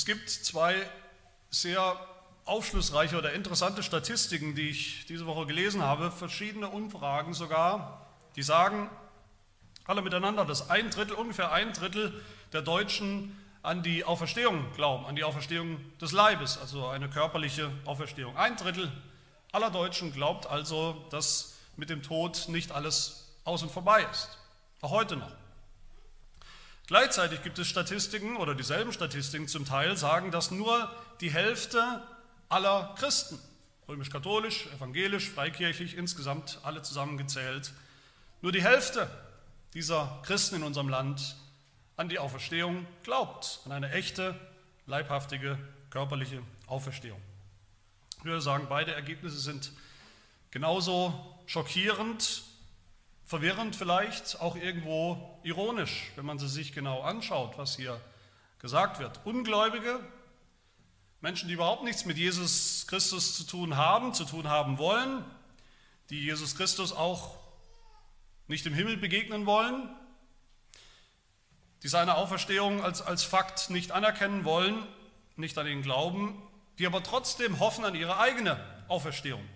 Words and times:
Es 0.00 0.06
gibt 0.06 0.30
zwei 0.30 0.76
sehr 1.50 1.94
aufschlussreiche 2.46 3.18
oder 3.18 3.34
interessante 3.34 3.82
Statistiken, 3.82 4.54
die 4.54 4.70
ich 4.70 5.04
diese 5.04 5.26
Woche 5.26 5.44
gelesen 5.44 5.82
habe, 5.82 6.10
verschiedene 6.10 6.70
Umfragen 6.70 7.34
sogar, 7.34 8.06
die 8.34 8.42
sagen 8.42 8.88
alle 9.84 10.00
miteinander, 10.00 10.46
dass 10.46 10.70
ein 10.70 10.88
Drittel, 10.88 11.12
ungefähr 11.16 11.52
ein 11.52 11.74
Drittel 11.74 12.18
der 12.54 12.62
Deutschen 12.62 13.36
an 13.62 13.82
die 13.82 14.02
Auferstehung 14.02 14.72
glauben, 14.72 15.04
an 15.04 15.16
die 15.16 15.22
Auferstehung 15.22 15.78
des 16.00 16.12
Leibes, 16.12 16.56
also 16.56 16.86
eine 16.86 17.10
körperliche 17.10 17.70
Auferstehung. 17.84 18.38
Ein 18.38 18.56
Drittel 18.56 18.90
aller 19.52 19.70
Deutschen 19.70 20.14
glaubt 20.14 20.46
also, 20.46 21.04
dass 21.10 21.58
mit 21.76 21.90
dem 21.90 22.02
Tod 22.02 22.48
nicht 22.48 22.72
alles 22.72 23.28
aus 23.44 23.62
und 23.62 23.70
vorbei 23.70 24.06
ist, 24.10 24.38
auch 24.80 24.92
heute 24.92 25.18
noch. 25.18 25.32
Gleichzeitig 26.90 27.44
gibt 27.44 27.56
es 27.60 27.68
Statistiken 27.68 28.36
oder 28.36 28.56
dieselben 28.56 28.92
Statistiken. 28.92 29.46
Zum 29.46 29.64
Teil 29.64 29.96
sagen, 29.96 30.32
dass 30.32 30.50
nur 30.50 30.90
die 31.20 31.30
Hälfte 31.30 32.02
aller 32.48 32.96
Christen, 32.98 33.38
römisch-katholisch, 33.88 34.66
evangelisch, 34.74 35.30
freikirchlich, 35.30 35.96
insgesamt 35.96 36.58
alle 36.64 36.82
zusammengezählt, 36.82 37.72
nur 38.42 38.50
die 38.50 38.64
Hälfte 38.64 39.08
dieser 39.72 40.20
Christen 40.24 40.56
in 40.56 40.62
unserem 40.64 40.88
Land 40.88 41.36
an 41.96 42.08
die 42.08 42.18
Auferstehung 42.18 42.84
glaubt, 43.04 43.60
an 43.66 43.70
eine 43.70 43.92
echte, 43.92 44.34
leibhaftige, 44.86 45.60
körperliche 45.90 46.42
Auferstehung. 46.66 47.22
Ich 48.18 48.24
würde 48.24 48.40
sagen, 48.40 48.66
beide 48.68 48.94
Ergebnisse 48.94 49.38
sind 49.38 49.70
genauso 50.50 51.38
schockierend, 51.46 52.42
verwirrend 53.30 53.76
vielleicht, 53.76 54.40
auch 54.40 54.56
irgendwo 54.56 55.38
ironisch, 55.44 56.10
wenn 56.16 56.26
man 56.26 56.40
sie 56.40 56.48
sich 56.48 56.72
genau 56.72 57.02
anschaut, 57.02 57.56
was 57.58 57.76
hier 57.76 58.00
gesagt 58.58 58.98
wird. 58.98 59.20
Ungläubige, 59.24 60.00
Menschen, 61.20 61.46
die 61.46 61.54
überhaupt 61.54 61.84
nichts 61.84 62.04
mit 62.04 62.18
Jesus 62.18 62.88
Christus 62.88 63.36
zu 63.36 63.44
tun 63.44 63.76
haben, 63.76 64.14
zu 64.14 64.24
tun 64.24 64.48
haben 64.48 64.78
wollen, 64.78 65.24
die 66.10 66.18
Jesus 66.24 66.56
Christus 66.56 66.92
auch 66.92 67.36
nicht 68.48 68.66
im 68.66 68.74
Himmel 68.74 68.96
begegnen 68.96 69.46
wollen, 69.46 69.88
die 71.84 71.88
seine 71.88 72.16
Auferstehung 72.16 72.82
als, 72.82 73.00
als 73.00 73.22
Fakt 73.22 73.70
nicht 73.70 73.92
anerkennen 73.92 74.44
wollen, 74.44 74.84
nicht 75.36 75.56
an 75.56 75.68
ihn 75.68 75.82
glauben, 75.82 76.42
die 76.80 76.86
aber 76.86 77.00
trotzdem 77.00 77.60
hoffen 77.60 77.84
an 77.84 77.94
ihre 77.94 78.18
eigene 78.18 78.58
Auferstehung. 78.88 79.48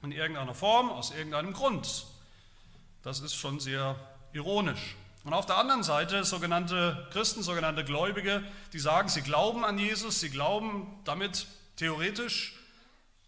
In 0.00 0.12
irgendeiner 0.12 0.54
Form, 0.54 0.90
aus 0.90 1.10
irgendeinem 1.10 1.54
Grund. 1.54 2.06
Das 3.04 3.20
ist 3.20 3.34
schon 3.34 3.60
sehr 3.60 3.96
ironisch. 4.32 4.96
Und 5.24 5.34
auf 5.34 5.44
der 5.44 5.58
anderen 5.58 5.82
Seite 5.82 6.24
sogenannte 6.24 7.06
Christen, 7.12 7.42
sogenannte 7.42 7.84
Gläubige, 7.84 8.42
die 8.72 8.78
sagen, 8.78 9.10
sie 9.10 9.20
glauben 9.20 9.62
an 9.62 9.78
Jesus, 9.78 10.20
sie 10.20 10.30
glauben 10.30 11.00
damit 11.04 11.46
theoretisch 11.76 12.58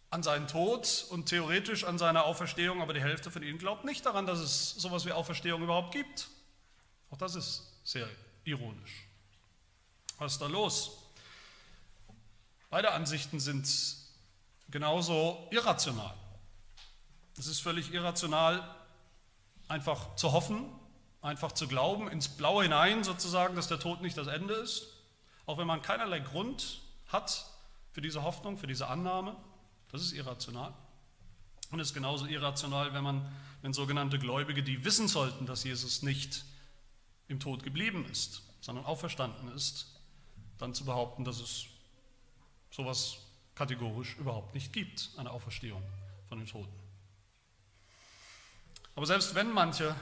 an 0.09 0.23
seinen 0.23 0.49
Tod 0.49 1.05
und 1.11 1.27
theoretisch 1.27 1.85
an 1.85 1.99
seine 1.99 2.25
Auferstehung, 2.25 2.81
aber 2.81 2.95
die 2.95 3.03
Hälfte 3.03 3.31
von 3.31 3.43
ihnen 3.43 3.59
glaubt 3.59 3.85
nicht 3.85 4.07
daran, 4.07 4.25
dass 4.25 4.39
es 4.39 4.71
sowas 4.71 5.05
wie 5.05 5.13
Auferstehung 5.13 5.63
überhaupt 5.63 5.93
gibt. 5.93 6.29
Auch 7.11 7.19
das 7.19 7.35
ist 7.35 7.71
sehr 7.85 8.09
ironisch. 8.45 9.07
Was 10.19 10.33
ist 10.33 10.41
da 10.41 10.47
los? 10.47 11.03
Beide 12.71 12.93
Ansichten 12.93 13.41
sind 13.41 13.69
genauso 14.71 15.49
irrational. 15.51 16.15
Es 17.39 17.47
ist 17.47 17.61
völlig 17.61 17.93
irrational, 17.93 18.75
einfach 19.69 20.15
zu 20.17 20.33
hoffen, 20.33 20.65
einfach 21.23 21.53
zu 21.53 21.69
glauben, 21.69 22.09
ins 22.09 22.29
Blaue 22.29 22.65
hinein 22.65 23.05
sozusagen, 23.05 23.57
dass 23.57 23.69
der 23.69 23.81
Tod 23.81 24.01
nicht 24.01 24.17
das 24.17 24.29
Ende 24.29 24.55
ist, 24.55 24.87
auch 25.47 25.59
wenn 25.59 25.67
man 25.67 25.83
keinerlei 25.83 26.21
Grund 26.21 26.81
hat 27.09 27.47
für 27.93 28.01
diese 28.01 28.23
Hoffnung, 28.23 28.59
für 28.59 28.67
diese 28.67 28.89
Annahme. 28.89 29.37
Das 29.91 30.03
ist 30.03 30.13
irrational. 30.13 30.73
Und 31.71 31.81
es 31.81 31.89
ist 31.89 31.95
genauso 31.95 32.27
irrational, 32.27 32.93
wenn 32.95 33.03
man, 33.03 33.27
wenn 33.63 33.73
sogenannte 33.73 34.19
Gläubige, 34.19 34.63
die 34.63 34.85
wissen 34.85 35.09
sollten, 35.09 35.47
dass 35.47 35.65
Jesus 35.65 36.03
nicht 36.03 36.45
im 37.29 37.41
Tod 37.41 37.63
geblieben 37.63 38.07
ist, 38.11 38.43
sondern 38.61 38.85
auferstanden 38.85 39.53
ist, 39.53 40.01
dann 40.59 40.75
zu 40.75 40.85
behaupten, 40.85 41.25
dass 41.25 41.41
es 41.41 41.67
sowas 42.71 43.19
kategorisch 43.55 44.17
überhaupt 44.17 44.55
nicht 44.55 44.73
gibt, 44.73 45.11
eine 45.17 45.31
Auferstehung 45.31 45.83
von 46.29 46.39
den 46.39 46.47
Toten. 46.47 46.86
Aber 48.97 49.05
selbst 49.05 49.35
wenn 49.35 49.51
manche, 49.51 49.95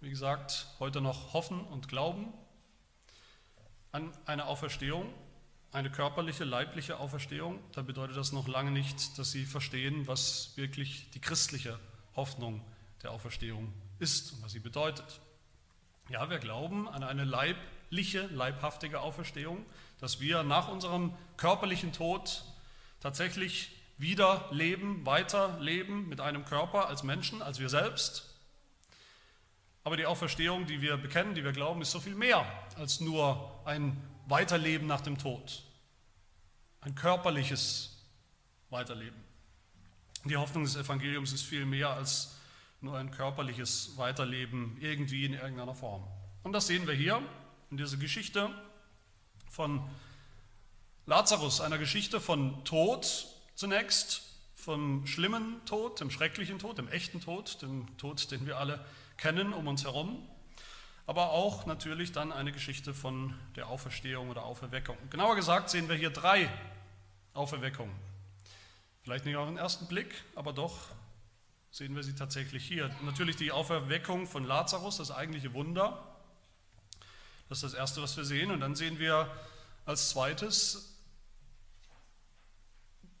wie 0.00 0.08
gesagt, 0.08 0.68
heute 0.78 1.00
noch 1.00 1.32
hoffen 1.32 1.60
und 1.60 1.88
glauben 1.88 2.32
an 3.90 4.16
eine 4.24 4.46
Auferstehung, 4.46 5.12
eine 5.72 5.90
körperliche, 5.90 6.44
leibliche 6.44 7.00
Auferstehung, 7.00 7.58
dann 7.72 7.86
bedeutet 7.86 8.16
das 8.16 8.30
noch 8.30 8.46
lange 8.46 8.70
nicht, 8.70 9.18
dass 9.18 9.32
sie 9.32 9.44
verstehen, 9.44 10.06
was 10.06 10.56
wirklich 10.56 11.10
die 11.10 11.20
christliche 11.20 11.80
Hoffnung 12.14 12.62
der 13.02 13.10
Auferstehung 13.10 13.72
ist 13.98 14.32
und 14.32 14.44
was 14.44 14.52
sie 14.52 14.60
bedeutet. 14.60 15.20
Ja, 16.08 16.30
wir 16.30 16.38
glauben 16.38 16.88
an 16.88 17.02
eine 17.02 17.24
leibliche, 17.24 18.28
leibhaftige 18.28 19.00
Auferstehung, 19.00 19.66
dass 19.98 20.20
wir 20.20 20.44
nach 20.44 20.68
unserem 20.68 21.12
körperlichen 21.36 21.92
Tod 21.92 22.44
tatsächlich 23.00 23.72
wieder 23.98 24.48
leben, 24.52 25.04
weiter 25.04 25.58
leben 25.58 26.08
mit 26.08 26.20
einem 26.20 26.44
Körper 26.44 26.86
als 26.86 27.02
Menschen, 27.02 27.42
als 27.42 27.58
wir 27.58 27.68
selbst. 27.68 28.35
Aber 29.86 29.96
die 29.96 30.04
Auferstehung, 30.04 30.66
die 30.66 30.80
wir 30.80 30.96
bekennen, 30.96 31.36
die 31.36 31.44
wir 31.44 31.52
glauben, 31.52 31.80
ist 31.80 31.92
so 31.92 32.00
viel 32.00 32.16
mehr 32.16 32.44
als 32.74 32.98
nur 32.98 33.60
ein 33.64 33.96
Weiterleben 34.26 34.88
nach 34.88 35.00
dem 35.00 35.16
Tod, 35.16 35.62
ein 36.80 36.96
körperliches 36.96 37.96
Weiterleben. 38.68 39.22
Die 40.24 40.36
Hoffnung 40.36 40.64
des 40.64 40.74
Evangeliums 40.74 41.32
ist 41.32 41.44
viel 41.44 41.64
mehr 41.64 41.90
als 41.90 42.36
nur 42.80 42.98
ein 42.98 43.12
körperliches 43.12 43.96
Weiterleben 43.96 44.76
irgendwie 44.80 45.24
in 45.24 45.34
irgendeiner 45.34 45.76
Form. 45.76 46.02
Und 46.42 46.52
das 46.52 46.66
sehen 46.66 46.88
wir 46.88 46.94
hier 46.94 47.22
in 47.70 47.76
dieser 47.76 47.96
Geschichte 47.96 48.50
von 49.48 49.88
Lazarus, 51.06 51.60
einer 51.60 51.78
Geschichte 51.78 52.20
von 52.20 52.64
Tod 52.64 53.28
zunächst, 53.54 54.22
vom 54.56 55.06
schlimmen 55.06 55.64
Tod, 55.64 56.00
dem 56.00 56.10
schrecklichen 56.10 56.58
Tod, 56.58 56.76
dem 56.76 56.88
echten 56.88 57.20
Tod, 57.20 57.62
dem 57.62 57.96
Tod, 57.98 58.32
den 58.32 58.46
wir 58.46 58.58
alle 58.58 58.84
kennen 59.16 59.52
um 59.52 59.66
uns 59.68 59.84
herum, 59.84 60.26
aber 61.06 61.30
auch 61.30 61.66
natürlich 61.66 62.12
dann 62.12 62.32
eine 62.32 62.52
Geschichte 62.52 62.94
von 62.94 63.34
der 63.54 63.68
Auferstehung 63.68 64.30
oder 64.30 64.44
Auferweckung. 64.44 64.96
Genauer 65.10 65.36
gesagt 65.36 65.70
sehen 65.70 65.88
wir 65.88 65.96
hier 65.96 66.10
drei 66.10 66.50
Auferweckungen. 67.34 67.94
Vielleicht 69.02 69.24
nicht 69.24 69.36
auf 69.36 69.46
den 69.46 69.56
ersten 69.56 69.86
Blick, 69.86 70.24
aber 70.34 70.52
doch 70.52 70.88
sehen 71.70 71.94
wir 71.94 72.02
sie 72.02 72.14
tatsächlich 72.14 72.66
hier. 72.66 72.90
Natürlich 73.02 73.36
die 73.36 73.52
Auferweckung 73.52 74.26
von 74.26 74.44
Lazarus, 74.44 74.96
das 74.96 75.10
eigentliche 75.10 75.54
Wunder. 75.54 76.02
Das 77.48 77.58
ist 77.58 77.72
das 77.72 77.74
Erste, 77.74 78.02
was 78.02 78.16
wir 78.16 78.24
sehen. 78.24 78.50
Und 78.50 78.60
dann 78.60 78.74
sehen 78.74 78.98
wir 78.98 79.30
als 79.84 80.10
zweites, 80.10 80.96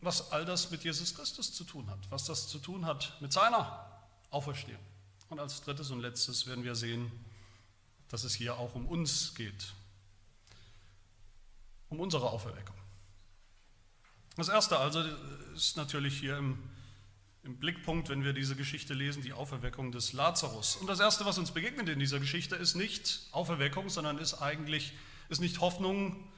was 0.00 0.32
all 0.32 0.44
das 0.44 0.70
mit 0.70 0.82
Jesus 0.82 1.14
Christus 1.14 1.54
zu 1.54 1.64
tun 1.64 1.88
hat, 1.88 1.98
was 2.10 2.24
das 2.24 2.48
zu 2.48 2.58
tun 2.58 2.86
hat 2.86 3.12
mit 3.20 3.32
seiner 3.32 3.86
Auferstehung. 4.30 4.82
Und 5.28 5.40
als 5.40 5.62
drittes 5.62 5.90
und 5.90 6.00
letztes 6.00 6.46
werden 6.46 6.64
wir 6.64 6.74
sehen, 6.74 7.10
dass 8.08 8.24
es 8.24 8.34
hier 8.34 8.56
auch 8.56 8.74
um 8.74 8.86
uns 8.86 9.34
geht, 9.34 9.74
um 11.88 12.00
unsere 12.00 12.30
Auferweckung. 12.30 12.76
Das 14.36 14.48
Erste 14.48 14.78
also 14.78 15.00
ist 15.54 15.76
natürlich 15.76 16.18
hier 16.18 16.36
im 16.36 16.58
im 17.46 17.58
Blickpunkt, 17.58 18.08
wenn 18.08 18.24
wir 18.24 18.32
diese 18.32 18.56
Geschichte 18.56 18.92
lesen, 18.92 19.22
die 19.22 19.32
Auferweckung 19.32 19.92
des 19.92 20.12
Lazarus. 20.12 20.74
Und 20.76 20.88
das 20.88 20.98
Erste, 20.98 21.24
was 21.24 21.38
uns 21.38 21.52
begegnet 21.52 21.88
in 21.88 22.00
dieser 22.00 22.18
Geschichte, 22.18 22.56
ist 22.56 22.74
nicht 22.74 23.20
Auferweckung, 23.30 23.88
sondern 23.88 24.18
ist 24.18 24.42
eigentlich 24.42 24.92
ist 25.28 25.40
nicht 25.40 25.60
Hoffnung, 25.60 26.28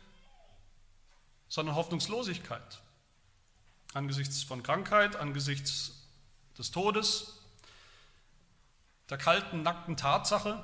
sondern 1.48 1.76
Hoffnungslosigkeit. 1.76 2.80
Angesichts 3.94 4.42
von 4.42 4.62
Krankheit, 4.62 5.16
angesichts 5.16 6.06
des 6.58 6.70
Todes, 6.70 7.37
der 9.10 9.18
kalten, 9.18 9.62
nackten 9.62 9.96
Tatsache 9.96 10.62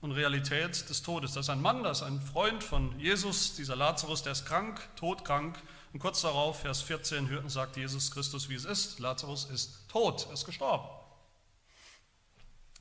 und 0.00 0.12
Realität 0.12 0.88
des 0.88 1.02
Todes. 1.02 1.34
Das 1.34 1.46
ist 1.46 1.50
ein 1.50 1.60
Mann, 1.60 1.82
das 1.82 1.98
ist 1.98 2.06
ein 2.06 2.20
Freund 2.20 2.64
von 2.64 2.98
Jesus, 2.98 3.54
dieser 3.54 3.76
Lazarus, 3.76 4.22
der 4.22 4.32
ist 4.32 4.46
krank, 4.46 4.80
todkrank 4.96 5.62
und 5.92 6.00
kurz 6.00 6.22
darauf, 6.22 6.60
Vers 6.60 6.82
14, 6.82 7.28
hörten, 7.28 7.50
sagt 7.50 7.76
Jesus 7.76 8.10
Christus, 8.10 8.48
wie 8.48 8.54
es 8.54 8.64
ist. 8.64 8.98
Lazarus 8.98 9.44
ist 9.44 9.88
tot, 9.88 10.26
er 10.28 10.34
ist 10.34 10.46
gestorben. 10.46 10.88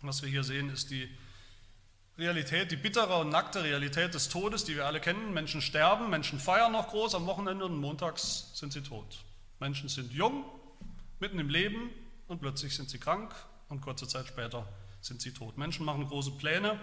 Was 0.02 0.22
wir 0.22 0.30
hier 0.30 0.44
sehen, 0.44 0.70
ist 0.70 0.92
die 0.92 1.10
Realität, 2.18 2.72
die 2.72 2.78
bittere 2.78 3.18
und 3.18 3.30
nackte 3.30 3.64
Realität 3.64 4.14
des 4.14 4.30
Todes, 4.30 4.64
die 4.64 4.76
wir 4.76 4.86
alle 4.86 5.02
kennen. 5.02 5.34
Menschen 5.34 5.62
sterben, 5.62 6.10
Menschen 6.10 6.40
feiern 6.40 6.72
noch 6.72 6.90
groß 6.90 7.16
am 7.16 7.26
Wochenende 7.26 7.66
und 7.66 7.78
montags 7.78 8.52
sind 8.54 8.72
sie 8.72 8.82
tot. 8.82 9.20
Menschen 9.60 9.90
sind 9.90 10.14
jung, 10.14 10.46
mitten 11.20 11.40
im 11.40 11.50
Leben 11.50 11.92
und 12.28 12.40
plötzlich 12.40 12.76
sind 12.76 12.90
sie 12.90 12.98
krank 12.98 13.34
und 13.70 13.82
kurze 13.82 14.08
Zeit 14.08 14.28
später 14.28 14.68
sind 15.02 15.22
sie 15.22 15.34
tot. 15.34 15.58
Menschen 15.58 15.86
machen 15.86 16.08
große 16.08 16.32
Pläne 16.32 16.80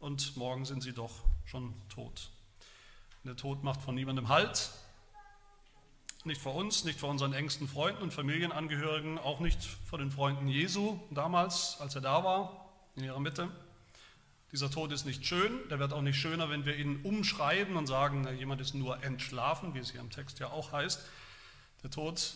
und 0.00 0.36
morgen 0.36 0.64
sind 0.64 0.82
sie 0.82 0.92
doch 0.92 1.12
schon 1.46 1.74
tot. 1.88 2.30
Der 3.24 3.36
Tod 3.36 3.64
macht 3.64 3.82
von 3.82 3.94
niemandem 3.94 4.28
Halt. 4.28 4.70
Nicht 6.24 6.40
vor 6.40 6.54
uns, 6.54 6.84
nicht 6.84 6.98
vor 6.98 7.08
unseren 7.08 7.32
engsten 7.32 7.68
Freunden 7.68 8.02
und 8.02 8.12
Familienangehörigen, 8.12 9.18
auch 9.18 9.40
nicht 9.40 9.62
vor 9.62 9.98
den 9.98 10.10
Freunden 10.10 10.48
Jesu 10.48 10.98
damals, 11.10 11.80
als 11.80 11.94
er 11.94 12.00
da 12.00 12.24
war, 12.24 12.66
in 12.96 13.04
ihrer 13.04 13.20
Mitte. 13.20 13.48
Dieser 14.52 14.70
Tod 14.70 14.92
ist 14.92 15.06
nicht 15.06 15.26
schön, 15.26 15.68
der 15.70 15.78
wird 15.78 15.92
auch 15.92 16.02
nicht 16.02 16.18
schöner, 16.18 16.50
wenn 16.50 16.64
wir 16.64 16.76
ihn 16.76 17.02
umschreiben 17.02 17.76
und 17.76 17.86
sagen, 17.86 18.22
na, 18.22 18.32
jemand 18.32 18.60
ist 18.60 18.74
nur 18.74 19.02
entschlafen, 19.02 19.74
wie 19.74 19.78
es 19.78 19.90
hier 19.90 20.00
im 20.00 20.10
Text 20.10 20.38
ja 20.38 20.50
auch 20.50 20.72
heißt. 20.72 21.04
Der 21.82 21.90
Tod, 21.90 22.34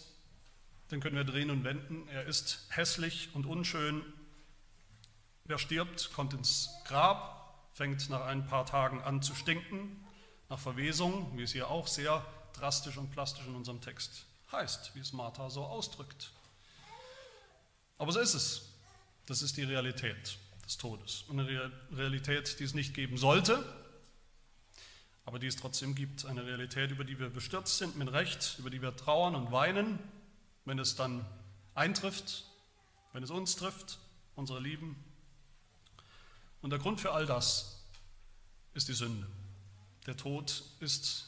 den 0.90 1.00
können 1.00 1.16
wir 1.16 1.24
drehen 1.24 1.50
und 1.50 1.64
wenden, 1.64 2.08
er 2.08 2.24
ist 2.24 2.66
hässlich 2.70 3.30
und 3.34 3.46
unschön. 3.46 4.04
Wer 5.44 5.58
stirbt, 5.58 6.12
kommt 6.12 6.34
ins 6.34 6.70
Grab, 6.84 7.68
fängt 7.72 8.10
nach 8.10 8.22
ein 8.22 8.46
paar 8.46 8.66
Tagen 8.66 9.00
an 9.00 9.22
zu 9.22 9.34
stinken, 9.34 10.04
nach 10.48 10.58
Verwesung, 10.58 11.36
wie 11.38 11.42
es 11.42 11.52
hier 11.52 11.68
auch 11.68 11.86
sehr 11.86 12.24
drastisch 12.54 12.96
und 12.96 13.10
plastisch 13.10 13.46
in 13.46 13.54
unserem 13.54 13.80
Text 13.80 14.26
heißt, 14.52 14.94
wie 14.94 15.00
es 15.00 15.12
Martha 15.12 15.48
so 15.48 15.64
ausdrückt. 15.64 16.32
Aber 17.98 18.12
so 18.12 18.20
ist 18.20 18.34
es. 18.34 18.66
Das 19.26 19.42
ist 19.42 19.56
die 19.56 19.62
Realität 19.62 20.38
des 20.64 20.76
Todes. 20.76 21.24
Eine 21.30 21.70
Realität, 21.92 22.58
die 22.58 22.64
es 22.64 22.74
nicht 22.74 22.94
geben 22.94 23.16
sollte, 23.16 23.64
aber 25.24 25.38
die 25.38 25.46
es 25.46 25.56
trotzdem 25.56 25.94
gibt. 25.94 26.24
Eine 26.24 26.44
Realität, 26.44 26.90
über 26.90 27.04
die 27.04 27.18
wir 27.18 27.30
bestürzt 27.30 27.78
sind 27.78 27.96
mit 27.96 28.10
Recht, 28.12 28.56
über 28.58 28.70
die 28.70 28.82
wir 28.82 28.96
trauern 28.96 29.36
und 29.36 29.52
weinen, 29.52 30.00
wenn 30.70 30.78
es 30.78 30.94
dann 30.94 31.26
eintrifft, 31.74 32.44
wenn 33.12 33.24
es 33.24 33.30
uns 33.32 33.56
trifft, 33.56 33.98
unsere 34.36 34.60
Lieben. 34.60 34.94
Und 36.62 36.70
der 36.70 36.78
Grund 36.78 37.00
für 37.00 37.10
all 37.10 37.26
das 37.26 37.82
ist 38.74 38.86
die 38.86 38.92
Sünde. 38.92 39.26
Der 40.06 40.16
Tod 40.16 40.62
ist 40.78 41.26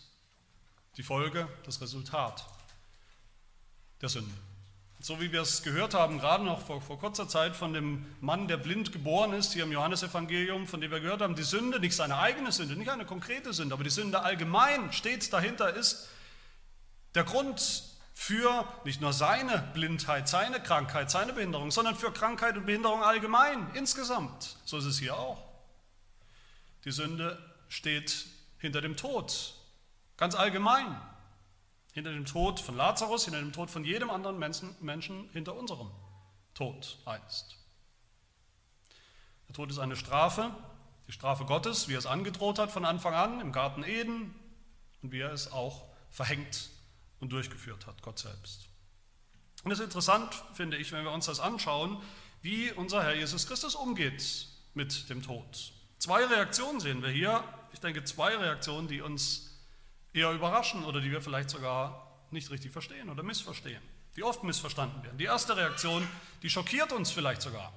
die 0.96 1.02
Folge, 1.02 1.48
das 1.64 1.80
Resultat 1.80 2.46
der 4.00 4.10
Sünde. 4.10 4.30
So 5.00 5.20
wie 5.20 5.32
wir 5.32 5.42
es 5.42 5.64
gehört 5.64 5.94
haben, 5.94 6.20
gerade 6.20 6.44
noch 6.44 6.64
vor, 6.64 6.80
vor, 6.80 7.00
kurzer 7.00 7.28
Zeit 7.28 7.56
von 7.56 7.72
dem 7.72 8.06
Mann, 8.20 8.46
der 8.46 8.58
blind 8.58 8.92
geboren 8.92 9.32
ist, 9.32 9.54
hier 9.54 9.64
im 9.64 9.72
Johannesevangelium, 9.72 10.68
von 10.68 10.80
dem 10.80 10.92
wir 10.92 11.00
gehört 11.00 11.20
haben, 11.20 11.34
die 11.34 11.42
Sünde, 11.42 11.80
nicht 11.80 11.96
seine 11.96 12.16
eigene 12.18 12.52
Sünde, 12.52 12.76
nicht 12.76 12.90
eine 12.90 13.06
konkrete 13.06 13.52
Sünde, 13.52 13.74
aber 13.74 13.82
die 13.82 13.90
Sünde 13.90 14.22
allgemein 14.22 14.92
steht 14.92 15.32
dahinter, 15.32 15.74
ist 15.74 16.08
der 17.16 17.24
Grund 17.24 17.91
für 18.22 18.64
nicht 18.84 19.00
nur 19.00 19.12
seine 19.12 19.58
Blindheit, 19.74 20.28
seine 20.28 20.62
Krankheit, 20.62 21.10
seine 21.10 21.32
Behinderung, 21.32 21.72
sondern 21.72 21.96
für 21.96 22.12
Krankheit 22.12 22.56
und 22.56 22.66
Behinderung 22.66 23.02
allgemein, 23.02 23.68
insgesamt. 23.74 24.58
So 24.64 24.78
ist 24.78 24.84
es 24.84 25.00
hier 25.00 25.16
auch. 25.16 25.42
Die 26.84 26.92
Sünde 26.92 27.36
steht 27.68 28.26
hinter 28.58 28.80
dem 28.80 28.96
Tod, 28.96 29.54
ganz 30.16 30.36
allgemein. 30.36 31.00
Hinter 31.94 32.12
dem 32.12 32.24
Tod 32.24 32.60
von 32.60 32.76
Lazarus, 32.76 33.24
hinter 33.24 33.40
dem 33.40 33.52
Tod 33.52 33.72
von 33.72 33.84
jedem 33.84 34.08
anderen 34.08 34.38
Menschen, 34.38 35.28
hinter 35.32 35.56
unserem 35.56 35.90
Tod 36.54 36.98
einst. 37.04 37.56
Der 39.48 39.56
Tod 39.56 39.68
ist 39.68 39.80
eine 39.80 39.96
Strafe, 39.96 40.54
die 41.08 41.12
Strafe 41.12 41.44
Gottes, 41.44 41.88
wie 41.88 41.94
er 41.94 41.98
es 41.98 42.06
angedroht 42.06 42.60
hat 42.60 42.70
von 42.70 42.84
Anfang 42.84 43.14
an 43.14 43.40
im 43.40 43.50
Garten 43.50 43.82
Eden 43.82 44.32
und 45.02 45.10
wie 45.10 45.20
er 45.22 45.32
es 45.32 45.50
auch 45.50 45.86
verhängt 46.08 46.70
und 47.22 47.32
durchgeführt 47.32 47.86
hat, 47.86 48.02
Gott 48.02 48.18
selbst. 48.18 48.68
Und 49.62 49.70
es 49.70 49.78
ist 49.78 49.84
interessant, 49.84 50.34
finde 50.54 50.76
ich, 50.76 50.90
wenn 50.90 51.04
wir 51.04 51.12
uns 51.12 51.26
das 51.26 51.38
anschauen, 51.38 52.02
wie 52.42 52.72
unser 52.72 53.02
Herr 53.04 53.14
Jesus 53.14 53.46
Christus 53.46 53.76
umgeht 53.76 54.48
mit 54.74 55.08
dem 55.08 55.22
Tod. 55.22 55.72
Zwei 55.98 56.24
Reaktionen 56.26 56.80
sehen 56.80 57.00
wir 57.00 57.10
hier. 57.10 57.44
Ich 57.72 57.78
denke, 57.78 58.02
zwei 58.02 58.36
Reaktionen, 58.36 58.88
die 58.88 59.00
uns 59.00 59.56
eher 60.12 60.32
überraschen 60.32 60.84
oder 60.84 61.00
die 61.00 61.12
wir 61.12 61.22
vielleicht 61.22 61.48
sogar 61.48 62.26
nicht 62.32 62.50
richtig 62.50 62.72
verstehen 62.72 63.08
oder 63.08 63.22
missverstehen, 63.22 63.82
die 64.16 64.24
oft 64.24 64.42
missverstanden 64.42 65.00
werden. 65.04 65.16
Die 65.16 65.24
erste 65.24 65.56
Reaktion, 65.56 66.06
die 66.42 66.50
schockiert 66.50 66.90
uns 66.90 67.12
vielleicht 67.12 67.40
sogar. 67.40 67.72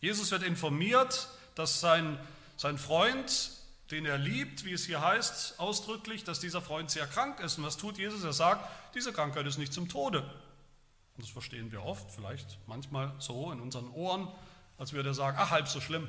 Jesus 0.00 0.32
wird 0.32 0.42
informiert, 0.42 1.28
dass 1.54 1.80
sein, 1.80 2.18
sein 2.56 2.78
Freund, 2.78 3.52
den 3.90 4.04
er 4.04 4.18
liebt, 4.18 4.64
wie 4.64 4.72
es 4.72 4.84
hier 4.84 5.00
heißt, 5.00 5.58
ausdrücklich, 5.58 6.24
dass 6.24 6.40
dieser 6.40 6.60
Freund 6.60 6.90
sehr 6.90 7.06
krank 7.06 7.40
ist. 7.40 7.58
Und 7.58 7.64
was 7.64 7.76
tut 7.76 7.96
Jesus? 7.98 8.22
Er 8.22 8.32
sagt, 8.32 8.68
diese 8.94 9.12
Krankheit 9.12 9.46
ist 9.46 9.58
nicht 9.58 9.72
zum 9.72 9.88
Tode. 9.88 10.20
Und 10.20 11.24
das 11.24 11.30
verstehen 11.30 11.72
wir 11.72 11.82
oft, 11.82 12.10
vielleicht 12.10 12.58
manchmal 12.66 13.14
so 13.18 13.50
in 13.50 13.60
unseren 13.60 13.90
Ohren, 13.90 14.28
als 14.76 14.92
würde 14.92 15.10
er 15.10 15.14
sagen, 15.14 15.36
ach, 15.40 15.50
halb 15.50 15.68
so 15.68 15.80
schlimm. 15.80 16.06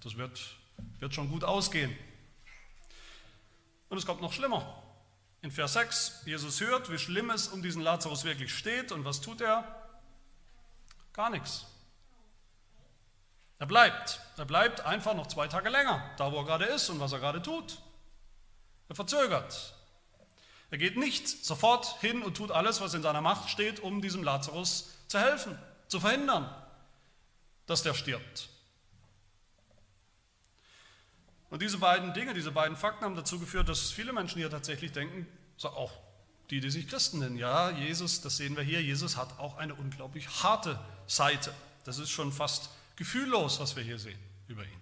Das 0.00 0.16
wird, 0.16 0.40
wird 0.98 1.14
schon 1.14 1.30
gut 1.30 1.44
ausgehen. 1.44 1.96
Und 3.88 3.98
es 3.98 4.04
kommt 4.04 4.20
noch 4.20 4.32
schlimmer. 4.32 4.82
In 5.42 5.50
Vers 5.50 5.74
6, 5.74 6.22
Jesus 6.26 6.60
hört, 6.60 6.90
wie 6.90 6.98
schlimm 6.98 7.30
es 7.30 7.48
um 7.48 7.62
diesen 7.62 7.82
Lazarus 7.82 8.24
wirklich 8.24 8.52
steht 8.54 8.92
und 8.92 9.04
was 9.04 9.20
tut 9.20 9.40
er? 9.40 9.64
Gar 11.12 11.30
nichts. 11.30 11.66
Er 13.60 13.66
bleibt. 13.66 14.20
Er 14.38 14.46
bleibt 14.46 14.80
einfach 14.80 15.14
noch 15.14 15.26
zwei 15.26 15.46
Tage 15.46 15.68
länger, 15.68 16.02
da 16.16 16.32
wo 16.32 16.38
er 16.38 16.44
gerade 16.44 16.64
ist 16.64 16.88
und 16.88 16.98
was 16.98 17.12
er 17.12 17.20
gerade 17.20 17.42
tut. 17.42 17.78
Er 18.88 18.96
verzögert. 18.96 19.74
Er 20.70 20.78
geht 20.78 20.96
nicht 20.96 21.28
sofort 21.28 22.00
hin 22.00 22.22
und 22.22 22.36
tut 22.36 22.50
alles, 22.50 22.80
was 22.80 22.94
in 22.94 23.02
seiner 23.02 23.20
Macht 23.20 23.50
steht, 23.50 23.78
um 23.80 24.00
diesem 24.00 24.24
Lazarus 24.24 24.90
zu 25.08 25.18
helfen, 25.18 25.58
zu 25.88 26.00
verhindern, 26.00 26.48
dass 27.66 27.82
der 27.82 27.92
stirbt. 27.92 28.48
Und 31.50 31.60
diese 31.60 31.78
beiden 31.78 32.14
Dinge, 32.14 32.32
diese 32.32 32.52
beiden 32.52 32.78
Fakten 32.78 33.04
haben 33.04 33.16
dazu 33.16 33.38
geführt, 33.38 33.68
dass 33.68 33.90
viele 33.90 34.14
Menschen 34.14 34.38
hier 34.38 34.50
tatsächlich 34.50 34.92
denken, 34.92 35.26
so 35.56 35.68
auch 35.68 35.92
die, 36.48 36.60
die 36.60 36.70
sich 36.70 36.88
Christen 36.88 37.18
nennen, 37.18 37.36
ja, 37.36 37.70
Jesus, 37.70 38.22
das 38.22 38.38
sehen 38.38 38.56
wir 38.56 38.62
hier, 38.62 38.82
Jesus 38.82 39.18
hat 39.18 39.38
auch 39.38 39.58
eine 39.58 39.74
unglaublich 39.74 40.42
harte 40.42 40.80
Seite. 41.06 41.52
Das 41.84 41.98
ist 41.98 42.10
schon 42.10 42.32
fast 42.32 42.70
gefühllos, 43.00 43.58
was 43.60 43.74
wir 43.76 43.82
hier 43.82 43.98
sehen 43.98 44.20
über 44.46 44.62
ihn. 44.62 44.80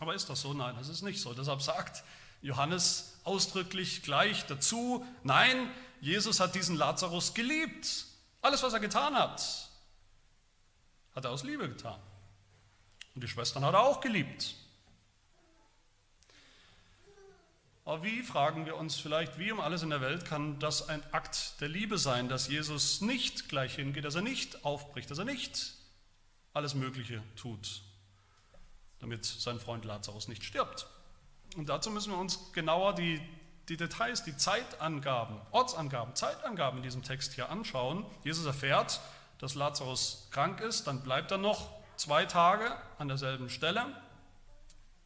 Aber 0.00 0.16
ist 0.16 0.28
das 0.28 0.40
so? 0.40 0.52
Nein, 0.52 0.74
das 0.76 0.88
ist 0.88 1.02
nicht 1.02 1.20
so. 1.20 1.32
Deshalb 1.32 1.62
sagt 1.62 2.02
Johannes 2.42 3.20
ausdrücklich 3.22 4.02
gleich 4.02 4.46
dazu, 4.46 5.06
nein, 5.22 5.70
Jesus 6.00 6.40
hat 6.40 6.56
diesen 6.56 6.74
Lazarus 6.74 7.32
geliebt. 7.32 8.06
Alles, 8.42 8.64
was 8.64 8.72
er 8.72 8.80
getan 8.80 9.14
hat, 9.14 9.70
hat 11.14 11.24
er 11.24 11.30
aus 11.30 11.44
Liebe 11.44 11.68
getan. 11.68 12.00
Und 13.14 13.22
die 13.22 13.28
Schwestern 13.28 13.64
hat 13.64 13.74
er 13.74 13.84
auch 13.84 14.00
geliebt. 14.00 14.56
Aber 17.84 18.02
wie, 18.02 18.24
fragen 18.24 18.66
wir 18.66 18.74
uns 18.74 18.96
vielleicht, 18.96 19.38
wie 19.38 19.52
um 19.52 19.60
alles 19.60 19.84
in 19.84 19.90
der 19.90 20.00
Welt 20.00 20.24
kann 20.24 20.58
das 20.58 20.88
ein 20.88 21.00
Akt 21.12 21.60
der 21.60 21.68
Liebe 21.68 21.96
sein, 21.96 22.28
dass 22.28 22.48
Jesus 22.48 23.02
nicht 23.02 23.48
gleich 23.48 23.76
hingeht, 23.76 24.04
dass 24.04 24.16
er 24.16 24.22
nicht 24.22 24.64
aufbricht, 24.64 25.12
dass 25.12 25.18
er 25.18 25.24
nicht 25.24 25.74
alles 26.54 26.74
Mögliche 26.74 27.22
tut, 27.36 27.82
damit 29.00 29.24
sein 29.24 29.60
Freund 29.60 29.84
Lazarus 29.84 30.28
nicht 30.28 30.44
stirbt. 30.44 30.86
Und 31.56 31.68
dazu 31.68 31.90
müssen 31.90 32.12
wir 32.12 32.18
uns 32.18 32.52
genauer 32.52 32.94
die, 32.94 33.20
die 33.68 33.76
Details, 33.76 34.24
die 34.24 34.36
Zeitangaben, 34.36 35.40
Ortsangaben, 35.50 36.14
Zeitangaben 36.14 36.78
in 36.78 36.82
diesem 36.84 37.02
Text 37.02 37.34
hier 37.34 37.50
anschauen. 37.50 38.06
Jesus 38.22 38.46
erfährt, 38.46 39.00
dass 39.38 39.54
Lazarus 39.54 40.28
krank 40.30 40.60
ist, 40.60 40.86
dann 40.86 41.02
bleibt 41.02 41.30
er 41.30 41.38
noch 41.38 41.70
zwei 41.96 42.24
Tage 42.24 42.76
an 42.98 43.08
derselben 43.08 43.50
Stelle. 43.50 43.86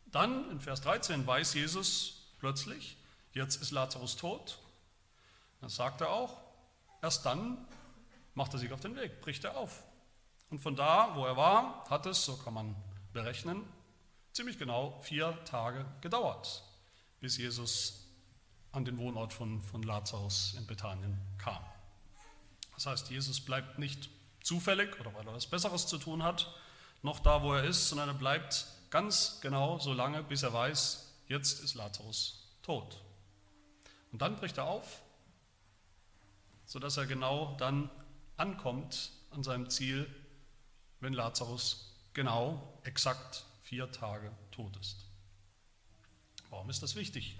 Dann 0.06 0.50
in 0.50 0.60
Vers 0.60 0.80
13 0.82 1.26
weiß 1.26 1.54
Jesus, 1.54 2.34
plötzlich, 2.38 2.96
jetzt 3.32 3.60
ist 3.60 3.70
Lazarus 3.70 4.16
tot. 4.16 4.58
Das 5.60 5.76
sagt 5.76 6.00
er 6.00 6.10
auch. 6.10 6.36
Erst 7.02 7.26
dann 7.26 7.66
macht 8.34 8.52
er 8.52 8.58
sich 8.58 8.72
auf 8.72 8.80
den 8.80 8.96
Weg, 8.96 9.20
bricht 9.20 9.44
er 9.44 9.56
auf. 9.56 9.82
Und 10.50 10.60
von 10.60 10.76
da, 10.76 11.14
wo 11.14 11.26
er 11.26 11.36
war, 11.36 11.84
hat 11.90 12.06
es, 12.06 12.24
so 12.24 12.36
kann 12.36 12.54
man 12.54 12.74
berechnen, 13.12 13.64
ziemlich 14.32 14.58
genau 14.58 14.98
vier 15.02 15.38
Tage 15.44 15.84
gedauert, 16.00 16.62
bis 17.20 17.36
Jesus 17.36 18.06
an 18.72 18.84
den 18.84 18.98
Wohnort 18.98 19.32
von, 19.32 19.60
von 19.60 19.82
Lazarus 19.82 20.54
in 20.56 20.66
Bethanien 20.66 21.18
kam. 21.38 21.62
Das 22.74 22.86
heißt, 22.86 23.10
Jesus 23.10 23.40
bleibt 23.40 23.78
nicht 23.78 24.08
zufällig 24.42 24.98
oder 25.00 25.12
weil 25.14 25.26
er 25.26 25.34
was 25.34 25.46
Besseres 25.46 25.86
zu 25.86 25.98
tun 25.98 26.22
hat, 26.22 26.54
noch 27.02 27.20
da, 27.20 27.42
wo 27.42 27.54
er 27.54 27.64
ist, 27.64 27.88
sondern 27.88 28.08
er 28.08 28.14
bleibt 28.14 28.66
ganz 28.90 29.40
genau 29.40 29.78
so 29.78 29.92
lange, 29.92 30.22
bis 30.22 30.42
er 30.42 30.52
weiß, 30.52 31.08
Jetzt 31.28 31.62
ist 31.62 31.74
Lazarus 31.74 32.56
tot. 32.62 33.02
Und 34.12 34.22
dann 34.22 34.36
bricht 34.36 34.56
er 34.56 34.64
auf, 34.64 35.02
sodass 36.64 36.96
er 36.96 37.06
genau 37.06 37.54
dann 37.58 37.90
ankommt 38.38 39.12
an 39.30 39.42
seinem 39.42 39.68
Ziel, 39.68 40.06
wenn 41.00 41.12
Lazarus 41.12 41.94
genau, 42.12 42.80
exakt 42.84 43.44
vier 43.62 43.90
Tage 43.92 44.32
tot 44.50 44.76
ist. 44.76 45.04
Warum 46.50 46.70
ist 46.70 46.82
das 46.82 46.96
wichtig, 46.96 47.38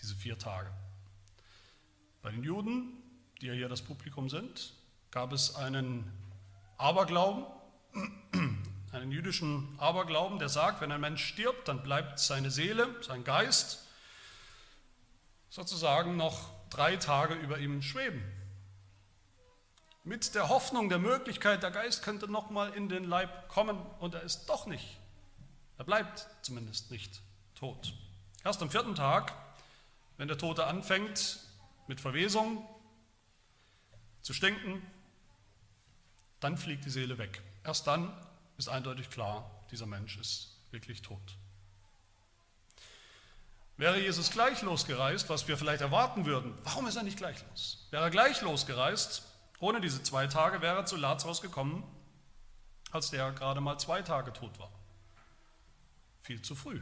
diese 0.00 0.14
vier 0.14 0.38
Tage? 0.38 0.70
Bei 2.22 2.30
den 2.30 2.42
Juden, 2.44 2.92
die 3.40 3.46
ja 3.46 3.52
hier 3.52 3.68
das 3.68 3.82
Publikum 3.82 4.28
sind, 4.28 4.74
gab 5.10 5.32
es 5.32 5.54
einen 5.56 6.10
Aberglauben, 6.78 7.46
einen 8.92 9.12
jüdischen 9.12 9.78
Aberglauben, 9.78 10.38
der 10.38 10.48
sagt, 10.48 10.80
wenn 10.80 10.92
ein 10.92 11.00
Mensch 11.00 11.24
stirbt, 11.24 11.68
dann 11.68 11.82
bleibt 11.82 12.18
seine 12.18 12.50
Seele, 12.50 12.88
sein 13.02 13.24
Geist 13.24 13.86
sozusagen 15.50 16.16
noch 16.16 16.50
drei 16.70 16.96
Tage 16.96 17.34
über 17.34 17.58
ihm 17.58 17.82
schweben. 17.82 18.22
Mit 20.04 20.34
der 20.34 20.48
Hoffnung, 20.48 20.88
der 20.88 20.98
Möglichkeit, 20.98 21.62
der 21.62 21.70
Geist 21.70 22.02
könnte 22.02 22.26
noch 22.26 22.50
mal 22.50 22.74
in 22.74 22.88
den 22.88 23.04
Leib 23.04 23.48
kommen 23.48 23.78
und 24.00 24.14
er 24.14 24.22
ist 24.22 24.46
doch 24.46 24.66
nicht. 24.66 24.98
Er 25.78 25.84
bleibt 25.84 26.26
zumindest 26.42 26.90
nicht 26.90 27.22
tot. 27.54 27.94
Erst 28.42 28.60
am 28.62 28.70
vierten 28.70 28.96
Tag, 28.96 29.32
wenn 30.16 30.26
der 30.26 30.38
Tote 30.38 30.66
anfängt 30.66 31.38
mit 31.86 32.00
Verwesung 32.00 32.68
zu 34.22 34.34
stinken, 34.34 34.82
dann 36.40 36.56
fliegt 36.56 36.84
die 36.84 36.90
Seele 36.90 37.18
weg. 37.18 37.40
Erst 37.62 37.86
dann 37.86 38.12
ist 38.58 38.68
eindeutig 38.68 39.08
klar, 39.08 39.48
dieser 39.70 39.86
Mensch 39.86 40.18
ist 40.18 40.56
wirklich 40.72 41.02
tot. 41.02 41.36
Wäre 43.76 44.00
Jesus 44.00 44.32
gleich 44.32 44.62
losgereist, 44.62 45.28
was 45.28 45.46
wir 45.46 45.56
vielleicht 45.56 45.80
erwarten 45.80 46.26
würden, 46.26 46.58
warum 46.64 46.86
ist 46.88 46.96
er 46.96 47.04
nicht 47.04 47.18
gleich 47.18 47.42
los? 47.50 47.86
Wäre 47.90 48.04
er 48.04 48.10
gleich 48.10 48.40
losgereist, 48.42 49.22
ohne 49.62 49.80
diese 49.80 50.02
zwei 50.02 50.26
Tage, 50.26 50.60
wäre 50.60 50.78
er 50.78 50.86
zu 50.86 50.96
Lazarus 50.96 51.40
gekommen, 51.40 51.84
als 52.90 53.10
der 53.10 53.30
gerade 53.30 53.60
mal 53.60 53.78
zwei 53.78 54.02
Tage 54.02 54.32
tot 54.32 54.58
war. 54.58 54.72
Viel 56.22 56.42
zu 56.42 56.56
früh. 56.56 56.80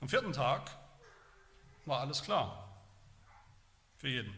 Am 0.00 0.08
vierten 0.08 0.32
Tag 0.32 0.70
war 1.86 2.00
alles 2.00 2.22
klar. 2.22 2.68
Für 3.98 4.08
jeden. 4.08 4.34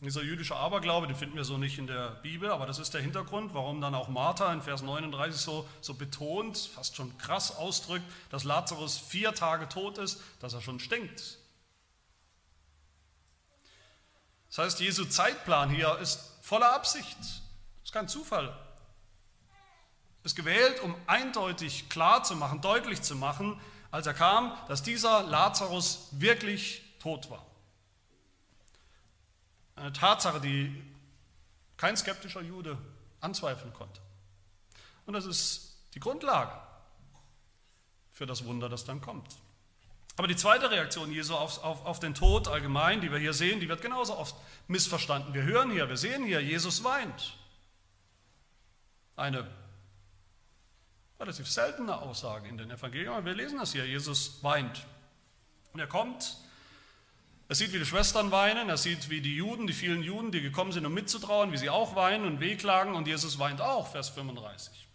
Dieser 0.00 0.22
jüdische 0.22 0.56
Aberglaube, 0.56 1.06
den 1.06 1.14
finden 1.14 1.36
wir 1.36 1.44
so 1.44 1.58
nicht 1.58 1.78
in 1.78 1.86
der 1.86 2.12
Bibel, 2.22 2.50
aber 2.50 2.64
das 2.64 2.78
ist 2.78 2.94
der 2.94 3.02
Hintergrund, 3.02 3.52
warum 3.52 3.82
dann 3.82 3.94
auch 3.94 4.08
Martha 4.08 4.50
in 4.52 4.62
Vers 4.62 4.80
39 4.80 5.40
so, 5.40 5.68
so 5.82 5.92
betont, 5.92 6.56
fast 6.56 6.96
schon 6.96 7.16
krass 7.18 7.54
ausdrückt, 7.54 8.04
dass 8.30 8.44
Lazarus 8.44 8.96
vier 8.96 9.34
Tage 9.34 9.68
tot 9.68 9.98
ist, 9.98 10.22
dass 10.40 10.54
er 10.54 10.62
schon 10.62 10.80
stinkt. 10.80 11.38
Das 14.52 14.66
heißt, 14.66 14.80
Jesu 14.80 15.06
Zeitplan 15.06 15.70
hier 15.70 15.98
ist 16.00 16.20
voller 16.42 16.74
Absicht. 16.74 17.18
Das 17.18 17.40
ist 17.84 17.92
kein 17.92 18.06
Zufall. 18.06 18.54
Ist 20.24 20.36
gewählt, 20.36 20.80
um 20.80 20.94
eindeutig 21.06 21.88
klar 21.88 22.22
zu 22.22 22.36
machen, 22.36 22.60
deutlich 22.60 23.00
zu 23.00 23.16
machen, 23.16 23.58
als 23.90 24.06
er 24.06 24.12
kam, 24.12 24.54
dass 24.68 24.82
dieser 24.82 25.22
Lazarus 25.22 26.08
wirklich 26.10 26.82
tot 26.98 27.30
war. 27.30 27.46
Eine 29.74 29.94
Tatsache, 29.94 30.38
die 30.42 30.84
kein 31.78 31.96
skeptischer 31.96 32.42
Jude 32.42 32.76
anzweifeln 33.20 33.72
konnte. 33.72 34.02
Und 35.06 35.14
das 35.14 35.24
ist 35.24 35.78
die 35.94 36.00
Grundlage 36.00 36.52
für 38.10 38.26
das 38.26 38.44
Wunder, 38.44 38.68
das 38.68 38.84
dann 38.84 39.00
kommt. 39.00 39.34
Aber 40.16 40.28
die 40.28 40.36
zweite 40.36 40.70
Reaktion 40.70 41.10
Jesu 41.10 41.34
auf, 41.34 41.62
auf, 41.64 41.84
auf 41.86 42.00
den 42.00 42.14
Tod 42.14 42.48
allgemein, 42.48 43.00
die 43.00 43.10
wir 43.10 43.18
hier 43.18 43.32
sehen, 43.32 43.60
die 43.60 43.68
wird 43.68 43.80
genauso 43.80 44.16
oft 44.16 44.34
missverstanden. 44.68 45.32
Wir 45.34 45.42
hören 45.42 45.70
hier, 45.70 45.88
wir 45.88 45.96
sehen 45.96 46.24
hier, 46.24 46.40
Jesus 46.40 46.84
weint. 46.84 47.34
Eine 49.16 49.46
relativ 51.18 51.48
seltene 51.48 51.96
Aussage 51.96 52.48
in 52.48 52.58
den 52.58 52.70
Evangelien, 52.70 53.12
aber 53.12 53.24
wir 53.24 53.34
lesen 53.34 53.58
das 53.58 53.72
hier, 53.72 53.86
Jesus 53.86 54.42
weint. 54.42 54.86
Und 55.72 55.80
er 55.80 55.86
kommt 55.86 56.36
er 57.52 57.56
sieht, 57.56 57.74
wie 57.74 57.78
die 57.78 57.84
Schwestern 57.84 58.30
weinen, 58.30 58.70
er 58.70 58.78
sieht, 58.78 59.10
wie 59.10 59.20
die 59.20 59.36
Juden, 59.36 59.66
die 59.66 59.74
vielen 59.74 60.02
Juden, 60.02 60.32
die 60.32 60.40
gekommen 60.40 60.72
sind, 60.72 60.86
um 60.86 60.94
mitzutrauen, 60.94 61.52
wie 61.52 61.58
sie 61.58 61.68
auch 61.68 61.94
weinen 61.94 62.24
und 62.24 62.40
wehklagen 62.40 62.94
und 62.94 63.06
Jesus 63.06 63.38
weint 63.38 63.60
auch, 63.60 63.88
Vers 63.88 64.08
35. 64.08 64.88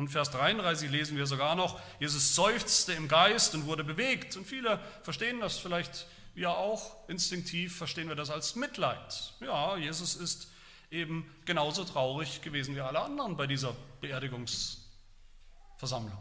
Und 0.00 0.08
Vers 0.08 0.30
33 0.30 0.90
lesen 0.90 1.18
wir 1.18 1.26
sogar 1.26 1.54
noch, 1.54 1.78
Jesus 2.00 2.34
seufzte 2.34 2.94
im 2.94 3.06
Geist 3.06 3.54
und 3.54 3.66
wurde 3.66 3.84
bewegt. 3.84 4.34
Und 4.34 4.46
viele 4.46 4.80
verstehen 5.02 5.40
das 5.40 5.58
vielleicht, 5.58 6.06
wir 6.34 6.52
auch, 6.52 7.06
instinktiv 7.06 7.76
verstehen 7.76 8.08
wir 8.08 8.16
das 8.16 8.30
als 8.30 8.56
Mitleid. 8.56 9.34
Ja, 9.40 9.76
Jesus 9.76 10.16
ist 10.16 10.50
eben 10.90 11.30
genauso 11.44 11.84
traurig 11.84 12.40
gewesen 12.40 12.74
wie 12.74 12.80
alle 12.80 12.98
anderen 12.98 13.36
bei 13.36 13.46
dieser 13.46 13.76
Beerdigungsversammlung. 14.00 16.16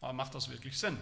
Aber 0.00 0.12
macht 0.12 0.36
das 0.36 0.48
wirklich 0.48 0.78
Sinn? 0.78 0.96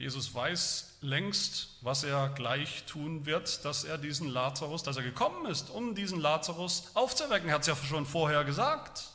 Jesus 0.00 0.34
weiß 0.34 0.96
längst, 1.02 1.76
was 1.82 2.04
er 2.04 2.30
gleich 2.30 2.84
tun 2.84 3.26
wird, 3.26 3.66
dass 3.66 3.84
er 3.84 3.98
diesen 3.98 4.30
Lazarus, 4.30 4.82
dass 4.82 4.96
er 4.96 5.02
gekommen 5.02 5.44
ist, 5.44 5.68
um 5.68 5.94
diesen 5.94 6.18
Lazarus 6.18 6.90
aufzuwecken. 6.94 7.50
Er 7.50 7.56
hat 7.56 7.60
es 7.60 7.66
ja 7.66 7.76
schon 7.76 8.06
vorher 8.06 8.44
gesagt. 8.44 9.10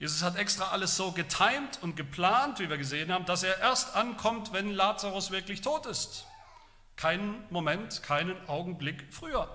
Jesus 0.00 0.24
hat 0.24 0.34
extra 0.34 0.70
alles 0.70 0.96
so 0.96 1.12
getimt 1.12 1.80
und 1.80 1.94
geplant, 1.94 2.58
wie 2.58 2.68
wir 2.68 2.76
gesehen 2.76 3.12
haben, 3.12 3.24
dass 3.24 3.44
er 3.44 3.56
erst 3.60 3.94
ankommt, 3.94 4.52
wenn 4.52 4.72
Lazarus 4.72 5.30
wirklich 5.30 5.60
tot 5.60 5.86
ist. 5.86 6.26
Keinen 6.96 7.46
Moment, 7.50 8.02
keinen 8.02 8.48
Augenblick 8.48 9.14
früher. 9.14 9.48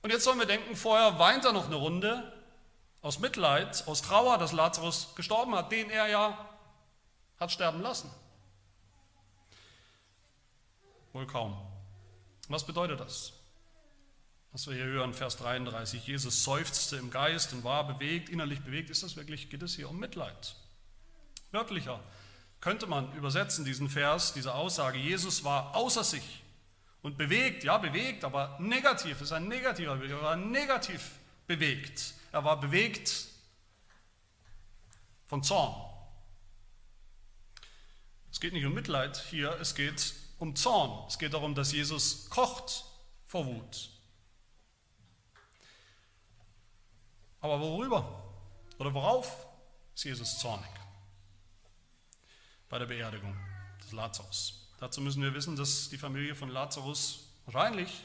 Und 0.00 0.08
jetzt 0.08 0.24
sollen 0.24 0.38
wir 0.38 0.46
denken, 0.46 0.74
vorher 0.74 1.18
weint 1.18 1.44
er 1.44 1.52
noch 1.52 1.66
eine 1.66 1.76
Runde 1.76 2.32
aus 3.02 3.18
Mitleid, 3.18 3.86
aus 3.86 4.00
Trauer, 4.00 4.38
dass 4.38 4.52
Lazarus 4.52 5.14
gestorben 5.16 5.54
hat, 5.54 5.70
den 5.70 5.90
er 5.90 6.06
ja 6.06 6.48
hat 7.38 7.52
sterben 7.52 7.82
lassen. 7.82 8.10
Wohl 11.24 11.32
kaum. 11.32 11.56
Was 12.48 12.66
bedeutet 12.66 13.00
das? 13.00 13.32
Was 14.52 14.66
wir 14.66 14.74
hier 14.74 14.84
hören, 14.84 15.14
Vers 15.14 15.38
33, 15.38 16.06
Jesus 16.06 16.44
seufzte 16.44 16.96
im 16.96 17.10
Geist 17.10 17.54
und 17.54 17.64
war 17.64 17.86
bewegt, 17.86 18.28
innerlich 18.28 18.60
bewegt, 18.60 18.90
ist 18.90 19.02
das 19.02 19.16
wirklich, 19.16 19.48
geht 19.48 19.62
es 19.62 19.74
hier 19.74 19.88
um 19.88 19.98
Mitleid? 19.98 20.54
Wörtlicher 21.50 21.98
könnte 22.60 22.86
man 22.86 23.10
übersetzen 23.14 23.64
diesen 23.64 23.88
Vers, 23.88 24.34
diese 24.34 24.54
Aussage, 24.54 24.98
Jesus 24.98 25.44
war 25.44 25.74
außer 25.74 26.04
sich 26.04 26.42
und 27.02 27.16
bewegt, 27.16 27.64
ja 27.64 27.78
bewegt, 27.78 28.24
aber 28.24 28.58
negativ, 28.60 29.22
ist 29.22 29.32
ein 29.32 29.48
negativer 29.48 29.96
Bild, 29.96 30.10
er 30.10 30.22
war 30.22 30.36
negativ 30.36 31.12
bewegt. 31.46 32.14
Er 32.32 32.44
war 32.44 32.60
bewegt 32.60 33.28
von 35.26 35.42
Zorn. 35.42 35.74
Es 38.30 38.40
geht 38.40 38.52
nicht 38.52 38.66
um 38.66 38.74
Mitleid 38.74 39.16
hier, 39.30 39.56
es 39.60 39.74
geht 39.74 40.14
um 40.44 40.54
Zorn. 40.54 41.06
Es 41.08 41.18
geht 41.18 41.32
darum, 41.32 41.54
dass 41.54 41.72
Jesus 41.72 42.28
kocht 42.28 42.84
vor 43.26 43.46
Wut. 43.46 43.88
Aber 47.40 47.58
worüber 47.60 48.22
oder 48.78 48.92
worauf 48.92 49.46
ist 49.94 50.04
Jesus 50.04 50.38
zornig? 50.38 50.68
Bei 52.68 52.78
der 52.78 52.86
Beerdigung 52.86 53.34
des 53.82 53.92
Lazarus. 53.92 54.68
Dazu 54.80 55.00
müssen 55.00 55.22
wir 55.22 55.32
wissen, 55.32 55.56
dass 55.56 55.88
die 55.88 55.96
Familie 55.96 56.34
von 56.34 56.50
Lazarus 56.50 57.30
wahrscheinlich 57.46 58.04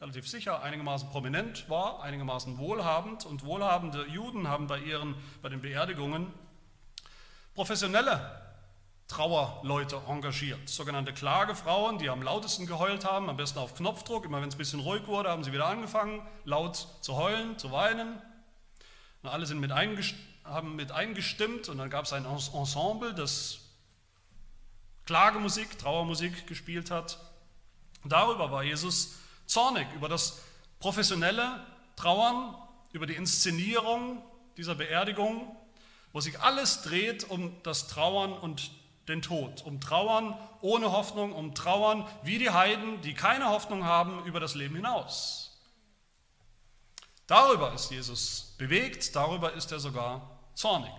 relativ 0.00 0.28
sicher 0.28 0.62
einigermaßen 0.62 1.10
prominent 1.10 1.68
war, 1.68 2.00
einigermaßen 2.00 2.58
wohlhabend 2.58 3.26
und 3.26 3.44
wohlhabende 3.44 4.06
Juden 4.06 4.46
haben 4.46 4.68
bei 4.68 4.78
ihren 4.78 5.16
bei 5.42 5.48
den 5.48 5.60
Beerdigungen 5.60 6.32
professionelle 7.54 8.41
Trauerleute 9.08 10.00
engagiert. 10.08 10.68
Sogenannte 10.68 11.12
Klagefrauen, 11.12 11.98
die 11.98 12.08
am 12.08 12.22
lautesten 12.22 12.66
geheult 12.66 13.04
haben, 13.04 13.28
am 13.28 13.36
besten 13.36 13.58
auf 13.58 13.74
Knopfdruck. 13.74 14.24
Immer 14.24 14.40
wenn 14.40 14.48
es 14.48 14.54
ein 14.54 14.58
bisschen 14.58 14.80
ruhig 14.80 15.06
wurde, 15.06 15.28
haben 15.28 15.44
sie 15.44 15.52
wieder 15.52 15.66
angefangen, 15.66 16.26
laut 16.44 16.88
zu 17.00 17.16
heulen, 17.16 17.58
zu 17.58 17.72
weinen. 17.72 18.20
Und 19.22 19.28
alle 19.28 19.46
sind 19.46 19.60
mit 19.60 19.70
haben 20.44 20.76
mit 20.76 20.90
eingestimmt 20.90 21.68
und 21.68 21.78
dann 21.78 21.90
gab 21.90 22.04
es 22.04 22.12
ein 22.12 22.24
Ensemble, 22.24 23.14
das 23.14 23.60
Klagemusik, 25.06 25.78
Trauermusik 25.78 26.46
gespielt 26.46 26.90
hat. 26.90 27.18
Darüber 28.04 28.50
war 28.50 28.64
Jesus 28.64 29.14
zornig, 29.46 29.86
über 29.94 30.08
das 30.08 30.40
professionelle 30.80 31.64
Trauern, 31.96 32.56
über 32.92 33.06
die 33.06 33.14
Inszenierung 33.14 34.22
dieser 34.56 34.74
Beerdigung, 34.74 35.56
wo 36.12 36.20
sich 36.20 36.40
alles 36.40 36.82
dreht 36.82 37.28
um 37.28 37.54
das 37.62 37.88
Trauern 37.88 38.32
und 38.32 38.70
den 39.08 39.22
Tod, 39.22 39.62
um 39.64 39.80
Trauern 39.80 40.38
ohne 40.60 40.92
Hoffnung, 40.92 41.32
um 41.32 41.54
Trauern 41.54 42.06
wie 42.22 42.38
die 42.38 42.50
Heiden, 42.50 43.00
die 43.00 43.14
keine 43.14 43.48
Hoffnung 43.48 43.84
haben 43.84 44.24
über 44.24 44.40
das 44.40 44.54
Leben 44.54 44.76
hinaus. 44.76 45.60
Darüber 47.26 47.72
ist 47.72 47.90
Jesus 47.90 48.54
bewegt, 48.58 49.14
darüber 49.16 49.52
ist 49.54 49.72
er 49.72 49.80
sogar 49.80 50.38
zornig. 50.54 50.92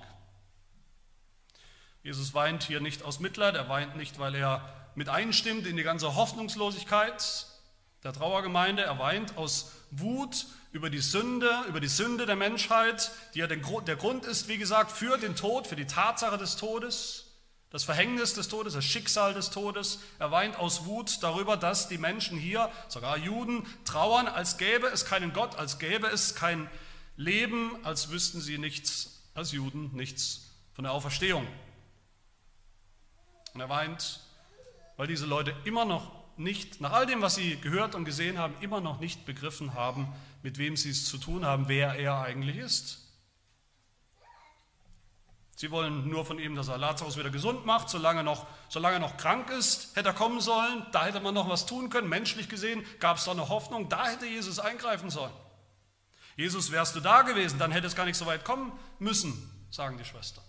Jesus 2.02 2.34
weint 2.34 2.64
hier 2.64 2.82
nicht 2.82 3.04
aus 3.04 3.20
Mitleid, 3.20 3.56
er 3.56 3.70
weint 3.70 3.96
nicht, 3.96 4.20
weil 4.20 4.36
er 4.36 4.68
mit 4.96 5.08
einstimmt 5.10 5.66
in 5.66 5.78
die 5.78 5.84
ganze 5.84 6.16
Hoffnungslosigkeit 6.16 7.48
der 8.04 8.12
Trauergemeinde, 8.12 8.84
er 8.84 9.00
weint 9.00 9.38
aus 9.38 9.72
Wut 9.92 10.46
über 10.74 10.90
die 10.90 11.00
Sünde, 11.00 11.50
über 11.70 11.80
die 11.80 11.88
Sünde 11.88 12.26
der 12.26 12.36
Menschheit, 12.36 13.12
die 13.34 13.40
ja 13.40 13.48
der 13.48 13.60
Grund 13.60 14.26
ist, 14.26 14.48
wie 14.50 14.58
gesagt, 14.58 14.92
für 14.92 15.18
den 15.18 15.36
Tod, 15.36 15.68
für 15.68 15.76
die 15.76 15.86
Tatsache 15.86 16.38
des 16.38 16.58
Todes 16.58 17.23
das 17.74 17.84
Verhängnis 17.84 18.36
des 18.36 18.50
Todes, 18.50 18.74
das 18.74 18.86
Schicksal 18.86 19.34
des 19.34 19.50
Todes. 19.50 20.00
Er 20.20 20.30
weint 20.30 20.58
aus 20.58 20.86
Wut 20.86 21.24
darüber, 21.24 21.58
dass 21.58 21.90
die 21.90 21.98
Menschen 21.98 22.38
hier, 22.38 22.72
sogar 22.88 23.18
Juden, 23.18 23.66
trauern, 23.84 24.28
als 24.28 24.60
gäbe 24.60 24.86
es 24.88 25.06
keinen 25.06 25.34
Gott, 25.34 25.56
als 25.56 25.80
gäbe 25.80 26.06
es 26.06 26.36
kein 26.36 26.70
Leben, 27.18 27.84
als 27.84 28.12
wüssten 28.12 28.42
sie 28.42 28.60
nichts, 28.60 29.24
als 29.34 29.54
Juden, 29.54 29.90
nichts 29.96 30.52
von 30.74 30.84
der 30.84 30.92
Auferstehung. 30.92 31.48
Und 33.56 33.62
er 33.62 33.70
weint, 33.70 34.20
weil 34.96 35.08
diese 35.08 35.26
Leute 35.26 35.56
immer 35.66 35.84
noch 35.84 36.12
nicht, 36.38 36.80
nach 36.80 36.92
all 36.92 37.08
dem, 37.08 37.24
was 37.24 37.34
sie 37.34 37.60
gehört 37.60 37.96
und 37.96 38.06
gesehen 38.06 38.38
haben, 38.38 38.54
immer 38.62 38.82
noch 38.82 39.00
nicht 39.00 39.26
begriffen 39.26 39.74
haben, 39.74 40.08
mit 40.44 40.60
wem 40.60 40.78
sie 40.78 40.92
es 40.92 41.06
zu 41.06 41.18
tun 41.18 41.44
haben, 41.44 41.68
wer 41.68 41.96
er 41.96 42.22
eigentlich 42.22 42.58
ist. 42.58 43.03
Sie 45.64 45.72
wollen 45.72 46.10
nur 46.10 46.26
von 46.26 46.40
ihm, 46.40 46.56
dass 46.56 46.68
er 46.68 46.78
Lazarus 46.78 47.16
wieder 47.16 47.30
gesund 47.30 47.66
macht, 47.66 47.90
solange, 47.90 48.22
noch, 48.22 48.48
solange 48.68 48.98
er 48.98 49.00
noch 49.00 49.16
krank 49.16 49.50
ist, 49.50 49.96
hätte 49.96 50.10
er 50.10 50.14
kommen 50.14 50.42
sollen, 50.42 50.86
da 50.92 51.06
hätte 51.06 51.22
man 51.22 51.34
noch 51.34 51.48
was 51.48 51.66
tun 51.66 51.90
können, 51.90 52.10
menschlich 52.10 52.50
gesehen 52.50 52.86
gab 53.00 53.16
es 53.16 53.24
da 53.24 53.32
eine 53.32 53.48
Hoffnung, 53.48 53.88
da 53.88 54.08
hätte 54.08 54.26
Jesus 54.26 54.60
eingreifen 54.60 55.10
sollen. 55.10 55.32
Jesus, 56.36 56.74
wärst 56.74 56.98
du 56.98 57.00
da 57.00 57.22
gewesen, 57.22 57.60
dann 57.60 57.72
hätte 57.72 57.88
es 57.88 57.96
gar 57.96 58.04
nicht 58.04 58.18
so 58.18 58.26
weit 58.26 58.44
kommen 58.44 58.78
müssen, 59.00 59.50
sagen 59.72 59.98
die 59.98 60.04
Schwestern. 60.04 60.44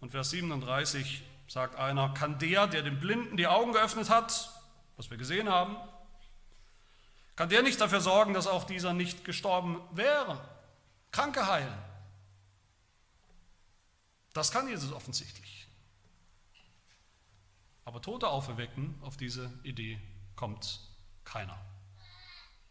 Und 0.00 0.10
Vers 0.10 0.30
37 0.30 1.22
sagt 1.46 1.78
einer, 1.78 2.12
kann 2.12 2.40
der, 2.40 2.66
der 2.66 2.82
dem 2.82 2.98
Blinden 2.98 3.36
die 3.36 3.46
Augen 3.46 3.72
geöffnet 3.72 4.10
hat, 4.10 4.50
was 4.96 5.10
wir 5.10 5.16
gesehen 5.16 5.48
haben, 5.48 5.76
kann 7.36 7.50
der 7.50 7.62
nicht 7.62 7.80
dafür 7.80 8.00
sorgen, 8.00 8.34
dass 8.34 8.48
auch 8.48 8.64
dieser 8.64 8.94
nicht 8.94 9.24
gestorben 9.24 9.80
wäre? 9.92 10.40
Kranke 11.12 11.46
heilen. 11.46 11.93
Das 14.34 14.50
kann 14.50 14.68
Jesus 14.68 14.92
offensichtlich. 14.92 15.66
Aber 17.84 18.02
Tote 18.02 18.28
auferwecken, 18.28 18.94
auf 19.02 19.16
diese 19.16 19.50
Idee 19.62 20.00
kommt 20.36 20.80
keiner. 21.24 21.58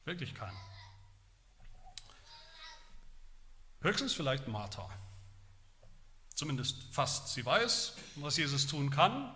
Wirklich 0.05 0.35
keiner. 0.35 0.59
Höchstens 3.81 4.13
vielleicht 4.13 4.47
Martha. 4.47 4.89
Zumindest 6.35 6.83
fast. 6.91 7.29
Sie 7.33 7.45
weiß, 7.45 7.95
was 8.15 8.37
Jesus 8.37 8.67
tun 8.67 8.89
kann. 8.89 9.33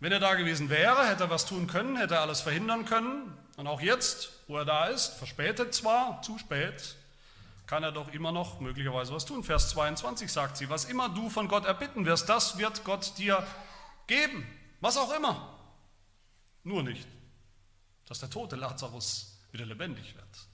Wenn 0.00 0.12
er 0.12 0.20
da 0.20 0.34
gewesen 0.34 0.68
wäre, 0.68 1.06
hätte 1.08 1.24
er 1.24 1.30
was 1.30 1.46
tun 1.46 1.68
können, 1.68 1.96
hätte 1.96 2.16
er 2.16 2.22
alles 2.22 2.40
verhindern 2.40 2.84
können. 2.84 3.36
Und 3.56 3.66
auch 3.66 3.80
jetzt, 3.80 4.30
wo 4.48 4.58
er 4.58 4.64
da 4.64 4.86
ist, 4.86 5.14
verspätet 5.14 5.74
zwar, 5.74 6.20
zu 6.22 6.38
spät, 6.38 6.96
kann 7.72 7.84
er 7.84 7.92
doch 7.92 8.12
immer 8.12 8.32
noch 8.32 8.60
möglicherweise 8.60 9.14
was 9.14 9.24
tun. 9.24 9.42
Vers 9.42 9.70
22 9.70 10.30
sagt 10.30 10.58
sie, 10.58 10.68
was 10.68 10.84
immer 10.84 11.08
du 11.08 11.30
von 11.30 11.48
Gott 11.48 11.64
erbitten 11.64 12.04
wirst, 12.04 12.28
das 12.28 12.58
wird 12.58 12.84
Gott 12.84 13.16
dir 13.16 13.46
geben. 14.06 14.46
Was 14.82 14.98
auch 14.98 15.10
immer. 15.14 15.58
Nur 16.64 16.82
nicht, 16.82 17.08
dass 18.04 18.18
der 18.18 18.28
tote 18.28 18.56
Lazarus 18.56 19.38
wieder 19.52 19.64
lebendig 19.64 20.14
wird. 20.14 20.48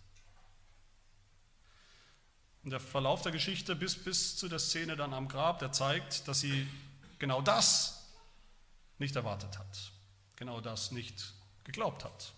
Und 2.62 2.70
der 2.70 2.78
Verlauf 2.78 3.22
der 3.22 3.32
Geschichte 3.32 3.74
bis, 3.74 3.96
bis 3.96 4.36
zu 4.36 4.48
der 4.48 4.60
Szene 4.60 4.94
dann 4.94 5.12
am 5.12 5.26
Grab, 5.26 5.58
der 5.58 5.72
zeigt, 5.72 6.28
dass 6.28 6.38
sie 6.38 6.68
genau 7.18 7.42
das 7.42 8.14
nicht 8.98 9.16
erwartet 9.16 9.58
hat, 9.58 9.90
genau 10.36 10.60
das 10.60 10.92
nicht 10.92 11.32
geglaubt 11.64 12.04
hat. 12.04 12.32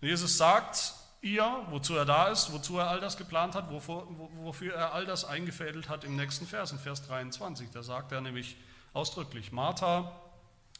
Jesus 0.00 0.36
sagt 0.36 0.99
ihr, 1.22 1.66
wozu 1.70 1.94
er 1.96 2.04
da 2.04 2.28
ist, 2.28 2.52
wozu 2.52 2.78
er 2.78 2.88
all 2.88 3.00
das 3.00 3.16
geplant 3.16 3.54
hat, 3.54 3.70
wofür, 3.70 4.06
wofür 4.36 4.74
er 4.74 4.92
all 4.94 5.06
das 5.06 5.24
eingefädelt 5.24 5.88
hat 5.88 6.04
im 6.04 6.16
nächsten 6.16 6.46
Vers, 6.46 6.72
in 6.72 6.78
Vers 6.78 7.06
23. 7.06 7.70
Da 7.70 7.82
sagt 7.82 8.12
er 8.12 8.20
nämlich 8.20 8.56
ausdrücklich, 8.92 9.52
Martha, 9.52 10.12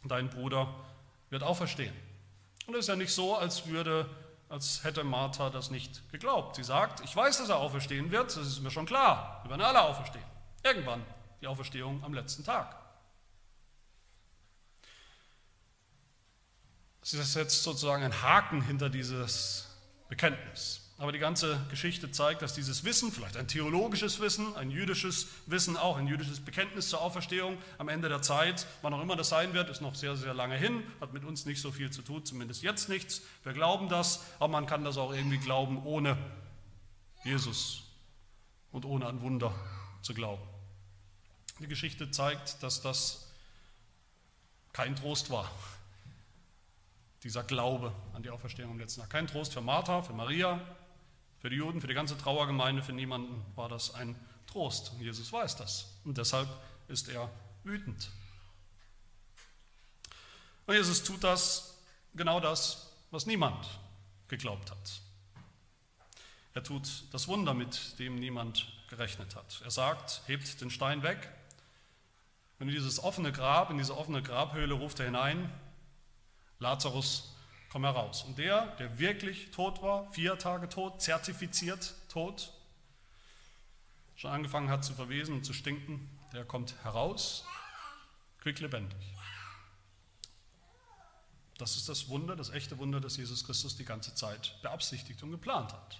dein 0.05 0.31
Bruder, 0.31 0.75
wird 1.29 1.43
auferstehen. 1.43 1.95
Und 2.67 2.75
es 2.75 2.81
ist 2.81 2.89
ja 2.89 2.97
nicht 2.97 3.13
so, 3.13 3.37
als 3.37 3.67
würde 3.67 4.09
als 4.51 4.83
hätte 4.83 5.05
Martha 5.05 5.49
das 5.49 5.71
nicht 5.71 6.11
geglaubt. 6.11 6.57
Sie 6.57 6.65
sagt, 6.65 7.01
ich 7.05 7.15
weiß, 7.15 7.39
dass 7.39 7.49
er 7.49 7.59
auferstehen 7.59 8.11
wird, 8.11 8.37
das 8.37 8.47
ist 8.49 8.61
mir 8.61 8.71
schon 8.71 8.85
klar. 8.85 9.41
Wir 9.45 9.51
werden 9.51 9.63
alle 9.63 9.81
auferstehen. 9.81 10.25
Irgendwann 10.65 11.05
die 11.41 11.47
Auferstehung 11.47 12.03
am 12.03 12.13
letzten 12.13 12.45
Tag. 12.45 12.77
Sie 17.03 17.23
setzt 17.23 17.63
sozusagen 17.63 18.03
einen 18.03 18.23
Haken 18.23 18.61
hinter 18.61 18.91
dieses 18.91 19.70
Bekenntnis. 20.11 20.83
Aber 20.99 21.13
die 21.13 21.19
ganze 21.19 21.59
Geschichte 21.71 22.11
zeigt, 22.11 22.43
dass 22.43 22.53
dieses 22.53 22.85
Wissen, 22.85 23.11
vielleicht 23.11 23.39
ein 23.39 23.49
theologisches 23.49 24.21
Wissen, 24.21 24.55
ein 24.55 24.71
jüdisches 24.71 25.29
Wissen, 25.47 25.79
auch 25.79 25.97
ein 25.97 26.07
jüdisches 26.07 26.41
Bekenntnis 26.41 26.91
zur 26.91 27.01
Auferstehung 27.01 27.57
am 27.79 27.89
Ende 27.89 28.11
der 28.11 28.21
Zeit, 28.21 28.67
wann 28.83 28.93
auch 28.93 29.01
immer 29.01 29.17
das 29.17 29.31
sein 29.31 29.55
wird, 29.55 29.71
ist 29.71 29.81
noch 29.81 29.95
sehr, 29.95 30.15
sehr 30.17 30.35
lange 30.35 30.59
hin, 30.59 30.83
hat 31.01 31.15
mit 31.15 31.25
uns 31.25 31.47
nicht 31.47 31.63
so 31.63 31.73
viel 31.73 31.91
zu 31.91 32.03
tun, 32.03 32.27
zumindest 32.27 32.63
jetzt 32.63 32.91
nichts. 32.91 33.23
Wir 33.45 33.55
glauben 33.55 33.89
das, 33.89 34.23
aber 34.39 34.49
man 34.49 34.67
kann 34.67 34.85
das 34.85 34.99
auch 34.99 35.15
irgendwie 35.15 35.39
glauben, 35.39 35.83
ohne 35.87 36.19
Jesus 37.25 37.85
und 38.71 38.85
ohne 38.85 39.07
an 39.07 39.23
Wunder 39.23 39.55
zu 40.03 40.13
glauben. 40.13 40.43
Die 41.61 41.67
Geschichte 41.67 42.11
zeigt, 42.11 42.63
dass 42.63 42.83
das 42.83 43.31
kein 44.75 44.97
Trost 44.97 45.31
war, 45.31 45.51
dieser 47.23 47.43
Glaube 47.45 47.93
an 48.15 48.23
die 48.23 48.31
Auferstehung 48.31 48.73
am 48.73 48.79
letzten 48.79 49.01
Tag. 49.01 49.11
Kein 49.11 49.27
Trost 49.27 49.53
für 49.53 49.61
Martha, 49.61 50.03
für 50.03 50.13
Maria, 50.13 50.61
für 51.41 51.51
die 51.51 51.57
Juden, 51.57 51.81
für 51.81 51.87
die 51.87 51.95
ganze 51.95 52.17
Trauergemeinde, 52.17 52.83
für 52.83 52.93
niemanden 52.93 53.45
war 53.57 53.69
das 53.69 53.95
ein 53.95 54.17
Trost. 54.47 54.93
Und 54.93 55.01
Jesus 55.03 55.33
weiß 55.33 55.57
das. 55.57 55.87
Und 56.05 56.19
deshalb 56.19 56.49
ist 56.89 57.09
er 57.09 57.31
wütend. 57.65 58.11
Und 60.67 60.75
Jesus 60.75 61.03
tut 61.03 61.25
das, 61.25 61.79
genau 62.15 62.41
das, 62.41 62.93
was 63.11 63.27
niemand 63.27 63.67
geglaubt 64.29 64.71
hat. 64.71 65.01
Er 66.55 66.63
tut 66.63 67.05
das 67.13 67.29
Wunder, 67.29 67.55
mit 67.55 67.99
dem 67.99 68.17
niemand 68.17 68.67
gerechnet 68.89 69.37
hat. 69.37 69.61
Er 69.65 69.71
sagt, 69.71 70.23
hebt 70.27 70.61
den 70.61 70.71
Stein 70.71 71.03
weg. 71.03 71.29
Und 72.59 72.69
in 72.69 72.75
dieses 72.75 73.03
offene 73.03 73.33
Grab, 73.33 73.71
in 73.71 73.79
diese 73.79 73.97
offene 73.97 74.23
Grabhöhle 74.23 74.75
ruft 74.75 75.01
er 75.01 75.07
hinein, 75.07 75.51
Lazarus, 76.61 77.35
komm 77.71 77.85
heraus. 77.85 78.23
Und 78.23 78.39
der, 78.39 78.67
der 78.77 78.99
wirklich 78.99 79.51
tot 79.51 79.83
war, 79.83 80.11
vier 80.13 80.39
Tage 80.39 80.69
tot, 80.69 81.03
zertifiziert 81.03 81.95
tot, 82.09 82.53
schon 84.15 84.31
angefangen 84.31 84.69
hat 84.69 84.85
zu 84.85 84.95
verwesen 84.95 85.35
und 85.35 85.45
zu 85.45 85.53
stinken, 85.53 86.09
der 86.33 86.45
kommt 86.45 86.75
heraus, 86.85 87.45
quicklebendig. 88.39 88.99
Das 91.59 91.77
ist 91.77 91.89
das 91.89 92.09
Wunder, 92.09 92.37
das 92.37 92.51
echte 92.51 92.79
Wunder, 92.79 93.01
das 93.01 93.17
Jesus 93.17 93.45
Christus 93.45 93.77
die 93.77 93.85
ganze 93.85 94.15
Zeit 94.15 94.57
beabsichtigt 94.63 95.23
und 95.23 95.31
geplant 95.31 95.73
hat. 95.73 95.99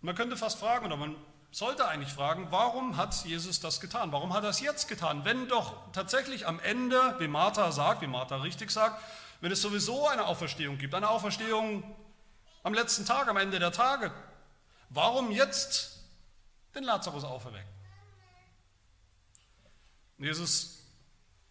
Man 0.00 0.14
könnte 0.14 0.36
fast 0.36 0.58
fragen, 0.58 0.86
oder 0.86 0.96
man 0.96 1.16
sollte 1.54 1.86
eigentlich 1.86 2.12
fragen, 2.12 2.48
warum 2.50 2.96
hat 2.96 3.24
Jesus 3.24 3.60
das 3.60 3.80
getan? 3.80 4.10
Warum 4.10 4.34
hat 4.34 4.42
er 4.42 4.50
es 4.50 4.58
jetzt 4.58 4.88
getan? 4.88 5.24
Wenn 5.24 5.46
doch 5.46 5.76
tatsächlich 5.92 6.48
am 6.48 6.58
Ende, 6.58 7.14
wie 7.20 7.28
Martha 7.28 7.70
sagt, 7.70 8.02
wie 8.02 8.08
Martha 8.08 8.38
richtig 8.38 8.72
sagt, 8.72 9.00
wenn 9.40 9.52
es 9.52 9.62
sowieso 9.62 10.08
eine 10.08 10.24
Auferstehung 10.24 10.78
gibt, 10.78 10.94
eine 10.94 11.08
Auferstehung 11.08 11.84
am 12.64 12.74
letzten 12.74 13.06
Tag, 13.06 13.28
am 13.28 13.36
Ende 13.36 13.60
der 13.60 13.70
Tage, 13.70 14.12
warum 14.88 15.30
jetzt 15.30 16.00
den 16.74 16.82
Lazarus 16.82 17.22
auferwecken? 17.22 17.68
Jesus 20.18 20.73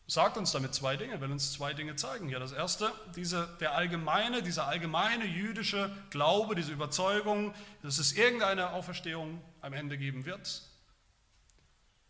sagt 0.08 0.38
uns 0.38 0.52
damit 0.52 0.74
zwei 0.74 0.98
Dinge, 0.98 1.20
will 1.22 1.32
uns 1.32 1.54
zwei 1.54 1.74
Dinge 1.74 1.96
zeigen. 1.96 2.30
Ja, 2.30 2.40
das 2.40 2.52
erste, 2.52 2.92
diese, 3.16 3.48
der 3.60 3.76
allgemeine, 3.76 4.44
dieser 4.44 4.68
allgemeine 4.68 5.26
jüdische 5.26 5.96
Glaube, 6.10 6.56
diese 6.56 6.72
Überzeugung, 6.72 7.54
dass 7.82 7.98
es 7.98 8.14
irgendeine 8.14 8.72
Auferstehung 8.72 9.42
am 9.62 9.74
Ende 9.74 9.98
geben 9.98 10.26
wird, 10.26 10.62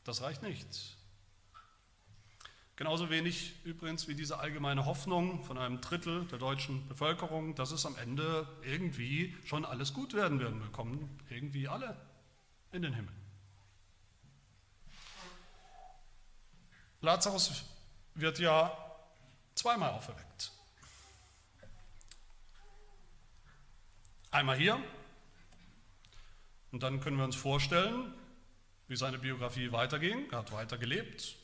das 0.03 0.21
reicht 0.21 0.41
nicht. 0.41 0.97
Genauso 2.75 3.11
wenig 3.11 3.53
übrigens 3.63 4.07
wie 4.07 4.15
diese 4.15 4.39
allgemeine 4.39 4.85
Hoffnung 4.85 5.43
von 5.43 5.59
einem 5.59 5.79
Drittel 5.79 6.25
der 6.25 6.39
deutschen 6.39 6.87
Bevölkerung, 6.87 7.53
dass 7.53 7.71
es 7.71 7.85
am 7.85 7.95
Ende 7.97 8.47
irgendwie 8.63 9.37
schon 9.45 9.63
alles 9.63 9.93
gut 9.93 10.15
werden 10.15 10.39
wird. 10.39 10.59
Wir 10.59 10.71
kommen 10.71 11.19
irgendwie 11.29 11.67
alle 11.67 11.95
in 12.71 12.81
den 12.81 12.93
Himmel. 12.93 13.13
Lazarus 17.01 17.63
wird 18.15 18.39
ja 18.39 18.77
zweimal 19.55 19.91
auferweckt. 19.91 20.51
Einmal 24.31 24.57
hier 24.57 24.83
und 26.71 26.81
dann 26.81 26.99
können 26.99 27.17
wir 27.17 27.23
uns 27.23 27.35
vorstellen, 27.35 28.13
wie 28.87 28.95
seine 28.95 29.19
Biografie 29.19 29.71
weiterging. 29.71 30.29
Er 30.31 30.39
hat 30.39 30.51
weiter 30.51 30.77
gelebt, 30.77 31.35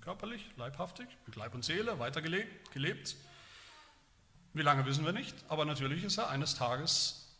körperlich, 0.00 0.50
leibhaftig, 0.56 1.06
mit 1.26 1.36
Leib 1.36 1.54
und 1.54 1.64
Seele 1.64 1.98
weitergelebt. 1.98 2.72
Gelebt. 2.72 3.16
Wie 4.54 4.62
lange 4.62 4.86
wissen 4.86 5.04
wir 5.04 5.12
nicht, 5.12 5.36
aber 5.48 5.66
natürlich 5.66 6.04
ist 6.04 6.16
er 6.16 6.30
eines 6.30 6.54
Tages 6.54 7.36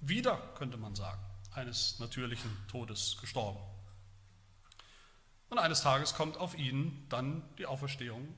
wieder, 0.00 0.36
könnte 0.56 0.76
man 0.76 0.94
sagen, 0.94 1.20
eines 1.52 1.98
natürlichen 1.98 2.50
Todes 2.68 3.16
gestorben. 3.20 3.60
Und 5.50 5.58
eines 5.58 5.80
Tages 5.82 6.14
kommt 6.14 6.36
auf 6.36 6.56
ihn 6.56 7.06
dann 7.08 7.42
die 7.56 7.66
Auferstehung 7.66 8.34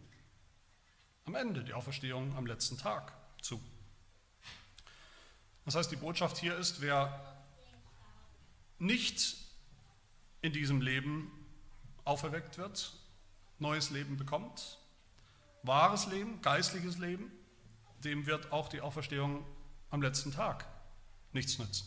am 1.25 1.35
Ende, 1.35 1.65
die 1.65 1.75
Auferstehung 1.75 2.37
am 2.37 2.47
letzten 2.47 2.79
Tag 2.79 3.13
zu. 3.43 3.61
Das 5.65 5.75
heißt, 5.75 5.91
die 5.91 5.97
Botschaft 5.97 6.39
hier 6.39 6.57
ist, 6.57 6.81
wer 6.81 7.37
nicht 8.79 9.37
in 10.43 10.53
diesem 10.53 10.81
Leben 10.81 11.31
auferweckt 12.05 12.59
wird, 12.59 12.95
neues 13.59 13.91
Leben 13.91 14.17
bekommt, 14.17 14.79
wahres 15.63 16.07
Leben, 16.07 16.41
geistliches 16.43 16.99
Leben, 16.99 17.31
dem 18.03 18.27
wird 18.27 18.53
auch 18.53 18.69
die 18.69 18.81
Auferstehung 18.81 19.45
am 19.91 20.01
letzten 20.01 20.33
Tag 20.33 20.67
nichts 21.33 21.59
nützen. 21.59 21.87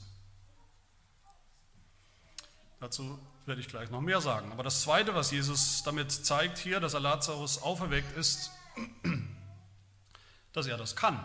Dazu 2.79 3.19
werde 3.45 3.61
ich 3.61 3.67
gleich 3.67 3.89
noch 3.89 4.01
mehr 4.01 4.21
sagen. 4.21 4.51
Aber 4.51 4.63
das 4.63 4.81
Zweite, 4.81 5.15
was 5.15 5.31
Jesus 5.31 5.83
damit 5.83 6.11
zeigt 6.11 6.57
hier, 6.57 6.79
dass 6.79 6.93
er 6.93 6.99
Lazarus 6.99 7.61
auferweckt, 7.61 8.15
ist, 8.17 8.51
dass 10.53 10.67
er 10.67 10.77
das 10.77 10.95
kann. 10.95 11.19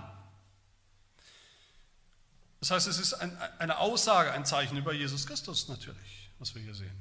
Das 2.60 2.70
heißt, 2.72 2.88
es 2.88 2.98
ist 2.98 3.14
ein, 3.14 3.36
eine 3.58 3.78
Aussage, 3.78 4.32
ein 4.32 4.44
Zeichen 4.44 4.76
über 4.76 4.92
Jesus 4.92 5.26
Christus 5.26 5.68
natürlich, 5.68 6.30
was 6.38 6.54
wir 6.54 6.62
hier 6.62 6.74
sehen. 6.74 6.96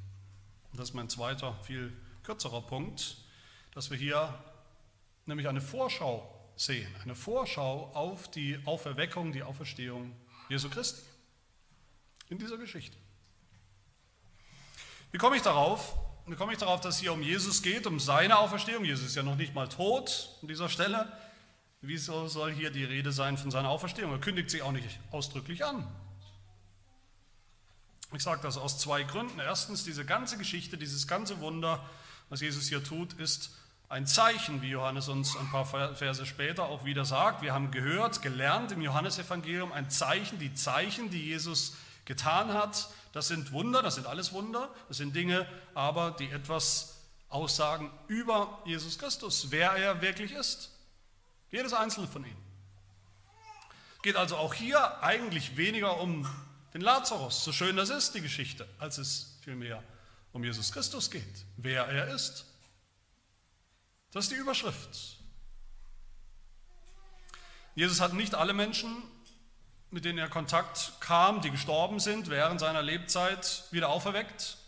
Und 0.70 0.78
das 0.78 0.90
ist 0.90 0.94
mein 0.94 1.08
zweiter, 1.08 1.54
viel 1.64 1.92
kürzerer 2.22 2.62
Punkt, 2.62 3.16
dass 3.74 3.90
wir 3.90 3.96
hier 3.96 4.32
nämlich 5.26 5.48
eine 5.48 5.60
Vorschau 5.60 6.34
sehen, 6.56 6.94
eine 7.02 7.14
Vorschau 7.14 7.90
auf 7.94 8.30
die 8.30 8.60
Auferweckung, 8.66 9.32
die 9.32 9.42
Auferstehung 9.42 10.14
Jesu 10.48 10.68
Christi 10.70 11.02
in 12.28 12.38
dieser 12.38 12.58
Geschichte. 12.58 12.96
Wie 15.10 15.18
komme 15.18 15.36
ich 15.36 15.42
darauf? 15.42 15.94
Wie 16.26 16.34
komme 16.34 16.52
ich 16.52 16.58
darauf, 16.58 16.80
dass 16.80 16.96
es 16.96 17.00
hier 17.00 17.12
um 17.14 17.22
Jesus 17.22 17.62
geht, 17.62 17.86
um 17.86 17.98
seine 17.98 18.38
Auferstehung? 18.38 18.84
Jesus 18.84 19.06
ist 19.06 19.14
ja 19.16 19.22
noch 19.22 19.36
nicht 19.36 19.54
mal 19.54 19.68
tot 19.68 20.30
an 20.42 20.48
dieser 20.48 20.68
Stelle. 20.68 21.10
Wieso 21.80 22.28
soll 22.28 22.52
hier 22.52 22.70
die 22.70 22.84
Rede 22.84 23.12
sein 23.12 23.38
von 23.38 23.50
seiner 23.50 23.70
Auferstehung? 23.70 24.12
Er 24.12 24.18
kündigt 24.18 24.50
sie 24.50 24.60
auch 24.60 24.72
nicht 24.72 24.98
ausdrücklich 25.10 25.64
an. 25.64 25.86
Ich 28.14 28.22
sage 28.22 28.40
das 28.42 28.58
aus 28.58 28.78
zwei 28.78 29.04
Gründen. 29.04 29.38
Erstens, 29.38 29.84
diese 29.84 30.04
ganze 30.04 30.36
Geschichte, 30.38 30.76
dieses 30.76 31.06
ganze 31.06 31.40
Wunder, 31.40 31.82
was 32.28 32.40
Jesus 32.40 32.68
hier 32.68 32.82
tut, 32.82 33.14
ist 33.14 33.50
ein 33.88 34.06
Zeichen, 34.06 34.60
wie 34.60 34.70
Johannes 34.70 35.08
uns 35.08 35.36
ein 35.36 35.50
paar 35.50 35.64
Verse 35.94 36.26
später 36.26 36.64
auch 36.64 36.84
wieder 36.84 37.06
sagt. 37.06 37.40
Wir 37.40 37.54
haben 37.54 37.70
gehört, 37.70 38.20
gelernt 38.20 38.72
im 38.72 38.82
Johannesevangelium 38.82 39.72
ein 39.72 39.88
Zeichen, 39.88 40.38
die 40.38 40.52
Zeichen, 40.52 41.10
die 41.10 41.24
Jesus 41.24 41.74
getan 42.04 42.52
hat. 42.52 42.88
Das 43.12 43.28
sind 43.28 43.52
Wunder, 43.52 43.82
das 43.82 43.94
sind 43.94 44.06
alles 44.06 44.32
Wunder, 44.32 44.72
das 44.88 44.98
sind 44.98 45.14
Dinge, 45.14 45.46
aber 45.74 46.10
die 46.12 46.30
etwas 46.30 46.98
aussagen 47.28 47.90
über 48.06 48.62
Jesus 48.64 48.98
Christus, 48.98 49.50
wer 49.50 49.72
er 49.72 50.00
wirklich 50.00 50.32
ist. 50.32 50.70
Jedes 51.50 51.72
einzelne 51.72 52.06
von 52.06 52.24
ihnen. 52.24 52.44
Es 53.96 54.02
geht 54.02 54.16
also 54.16 54.36
auch 54.36 54.54
hier 54.54 55.02
eigentlich 55.02 55.56
weniger 55.56 56.00
um 56.00 56.28
den 56.74 56.82
Lazarus, 56.82 57.44
so 57.44 57.52
schön 57.52 57.76
das 57.76 57.90
ist, 57.90 58.14
die 58.14 58.20
Geschichte, 58.20 58.68
als 58.78 58.98
es 58.98 59.38
vielmehr 59.42 59.82
um 60.32 60.44
Jesus 60.44 60.70
Christus 60.70 61.10
geht, 61.10 61.44
wer 61.56 61.86
er 61.86 62.14
ist. 62.14 62.44
Das 64.12 64.24
ist 64.24 64.30
die 64.30 64.36
Überschrift. 64.36 65.16
Jesus 67.74 68.00
hat 68.00 68.12
nicht 68.12 68.34
alle 68.34 68.52
Menschen, 68.52 69.02
mit 69.90 70.04
denen 70.04 70.18
er 70.18 70.28
Kontakt 70.28 70.92
kam, 71.00 71.40
die 71.40 71.50
gestorben 71.50 72.00
sind, 72.00 72.28
während 72.28 72.60
seiner 72.60 72.82
Lebzeit 72.82 73.64
wieder 73.70 73.88
auferweckt. 73.88 74.58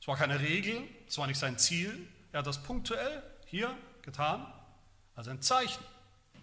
Es 0.00 0.08
war 0.08 0.16
keine 0.16 0.40
Regel, 0.40 0.82
es 1.08 1.18
war 1.18 1.26
nicht 1.26 1.38
sein 1.38 1.58
Ziel. 1.58 2.08
Er 2.32 2.38
hat 2.38 2.46
das 2.46 2.62
punktuell 2.62 3.22
hier 3.46 3.74
getan, 4.02 4.46
als 5.14 5.28
ein 5.28 5.42
Zeichen. 5.42 5.82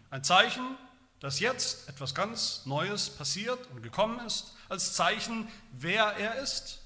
Ein 0.09 0.23
Zeichen, 0.23 0.77
dass 1.19 1.39
jetzt 1.39 1.89
etwas 1.89 2.13
ganz 2.13 2.65
Neues 2.65 3.09
passiert 3.09 3.67
und 3.71 3.81
gekommen 3.81 4.19
ist, 4.25 4.53
als 4.69 4.93
Zeichen, 4.93 5.47
wer 5.71 6.17
er 6.17 6.35
ist. 6.35 6.79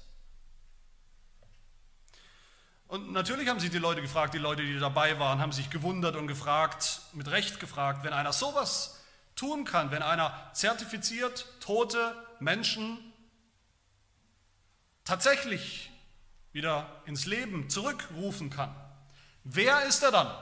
Und 2.86 3.12
natürlich 3.12 3.48
haben 3.48 3.60
sich 3.60 3.70
die 3.70 3.78
Leute 3.78 4.00
gefragt, 4.00 4.32
die 4.32 4.38
Leute, 4.38 4.62
die 4.62 4.78
dabei 4.78 5.18
waren, 5.18 5.40
haben 5.40 5.52
sich 5.52 5.68
gewundert 5.68 6.16
und 6.16 6.26
gefragt, 6.26 7.02
mit 7.12 7.30
Recht 7.30 7.60
gefragt, 7.60 8.02
wenn 8.02 8.14
einer 8.14 8.32
sowas 8.32 8.97
tun 9.38 9.64
kann, 9.64 9.90
wenn 9.90 10.02
einer 10.02 10.34
zertifiziert 10.52 11.46
tote 11.60 12.14
Menschen 12.40 12.98
tatsächlich 15.04 15.90
wieder 16.52 17.02
ins 17.06 17.24
Leben 17.24 17.70
zurückrufen 17.70 18.50
kann, 18.50 18.74
wer 19.44 19.84
ist 19.84 20.02
er 20.02 20.10
dann? 20.10 20.34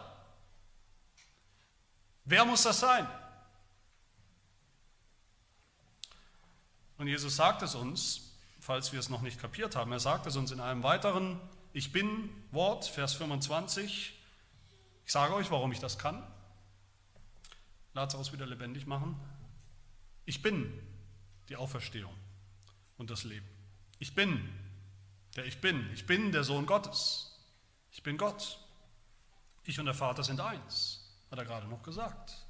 Wer 2.24 2.44
muss 2.44 2.62
das 2.62 2.80
sein? 2.80 3.06
Und 6.98 7.06
Jesus 7.06 7.36
sagt 7.36 7.62
es 7.62 7.74
uns, 7.74 8.32
falls 8.58 8.92
wir 8.92 8.98
es 8.98 9.10
noch 9.10 9.20
nicht 9.20 9.40
kapiert 9.40 9.76
haben, 9.76 9.92
er 9.92 10.00
sagt 10.00 10.26
es 10.26 10.36
uns 10.36 10.50
in 10.50 10.60
einem 10.60 10.82
weiteren 10.82 11.38
Ich 11.72 11.92
bin 11.92 12.30
Wort, 12.50 12.86
Vers 12.86 13.12
25. 13.14 14.18
Ich 15.04 15.12
sage 15.12 15.34
euch, 15.34 15.50
warum 15.50 15.70
ich 15.70 15.78
das 15.78 15.98
kann. 15.98 16.26
Lazarus 17.96 18.32
wieder 18.32 18.46
lebendig 18.46 18.86
machen. 18.86 19.20
Ich 20.24 20.40
bin 20.42 20.72
die 21.48 21.56
Auferstehung 21.56 22.14
und 22.96 23.10
das 23.10 23.24
Leben. 23.24 23.48
Ich 23.98 24.14
bin 24.14 24.48
der 25.36 25.44
ich 25.44 25.60
bin. 25.60 25.90
Ich 25.92 26.06
bin 26.06 26.32
der 26.32 26.44
Sohn 26.44 26.66
Gottes. 26.66 27.38
Ich 27.92 28.02
bin 28.02 28.16
Gott. 28.16 28.58
Ich 29.64 29.78
und 29.78 29.86
der 29.86 29.94
Vater 29.94 30.24
sind 30.24 30.40
eins 30.40 31.02
hat 31.30 31.38
er 31.40 31.44
gerade 31.44 31.66
noch 31.66 31.82
gesagt. 31.82 32.46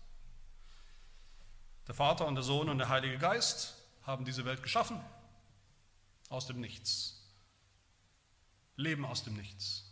Der 1.88 1.94
Vater 1.94 2.26
und 2.26 2.34
der 2.34 2.44
Sohn 2.44 2.68
und 2.68 2.78
der 2.78 2.88
Heilige 2.88 3.16
Geist 3.16 3.74
haben 4.02 4.24
diese 4.24 4.44
Welt 4.44 4.62
geschaffen. 4.62 5.00
Aus 6.28 6.46
dem 6.46 6.60
Nichts. 6.60 7.22
Leben 8.76 9.04
aus 9.06 9.24
dem 9.24 9.34
Nichts. 9.34 9.90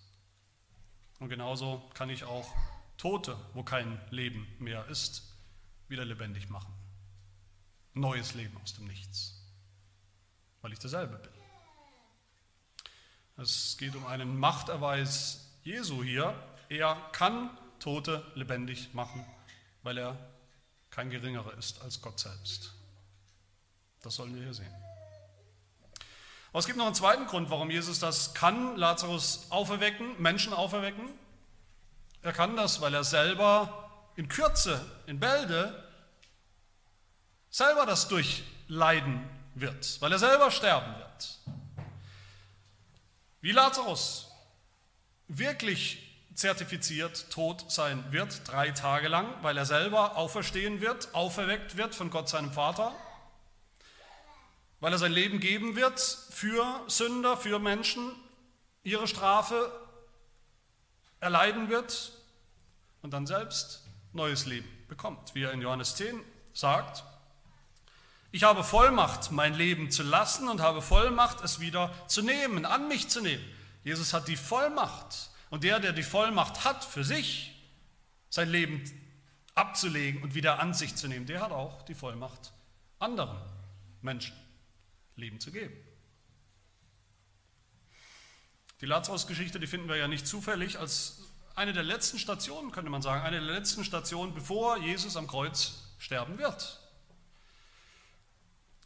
Und 1.18 1.30
genauso 1.30 1.82
kann 1.94 2.10
ich 2.10 2.24
auch 2.24 2.54
Tote, 2.98 3.38
wo 3.54 3.62
kein 3.62 4.00
Leben 4.10 4.46
mehr 4.58 4.86
ist, 4.88 5.33
wieder 5.88 6.04
lebendig 6.04 6.48
machen. 6.48 6.72
Neues 7.92 8.34
Leben 8.34 8.56
aus 8.62 8.74
dem 8.74 8.86
Nichts. 8.86 9.40
Weil 10.62 10.72
ich 10.72 10.78
derselbe 10.78 11.16
bin. 11.16 11.32
Es 13.36 13.76
geht 13.78 13.94
um 13.96 14.06
einen 14.06 14.38
Machterweis 14.38 15.50
Jesu 15.62 16.02
hier. 16.02 16.34
Er 16.68 16.94
kann 17.12 17.50
Tote 17.80 18.24
lebendig 18.34 18.94
machen, 18.94 19.24
weil 19.82 19.98
er 19.98 20.18
kein 20.90 21.10
geringerer 21.10 21.54
ist 21.54 21.82
als 21.82 22.00
Gott 22.00 22.20
selbst. 22.20 22.72
Das 24.02 24.14
sollen 24.14 24.34
wir 24.34 24.42
hier 24.42 24.54
sehen. 24.54 24.74
Aber 26.50 26.60
es 26.60 26.66
gibt 26.66 26.78
noch 26.78 26.86
einen 26.86 26.94
zweiten 26.94 27.26
Grund, 27.26 27.50
warum 27.50 27.70
Jesus 27.70 27.98
das 27.98 28.32
kann, 28.32 28.76
Lazarus 28.76 29.46
auferwecken, 29.50 30.22
Menschen 30.22 30.52
auferwecken. 30.52 31.10
Er 32.22 32.32
kann 32.32 32.56
das, 32.56 32.80
weil 32.80 32.94
er 32.94 33.02
selber 33.02 33.83
in 34.16 34.28
Kürze, 34.28 34.84
in 35.06 35.18
Bälde, 35.20 35.88
selber 37.50 37.86
das 37.86 38.08
durchleiden 38.08 39.28
wird, 39.54 40.00
weil 40.00 40.12
er 40.12 40.18
selber 40.18 40.50
sterben 40.50 40.96
wird. 40.98 41.38
Wie 43.40 43.52
Lazarus 43.52 44.30
wirklich 45.28 46.00
zertifiziert 46.34 47.30
tot 47.30 47.70
sein 47.70 48.04
wird, 48.10 48.48
drei 48.48 48.70
Tage 48.70 49.08
lang, 49.08 49.42
weil 49.42 49.56
er 49.56 49.66
selber 49.66 50.16
auferstehen 50.16 50.80
wird, 50.80 51.14
auferweckt 51.14 51.76
wird 51.76 51.94
von 51.94 52.10
Gott 52.10 52.28
seinem 52.28 52.52
Vater, 52.52 52.94
weil 54.80 54.92
er 54.92 54.98
sein 54.98 55.12
Leben 55.12 55.40
geben 55.40 55.76
wird 55.76 56.00
für 56.00 56.82
Sünder, 56.88 57.36
für 57.36 57.58
Menschen, 57.58 58.14
ihre 58.82 59.06
Strafe 59.06 59.70
erleiden 61.20 61.68
wird 61.68 62.12
und 63.02 63.12
dann 63.12 63.26
selbst 63.26 63.83
neues 64.14 64.46
Leben 64.46 64.68
bekommt, 64.88 65.34
wie 65.34 65.42
er 65.42 65.52
in 65.52 65.60
Johannes 65.60 65.96
10 65.96 66.20
sagt. 66.52 67.04
Ich 68.32 68.42
habe 68.42 68.64
Vollmacht, 68.64 69.30
mein 69.30 69.54
Leben 69.54 69.90
zu 69.90 70.02
lassen 70.02 70.48
und 70.48 70.60
habe 70.60 70.82
Vollmacht, 70.82 71.42
es 71.42 71.60
wieder 71.60 71.92
zu 72.08 72.22
nehmen, 72.22 72.64
an 72.64 72.88
mich 72.88 73.08
zu 73.08 73.20
nehmen. 73.20 73.44
Jesus 73.84 74.12
hat 74.12 74.28
die 74.28 74.36
Vollmacht, 74.36 75.30
und 75.50 75.62
der, 75.62 75.78
der 75.78 75.92
die 75.92 76.02
Vollmacht 76.02 76.64
hat, 76.64 76.84
für 76.84 77.04
sich 77.04 77.54
sein 78.30 78.48
Leben 78.48 78.82
abzulegen 79.54 80.22
und 80.22 80.34
wieder 80.34 80.58
an 80.58 80.74
sich 80.74 80.96
zu 80.96 81.06
nehmen, 81.06 81.26
der 81.26 81.40
hat 81.40 81.52
auch 81.52 81.82
die 81.82 81.94
Vollmacht, 81.94 82.52
anderen 82.98 83.38
Menschen 84.02 84.34
Leben 85.16 85.38
zu 85.38 85.52
geben. 85.52 85.74
Die 88.80 88.86
Lazarus-Geschichte, 88.86 89.60
die 89.60 89.66
finden 89.66 89.88
wir 89.88 89.96
ja 89.96 90.08
nicht 90.08 90.26
zufällig 90.26 90.78
als 90.78 91.23
eine 91.54 91.72
der 91.72 91.82
letzten 91.82 92.18
Stationen, 92.18 92.72
könnte 92.72 92.90
man 92.90 93.02
sagen, 93.02 93.22
eine 93.22 93.40
der 93.40 93.54
letzten 93.54 93.84
Stationen, 93.84 94.34
bevor 94.34 94.78
Jesus 94.78 95.16
am 95.16 95.26
Kreuz 95.26 95.74
sterben 95.98 96.38
wird. 96.38 96.80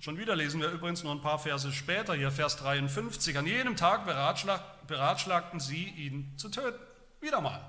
Schon 0.00 0.16
wieder 0.16 0.36
lesen 0.36 0.60
wir 0.60 0.70
übrigens 0.70 1.02
nur 1.02 1.12
ein 1.12 1.22
paar 1.22 1.38
Verse 1.38 1.72
später, 1.72 2.14
hier 2.14 2.30
Vers 2.30 2.56
53. 2.56 3.36
An 3.36 3.46
jedem 3.46 3.76
Tag 3.76 4.04
beratschlag, 4.04 4.86
beratschlagten 4.86 5.58
sie, 5.58 5.84
ihn 5.84 6.32
zu 6.36 6.50
töten. 6.50 6.78
Wieder 7.20 7.40
mal. 7.40 7.60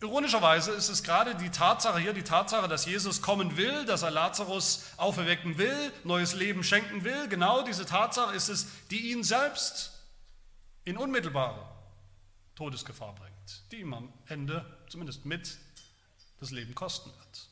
Ironischerweise 0.00 0.72
ist 0.72 0.88
es 0.88 1.02
gerade 1.02 1.34
die 1.34 1.50
Tatsache 1.50 1.98
hier, 1.98 2.12
die 2.12 2.24
Tatsache, 2.24 2.66
dass 2.66 2.86
Jesus 2.86 3.20
kommen 3.20 3.56
will, 3.56 3.84
dass 3.84 4.02
er 4.02 4.10
Lazarus 4.10 4.86
auferwecken 4.96 5.58
will, 5.58 5.92
neues 6.02 6.34
Leben 6.34 6.64
schenken 6.64 7.04
will, 7.04 7.28
genau 7.28 7.62
diese 7.62 7.84
Tatsache 7.84 8.34
ist 8.34 8.48
es, 8.48 8.66
die 8.90 9.12
ihn 9.12 9.22
selbst 9.22 9.92
in 10.84 10.96
unmittelbare 10.96 11.71
Todesgefahr 12.54 13.14
bringt, 13.14 13.72
die 13.72 13.80
ihm 13.80 13.94
am 13.94 14.12
Ende 14.26 14.64
zumindest 14.88 15.24
mit 15.24 15.58
das 16.40 16.50
Leben 16.50 16.74
kosten 16.74 17.10
wird. 17.10 17.48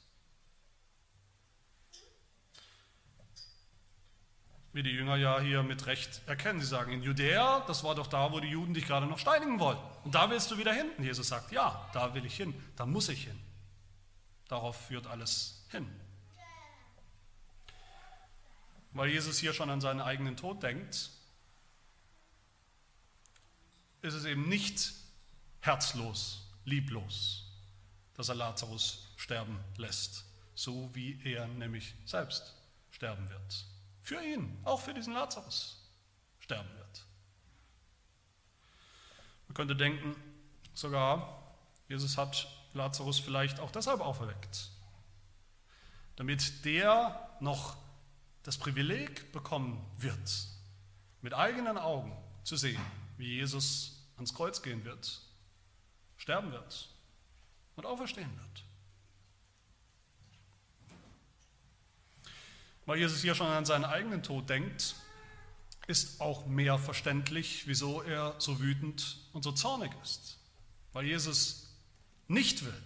Wie 4.73 4.83
die 4.83 4.91
Jünger 4.91 5.17
ja 5.17 5.41
hier 5.41 5.63
mit 5.63 5.87
Recht 5.87 6.23
erkennen. 6.27 6.61
Sie 6.61 6.67
sagen, 6.67 6.93
in 6.93 7.03
Judäa, 7.03 7.61
das 7.67 7.83
war 7.83 7.97
doch 7.97 8.07
da, 8.07 8.31
wo 8.31 8.39
die 8.39 8.49
Juden 8.49 8.73
dich 8.73 8.87
gerade 8.87 9.07
noch 9.07 9.19
steinigen 9.19 9.59
wollten. 9.59 9.83
Und 10.05 10.15
da 10.15 10.31
willst 10.31 10.51
du 10.51 10.59
wieder 10.59 10.73
hin. 10.73 10.87
Und 10.97 11.05
Jesus 11.05 11.29
sagt, 11.29 11.51
ja, 11.51 11.89
da 11.93 12.15
will 12.15 12.25
ich 12.25 12.37
hin, 12.37 12.55
da 12.77 12.87
muss 12.87 13.09
ich 13.09 13.25
hin. 13.25 13.41
Darauf 14.47 14.87
führt 14.87 15.09
alles 15.09 15.67
hin. 15.71 15.89
Weil 18.93 19.11
Jesus 19.11 19.39
hier 19.39 19.53
schon 19.53 19.71
an 19.71 19.81
seinen 19.81 20.01
eigenen 20.01 20.37
Tod 20.37 20.63
denkt, 20.63 21.11
ist 24.03 24.15
es 24.15 24.25
eben 24.25 24.49
nicht 24.49 24.93
herzlos, 25.61 26.49
lieblos, 26.65 27.45
dass 28.15 28.29
er 28.29 28.35
Lazarus 28.35 29.13
sterben 29.17 29.59
lässt, 29.77 30.25
so 30.55 30.91
wie 30.95 31.21
er 31.25 31.47
nämlich 31.47 31.95
selbst 32.05 32.55
sterben 32.91 33.29
wird. 33.29 33.65
Für 34.03 34.23
ihn, 34.23 34.59
auch 34.65 34.81
für 34.81 34.95
diesen 34.95 35.15
Lazarus 35.15 35.81
sterben 36.39 36.69
wird. 36.77 37.07
Man 39.49 39.55
könnte 39.55 39.77
denken, 39.77 40.15
sogar 40.75 41.41
Jesus 41.89 42.17
hat 42.17 42.49
Lazarus 42.73 43.19
vielleicht 43.19 43.59
auch 43.61 43.71
deshalb 43.71 44.01
auferweckt, 44.01 44.71
damit 46.17 46.65
der 46.65 47.37
noch 47.41 47.77
das 48.43 48.59
Privileg 48.59 49.33
bekommen 49.33 49.85
wird, 49.99 50.47
mit 51.21 51.35
eigenen 51.35 51.79
Augen 51.79 52.17
zu 52.45 52.57
sehen, 52.57 52.81
wie 53.21 53.37
Jesus 53.37 54.09
ans 54.17 54.35
Kreuz 54.35 54.63
gehen 54.63 54.85
wird, 54.85 55.21
sterben 56.17 56.51
wird 56.53 56.89
und 57.77 57.87
auferstehen 57.87 58.31
wird. 58.39 58.65
Weil 62.87 62.99
Jesus 62.99 63.23
hier 63.23 63.35
schon 63.35 63.47
an 63.47 63.65
seinen 63.65 63.85
eigenen 63.85 64.23
Tod 64.23 64.49
denkt, 64.51 64.97
ist 65.87 66.21
auch 66.21 66.47
mehr 66.47 66.79
verständlich, 66.79 67.67
wieso 67.67 68.03
er 68.03 68.35
so 68.39 68.61
wütend 68.61 69.19
und 69.33 69.43
so 69.43 69.53
zornig 69.53 69.93
ist. 70.03 70.39
Weil 70.93 71.05
Jesus 71.05 71.77
nicht 72.27 72.65
will, 72.65 72.83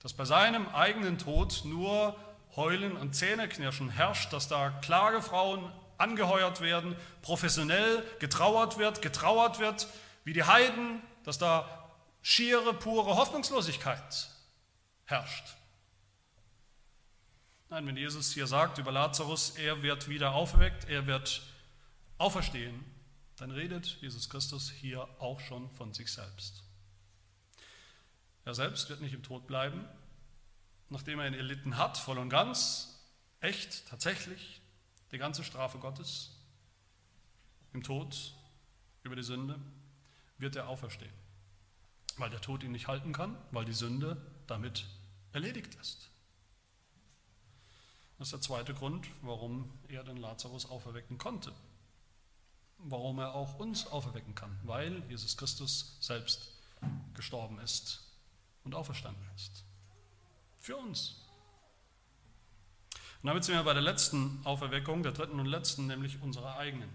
dass 0.00 0.12
bei 0.12 0.24
seinem 0.24 0.68
eigenen 0.68 1.18
Tod 1.18 1.62
nur 1.64 2.16
Heulen 2.56 2.96
und 2.96 3.14
Zähneknirschen 3.14 3.90
herrscht, 3.90 4.32
dass 4.32 4.48
da 4.48 4.70
Klagefrauen 4.70 5.70
angeheuert 6.00 6.60
werden, 6.60 6.96
professionell 7.22 8.04
getrauert 8.18 8.78
wird, 8.78 9.02
getrauert 9.02 9.58
wird, 9.58 9.86
wie 10.24 10.32
die 10.32 10.44
Heiden, 10.44 11.02
dass 11.24 11.38
da 11.38 11.90
schiere, 12.22 12.74
pure 12.74 13.16
Hoffnungslosigkeit 13.16 14.28
herrscht. 15.04 15.56
Nein, 17.68 17.86
wenn 17.86 17.96
Jesus 17.96 18.32
hier 18.32 18.46
sagt 18.46 18.78
über 18.78 18.90
Lazarus, 18.90 19.50
er 19.50 19.82
wird 19.82 20.08
wieder 20.08 20.32
aufgeweckt, 20.32 20.88
er 20.88 21.06
wird 21.06 21.42
auferstehen, 22.18 22.84
dann 23.36 23.52
redet 23.52 23.86
Jesus 24.00 24.28
Christus 24.28 24.70
hier 24.70 25.08
auch 25.18 25.40
schon 25.40 25.70
von 25.70 25.94
sich 25.94 26.12
selbst. 26.12 26.64
Er 28.44 28.54
selbst 28.54 28.90
wird 28.90 29.00
nicht 29.00 29.14
im 29.14 29.22
Tod 29.22 29.46
bleiben, 29.46 29.84
nachdem 30.88 31.20
er 31.20 31.28
ihn 31.28 31.34
erlitten 31.34 31.78
hat, 31.78 31.96
voll 31.96 32.18
und 32.18 32.28
ganz, 32.28 32.98
echt, 33.40 33.86
tatsächlich, 33.88 34.59
die 35.12 35.18
ganze 35.18 35.44
Strafe 35.44 35.78
Gottes 35.78 36.30
im 37.72 37.82
Tod 37.82 38.34
über 39.02 39.16
die 39.16 39.22
Sünde, 39.22 39.58
wird 40.38 40.56
er 40.56 40.68
auferstehen, 40.68 41.12
weil 42.16 42.30
der 42.30 42.40
Tod 42.40 42.62
ihn 42.62 42.72
nicht 42.72 42.88
halten 42.88 43.12
kann, 43.12 43.36
weil 43.50 43.64
die 43.64 43.72
Sünde 43.72 44.16
damit 44.46 44.86
erledigt 45.32 45.74
ist. 45.76 46.10
Das 48.18 48.28
ist 48.28 48.32
der 48.32 48.40
zweite 48.42 48.74
Grund, 48.74 49.06
warum 49.22 49.70
er 49.88 50.04
den 50.04 50.18
Lazarus 50.18 50.66
auferwecken 50.66 51.16
konnte. 51.16 51.52
Warum 52.76 53.18
er 53.18 53.34
auch 53.34 53.58
uns 53.58 53.86
auferwecken 53.86 54.34
kann, 54.34 54.58
weil 54.64 55.02
Jesus 55.08 55.36
Christus 55.36 55.96
selbst 56.00 56.52
gestorben 57.14 57.58
ist 57.60 58.02
und 58.64 58.74
auferstanden 58.74 59.26
ist. 59.36 59.64
Für 60.58 60.76
uns. 60.76 61.16
Und 63.22 63.26
damit 63.26 63.44
sind 63.44 63.54
wir 63.54 63.62
bei 63.64 63.74
der 63.74 63.82
letzten 63.82 64.40
Auferweckung, 64.44 65.02
der 65.02 65.12
dritten 65.12 65.38
und 65.38 65.46
letzten, 65.46 65.86
nämlich 65.86 66.22
unserer 66.22 66.56
eigenen. 66.56 66.88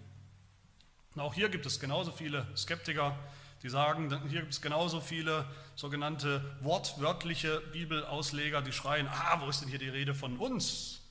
Und 1.13 1.21
auch 1.21 1.33
hier 1.33 1.49
gibt 1.49 1.65
es 1.65 1.79
genauso 1.79 2.11
viele 2.11 2.47
Skeptiker, 2.57 3.17
die 3.61 3.69
sagen, 3.69 4.09
hier 4.29 4.41
gibt 4.41 4.53
es 4.53 4.61
genauso 4.61 5.01
viele 5.01 5.45
sogenannte 5.75 6.43
wortwörtliche 6.61 7.61
Bibelausleger, 7.71 8.61
die 8.61 8.71
schreien, 8.71 9.07
ah, 9.07 9.39
wo 9.41 9.49
ist 9.49 9.61
denn 9.61 9.69
hier 9.69 9.79
die 9.79 9.89
Rede 9.89 10.13
von 10.13 10.37
uns? 10.37 11.01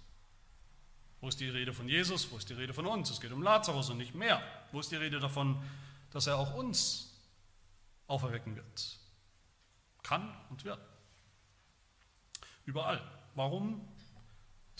Wo 1.20 1.28
ist 1.28 1.40
die 1.40 1.48
Rede 1.48 1.72
von 1.72 1.88
Jesus? 1.88 2.30
Wo 2.30 2.36
ist 2.36 2.50
die 2.50 2.54
Rede 2.54 2.74
von 2.74 2.86
uns? 2.86 3.08
Es 3.10 3.20
geht 3.20 3.32
um 3.32 3.42
Lazarus 3.42 3.88
und 3.90 3.98
nicht 3.98 4.14
mehr. 4.14 4.42
Wo 4.72 4.80
ist 4.80 4.90
die 4.90 4.96
Rede 4.96 5.20
davon, 5.20 5.62
dass 6.10 6.26
er 6.26 6.36
auch 6.36 6.54
uns 6.54 7.14
auferwecken 8.08 8.56
wird? 8.56 8.98
Kann 10.02 10.36
und 10.50 10.64
wird. 10.64 10.80
Überall. 12.66 13.00
Warum 13.34 13.88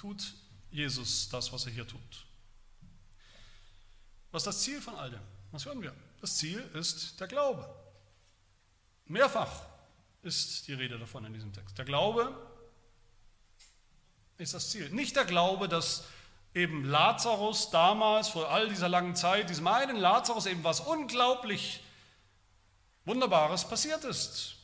tut 0.04 0.34
Jesus 0.70 1.30
das, 1.30 1.50
was 1.50 1.64
er 1.64 1.72
hier 1.72 1.88
tut? 1.88 2.26
Was 4.32 4.42
ist 4.42 4.46
das 4.46 4.62
Ziel 4.62 4.82
von 4.82 4.94
all 4.96 5.10
dem? 5.10 5.20
Was 5.50 5.64
hören 5.64 5.80
wir? 5.80 5.94
Das 6.20 6.36
Ziel 6.36 6.60
ist 6.74 7.18
der 7.20 7.26
Glaube. 7.26 7.66
Mehrfach 9.06 9.50
ist 10.20 10.68
die 10.68 10.74
Rede 10.74 10.98
davon 10.98 11.24
in 11.24 11.32
diesem 11.32 11.54
Text. 11.54 11.78
Der 11.78 11.86
Glaube 11.86 12.36
ist 14.36 14.52
das 14.52 14.70
Ziel. 14.70 14.90
Nicht 14.90 15.16
der 15.16 15.24
Glaube, 15.24 15.68
dass 15.68 16.04
eben 16.52 16.84
Lazarus 16.84 17.70
damals, 17.70 18.28
vor 18.28 18.50
all 18.50 18.68
dieser 18.68 18.90
langen 18.90 19.16
Zeit, 19.16 19.48
diesem 19.48 19.66
einen 19.66 19.96
Lazarus 19.96 20.44
eben 20.44 20.64
was 20.64 20.80
unglaublich 20.80 21.82
Wunderbares 23.06 23.66
passiert 23.66 24.04
ist. 24.04 24.56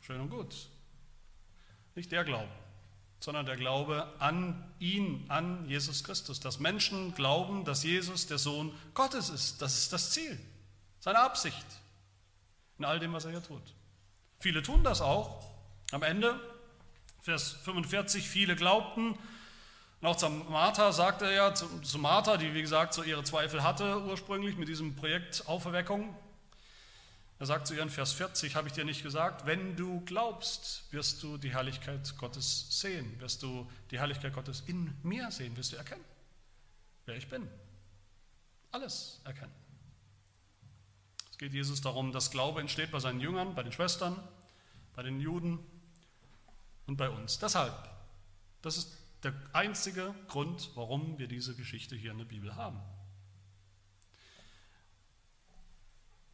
Schön 0.00 0.22
und 0.22 0.30
gut. 0.30 0.54
Nicht 1.94 2.10
der 2.12 2.24
Glaube 2.24 2.57
sondern 3.20 3.46
der 3.46 3.56
Glaube 3.56 4.12
an 4.18 4.64
ihn, 4.78 5.24
an 5.28 5.68
Jesus 5.68 6.04
Christus. 6.04 6.40
Dass 6.40 6.60
Menschen 6.60 7.14
glauben, 7.14 7.64
dass 7.64 7.82
Jesus 7.82 8.26
der 8.26 8.38
Sohn 8.38 8.72
Gottes 8.94 9.28
ist. 9.28 9.60
Das 9.60 9.76
ist 9.78 9.92
das 9.92 10.10
Ziel, 10.10 10.38
seine 11.00 11.20
Absicht 11.20 11.66
in 12.78 12.84
all 12.84 12.98
dem, 12.98 13.12
was 13.12 13.24
er 13.24 13.32
hier 13.32 13.42
tut. 13.42 13.62
Viele 14.40 14.62
tun 14.62 14.84
das 14.84 15.00
auch. 15.00 15.44
Am 15.90 16.02
Ende, 16.02 16.38
Vers 17.22 17.52
45, 17.64 18.28
viele 18.28 18.54
glaubten. 18.54 19.18
Und 20.00 20.06
auch 20.06 20.16
zu 20.16 20.28
Martha 20.28 20.92
sagte 20.92 21.24
er 21.24 21.32
ja, 21.32 21.54
zu 21.54 21.98
Martha, 21.98 22.36
die 22.36 22.54
wie 22.54 22.62
gesagt 22.62 22.94
so 22.94 23.02
ihre 23.02 23.24
Zweifel 23.24 23.64
hatte 23.64 24.00
ursprünglich 24.04 24.56
mit 24.56 24.68
diesem 24.68 24.94
Projekt 24.94 25.48
Auferweckung, 25.48 26.14
er 27.38 27.46
sagt 27.46 27.68
zu 27.68 27.74
ihr 27.74 27.82
in 27.82 27.90
Vers 27.90 28.12
40, 28.14 28.56
habe 28.56 28.66
ich 28.66 28.74
dir 28.74 28.84
nicht 28.84 29.02
gesagt, 29.02 29.46
wenn 29.46 29.76
du 29.76 30.00
glaubst, 30.00 30.92
wirst 30.92 31.22
du 31.22 31.38
die 31.38 31.52
Herrlichkeit 31.52 32.16
Gottes 32.18 32.80
sehen, 32.80 33.20
wirst 33.20 33.42
du 33.42 33.70
die 33.92 33.98
Herrlichkeit 33.98 34.32
Gottes 34.32 34.64
in 34.66 34.92
mir 35.04 35.30
sehen, 35.30 35.56
wirst 35.56 35.72
du 35.72 35.76
erkennen, 35.76 36.04
wer 37.06 37.16
ich 37.16 37.28
bin. 37.28 37.48
Alles 38.72 39.20
erkennen. 39.24 39.52
Es 41.30 41.38
geht 41.38 41.52
Jesus 41.52 41.80
darum, 41.80 42.10
dass 42.10 42.32
Glaube 42.32 42.60
entsteht 42.60 42.90
bei 42.90 42.98
seinen 42.98 43.20
Jüngern, 43.20 43.54
bei 43.54 43.62
den 43.62 43.72
Schwestern, 43.72 44.16
bei 44.96 45.04
den 45.04 45.20
Juden 45.20 45.60
und 46.86 46.96
bei 46.96 47.08
uns. 47.08 47.38
Deshalb, 47.38 47.72
das 48.62 48.76
ist 48.76 48.98
der 49.22 49.32
einzige 49.52 50.12
Grund, 50.26 50.70
warum 50.74 51.18
wir 51.18 51.28
diese 51.28 51.54
Geschichte 51.54 51.94
hier 51.94 52.10
in 52.10 52.18
der 52.18 52.24
Bibel 52.24 52.56
haben. 52.56 52.80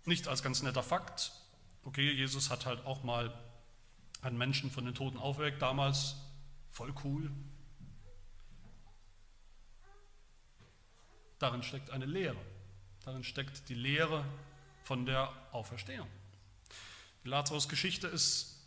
Nicht 0.04 0.28
als 0.28 0.42
ganz 0.42 0.62
netter 0.62 0.82
Fakt. 0.82 1.32
Okay, 1.84 2.10
Jesus 2.10 2.50
hat 2.50 2.66
halt 2.66 2.84
auch 2.84 3.02
mal 3.04 3.32
einen 4.22 4.38
Menschen 4.38 4.70
von 4.70 4.84
den 4.84 4.94
Toten 4.94 5.18
aufweckt, 5.18 5.60
damals 5.62 6.16
voll 6.70 6.94
cool. 7.04 7.30
Darin 11.38 11.62
steckt 11.62 11.90
eine 11.90 12.06
Lehre. 12.06 12.40
Darin 13.04 13.24
steckt 13.24 13.68
die 13.68 13.74
Lehre 13.74 14.24
von 14.84 15.04
der 15.06 15.30
Auferstehung. 15.52 16.08
Die 17.22 17.28
Lazarus-Geschichte 17.28 18.06
ist 18.06 18.62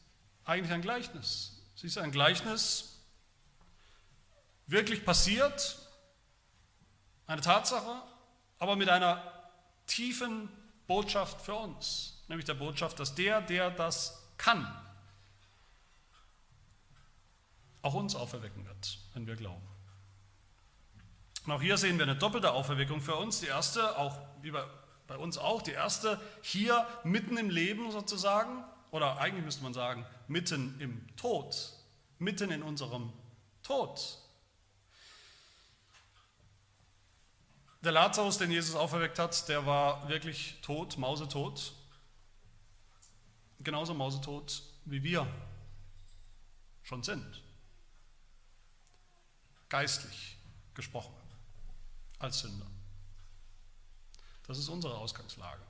eigentlich 0.46 0.72
ein 0.72 0.82
Gleichnis. 0.82 1.62
Sie 1.76 1.88
ist 1.88 1.98
ein 1.98 2.12
Gleichnis, 2.12 3.00
wirklich 4.66 5.06
passiert, 5.06 5.78
eine 7.28 7.42
Tatsache, 7.42 8.02
aber 8.60 8.76
mit 8.76 8.90
einer 8.90 9.22
tiefen 9.86 10.50
Botschaft 10.88 11.42
für 11.42 11.56
uns, 11.56 12.24
nämlich 12.28 12.46
der 12.46 12.54
Botschaft, 12.54 13.00
dass 13.00 13.14
der, 13.14 13.42
der 13.42 13.70
das 13.70 14.24
kann, 14.38 14.66
auch 17.82 17.94
uns 17.94 18.16
auferwecken 18.16 18.66
wird, 18.66 19.00
wenn 19.14 19.28
wir 19.28 19.36
glauben. 19.36 19.68
Und 21.46 21.54
auch 21.54 21.62
hier 21.62 21.78
sehen 21.78 21.98
wir 21.98 22.04
eine 22.04 22.16
doppelte 22.16 22.52
Auferweckung 22.52 23.00
für 23.00 23.16
uns. 23.16 23.40
Die 23.40 23.46
erste, 23.46 23.98
auch 23.98 24.18
wie 24.42 24.52
bei, 24.52 24.64
bei 25.08 25.18
uns 25.18 25.38
auch, 25.38 25.62
die 25.62 25.72
erste 25.72 26.20
hier 26.42 26.86
mitten 27.04 27.38
im 27.38 27.50
Leben 27.50 27.90
sozusagen, 27.92 28.64
oder 28.92 29.18
eigentlich 29.20 29.46
müsste 29.46 29.64
man 29.64 29.74
sagen, 29.74 30.06
mitten 30.28 30.78
im 30.80 31.08
Tod, 31.16 31.74
mitten 32.20 32.52
in 32.52 32.64
unserem 32.64 33.14
Tod 33.64 34.20
Der 37.88 37.94
Lazarus, 37.94 38.38
den 38.38 38.52
Jesus 38.52 38.76
auferweckt 38.76 39.18
hat, 39.18 39.48
der 39.48 39.66
war 39.66 40.10
wirklich 40.10 40.58
tot, 40.62 40.98
mausetot. 40.98 41.72
Genauso 43.62 43.94
mausetot 43.94 44.62
wie 44.84 45.04
wir 45.04 45.26
schon 46.84 47.02
sind. 47.02 47.42
Geistlich 49.70 50.36
gesprochen 50.74 51.14
als 52.20 52.40
Sünder. 52.40 52.68
Das 54.48 54.58
ist 54.58 54.68
unsere 54.68 54.98
Ausgangslage. 54.98 55.64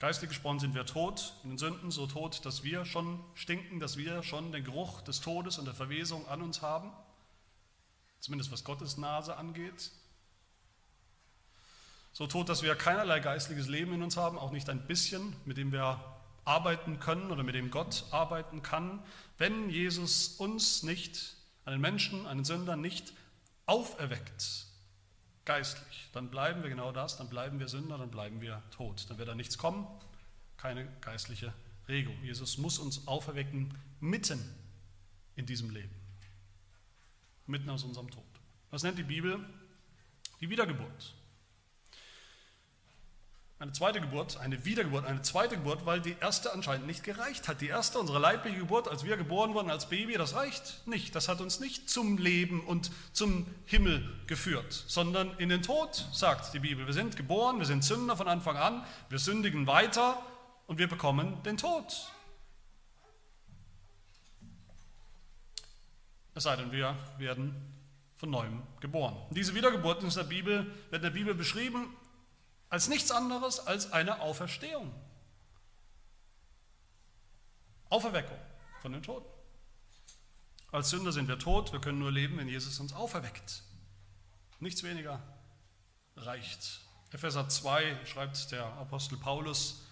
Geistlich 0.00 0.30
gesprochen 0.30 0.58
sind 0.58 0.74
wir 0.74 0.86
tot 0.86 1.34
in 1.44 1.50
den 1.50 1.58
Sünden, 1.58 1.92
so 1.92 2.08
tot, 2.08 2.44
dass 2.44 2.64
wir 2.64 2.84
schon 2.84 3.24
stinken, 3.36 3.78
dass 3.78 3.96
wir 3.96 4.24
schon 4.24 4.50
den 4.50 4.64
Geruch 4.64 5.02
des 5.02 5.20
Todes 5.20 5.56
und 5.58 5.66
der 5.66 5.74
Verwesung 5.74 6.26
an 6.26 6.42
uns 6.42 6.62
haben, 6.62 6.90
zumindest 8.18 8.50
was 8.50 8.64
Gottes 8.64 8.96
Nase 8.96 9.36
angeht. 9.36 9.92
So 12.18 12.26
tot, 12.26 12.48
dass 12.48 12.64
wir 12.64 12.74
keinerlei 12.74 13.20
geistliches 13.20 13.68
Leben 13.68 13.92
in 13.92 14.02
uns 14.02 14.16
haben, 14.16 14.38
auch 14.38 14.50
nicht 14.50 14.68
ein 14.70 14.88
bisschen, 14.88 15.36
mit 15.44 15.56
dem 15.56 15.70
wir 15.70 16.04
arbeiten 16.44 16.98
können 16.98 17.30
oder 17.30 17.44
mit 17.44 17.54
dem 17.54 17.70
Gott 17.70 18.06
arbeiten 18.10 18.60
kann, 18.60 18.98
wenn 19.36 19.70
Jesus 19.70 20.26
uns 20.26 20.82
nicht, 20.82 21.36
einen 21.64 21.80
Menschen, 21.80 22.26
einen 22.26 22.44
Sünder 22.44 22.74
nicht 22.74 23.12
auferweckt, 23.66 24.66
geistlich, 25.44 26.08
dann 26.12 26.28
bleiben 26.28 26.64
wir 26.64 26.70
genau 26.70 26.90
das, 26.90 27.18
dann 27.18 27.28
bleiben 27.28 27.60
wir 27.60 27.68
Sünder, 27.68 27.98
dann 27.98 28.10
bleiben 28.10 28.40
wir 28.40 28.64
tot. 28.72 29.06
Dann 29.08 29.18
wird 29.18 29.28
da 29.28 29.36
nichts 29.36 29.56
kommen, 29.56 29.86
keine 30.56 30.88
geistliche 31.00 31.54
Regung. 31.86 32.20
Jesus 32.24 32.58
muss 32.58 32.80
uns 32.80 33.06
auferwecken 33.06 33.78
mitten 34.00 34.42
in 35.36 35.46
diesem 35.46 35.70
Leben, 35.70 35.94
mitten 37.46 37.70
aus 37.70 37.84
unserem 37.84 38.10
Tod. 38.10 38.24
Was 38.72 38.82
nennt 38.82 38.98
die 38.98 39.04
Bibel? 39.04 39.38
Die 40.40 40.50
Wiedergeburt. 40.50 41.14
Eine 43.60 43.72
zweite 43.72 44.00
Geburt, 44.00 44.36
eine 44.36 44.64
Wiedergeburt, 44.64 45.04
eine 45.04 45.20
zweite 45.22 45.56
Geburt, 45.56 45.84
weil 45.84 46.00
die 46.00 46.14
erste 46.20 46.52
anscheinend 46.52 46.86
nicht 46.86 47.02
gereicht 47.02 47.48
hat. 47.48 47.60
Die 47.60 47.66
erste, 47.66 47.98
unsere 47.98 48.20
leibliche 48.20 48.58
Geburt, 48.58 48.86
als 48.86 49.02
wir 49.02 49.16
geboren 49.16 49.52
wurden 49.52 49.68
als 49.68 49.88
Baby, 49.88 50.12
das 50.12 50.36
reicht 50.36 50.86
nicht. 50.86 51.16
Das 51.16 51.28
hat 51.28 51.40
uns 51.40 51.58
nicht 51.58 51.90
zum 51.90 52.18
Leben 52.18 52.60
und 52.60 52.92
zum 53.12 53.46
Himmel 53.66 54.08
geführt, 54.28 54.84
sondern 54.86 55.36
in 55.38 55.48
den 55.48 55.62
Tod, 55.62 56.06
sagt 56.12 56.54
die 56.54 56.60
Bibel. 56.60 56.86
Wir 56.86 56.94
sind 56.94 57.16
geboren, 57.16 57.58
wir 57.58 57.66
sind 57.66 57.82
Sünder 57.82 58.16
von 58.16 58.28
Anfang 58.28 58.56
an, 58.56 58.86
wir 59.08 59.18
sündigen 59.18 59.66
weiter 59.66 60.22
und 60.68 60.78
wir 60.78 60.86
bekommen 60.86 61.42
den 61.42 61.56
Tod. 61.56 62.12
Es 66.36 66.44
sei 66.44 66.54
denn, 66.54 66.70
wir 66.70 66.94
werden 67.18 67.56
von 68.18 68.30
neuem 68.30 68.62
geboren. 68.78 69.16
Diese 69.30 69.56
Wiedergeburt 69.56 70.04
in 70.04 70.10
der 70.10 70.22
Bibel, 70.22 70.64
wird 70.90 70.94
in 70.94 71.02
der 71.02 71.10
Bibel 71.10 71.34
beschrieben 71.34 71.92
als 72.70 72.88
nichts 72.88 73.10
anderes 73.10 73.60
als 73.60 73.92
eine 73.92 74.20
Auferstehung. 74.20 74.92
Auferweckung 77.90 78.38
von 78.82 78.92
den 78.92 79.02
Toten. 79.02 79.26
Als 80.70 80.90
Sünder 80.90 81.12
sind 81.12 81.28
wir 81.28 81.38
tot, 81.38 81.72
wir 81.72 81.80
können 81.80 81.98
nur 81.98 82.12
leben, 82.12 82.36
wenn 82.36 82.48
Jesus 82.48 82.78
uns 82.78 82.92
auferweckt. 82.92 83.62
Nichts 84.60 84.82
weniger 84.82 85.22
reicht. 86.16 86.80
Epheser 87.10 87.48
2 87.48 88.04
schreibt 88.04 88.52
der 88.52 88.64
Apostel 88.64 89.16
Paulus 89.16 89.82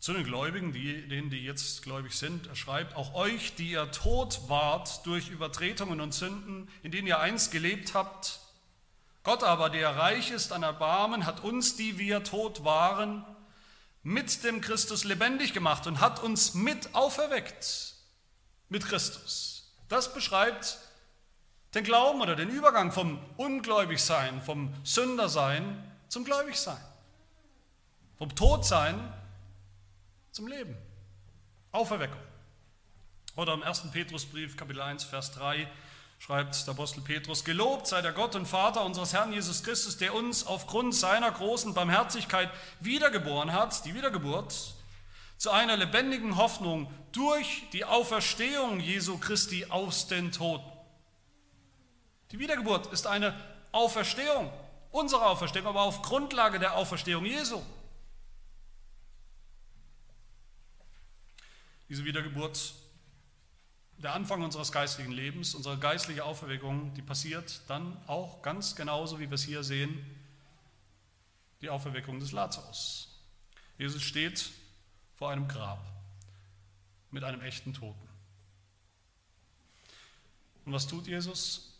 zu 0.00 0.12
den 0.12 0.22
Gläubigen, 0.24 0.72
die, 0.72 1.08
denen, 1.08 1.30
die 1.30 1.42
jetzt 1.42 1.82
gläubig 1.82 2.14
sind, 2.14 2.46
er 2.46 2.54
schreibt, 2.54 2.94
auch 2.94 3.14
euch, 3.14 3.54
die 3.56 3.72
ihr 3.72 3.90
tot 3.90 4.42
wart 4.48 5.04
durch 5.06 5.28
Übertretungen 5.28 6.00
und 6.00 6.14
Sünden, 6.14 6.68
in 6.82 6.92
denen 6.92 7.08
ihr 7.08 7.18
einst 7.18 7.50
gelebt 7.50 7.94
habt, 7.94 8.40
Gott 9.28 9.44
aber, 9.44 9.68
der 9.68 9.94
reich 9.94 10.30
ist 10.30 10.52
an 10.54 10.62
Erbarmen, 10.62 11.26
hat 11.26 11.44
uns, 11.44 11.76
die 11.76 11.98
wir 11.98 12.24
tot 12.24 12.64
waren, 12.64 13.26
mit 14.02 14.42
dem 14.42 14.62
Christus 14.62 15.04
lebendig 15.04 15.52
gemacht 15.52 15.86
und 15.86 16.00
hat 16.00 16.22
uns 16.22 16.54
mit 16.54 16.94
auferweckt 16.94 17.92
mit 18.70 18.86
Christus. 18.86 19.70
Das 19.90 20.14
beschreibt 20.14 20.78
den 21.74 21.84
Glauben 21.84 22.22
oder 22.22 22.36
den 22.36 22.48
Übergang 22.48 22.90
vom 22.90 23.22
Ungläubigsein, 23.36 24.40
vom 24.40 24.72
Sündersein 24.82 25.76
zum 26.08 26.24
Gläubigsein, 26.24 26.80
vom 28.16 28.34
Todsein 28.34 29.12
zum 30.32 30.46
Leben. 30.46 30.74
Auferweckung. 31.70 32.22
Oder 33.36 33.52
im 33.52 33.62
1. 33.62 33.90
Petrusbrief, 33.92 34.56
Kapitel 34.56 34.80
1, 34.80 35.04
Vers 35.04 35.32
3, 35.32 35.70
schreibt 36.18 36.66
der 36.66 36.74
Apostel 36.74 37.00
Petrus, 37.00 37.44
gelobt 37.44 37.86
sei 37.86 38.02
der 38.02 38.12
Gott 38.12 38.34
und 38.34 38.46
Vater 38.46 38.84
unseres 38.84 39.12
Herrn 39.12 39.32
Jesus 39.32 39.62
Christus, 39.62 39.96
der 39.96 40.14
uns 40.14 40.46
aufgrund 40.46 40.94
seiner 40.94 41.30
großen 41.30 41.74
Barmherzigkeit 41.74 42.50
wiedergeboren 42.80 43.52
hat, 43.52 43.84
die 43.84 43.94
Wiedergeburt, 43.94 44.74
zu 45.36 45.50
einer 45.50 45.76
lebendigen 45.76 46.36
Hoffnung 46.36 46.92
durch 47.12 47.62
die 47.72 47.84
Auferstehung 47.84 48.80
Jesu 48.80 49.18
Christi 49.18 49.66
aus 49.68 50.08
den 50.08 50.32
Toten. 50.32 50.70
Die 52.32 52.40
Wiedergeburt 52.40 52.92
ist 52.92 53.06
eine 53.06 53.34
Auferstehung, 53.70 54.52
unsere 54.90 55.24
Auferstehung, 55.24 55.68
aber 55.68 55.82
auf 55.82 56.02
Grundlage 56.02 56.58
der 56.58 56.74
Auferstehung 56.74 57.24
Jesu. 57.24 57.62
Diese 61.88 62.04
Wiedergeburt 62.04 62.74
der 63.98 64.14
Anfang 64.14 64.42
unseres 64.42 64.70
geistlichen 64.70 65.10
Lebens, 65.10 65.54
unsere 65.54 65.76
geistliche 65.76 66.24
Auferweckung, 66.24 66.94
die 66.94 67.02
passiert 67.02 67.60
dann 67.66 67.96
auch 68.06 68.42
ganz 68.42 68.76
genauso, 68.76 69.18
wie 69.18 69.28
wir 69.28 69.34
es 69.34 69.42
hier 69.42 69.64
sehen, 69.64 70.04
die 71.60 71.68
Auferweckung 71.68 72.20
des 72.20 72.30
Lazarus. 72.30 73.08
Jesus 73.76 74.02
steht 74.02 74.50
vor 75.16 75.30
einem 75.30 75.48
Grab 75.48 75.84
mit 77.10 77.24
einem 77.24 77.40
echten 77.40 77.74
Toten. 77.74 78.08
Und 80.64 80.72
was 80.72 80.86
tut 80.86 81.06
Jesus? 81.06 81.72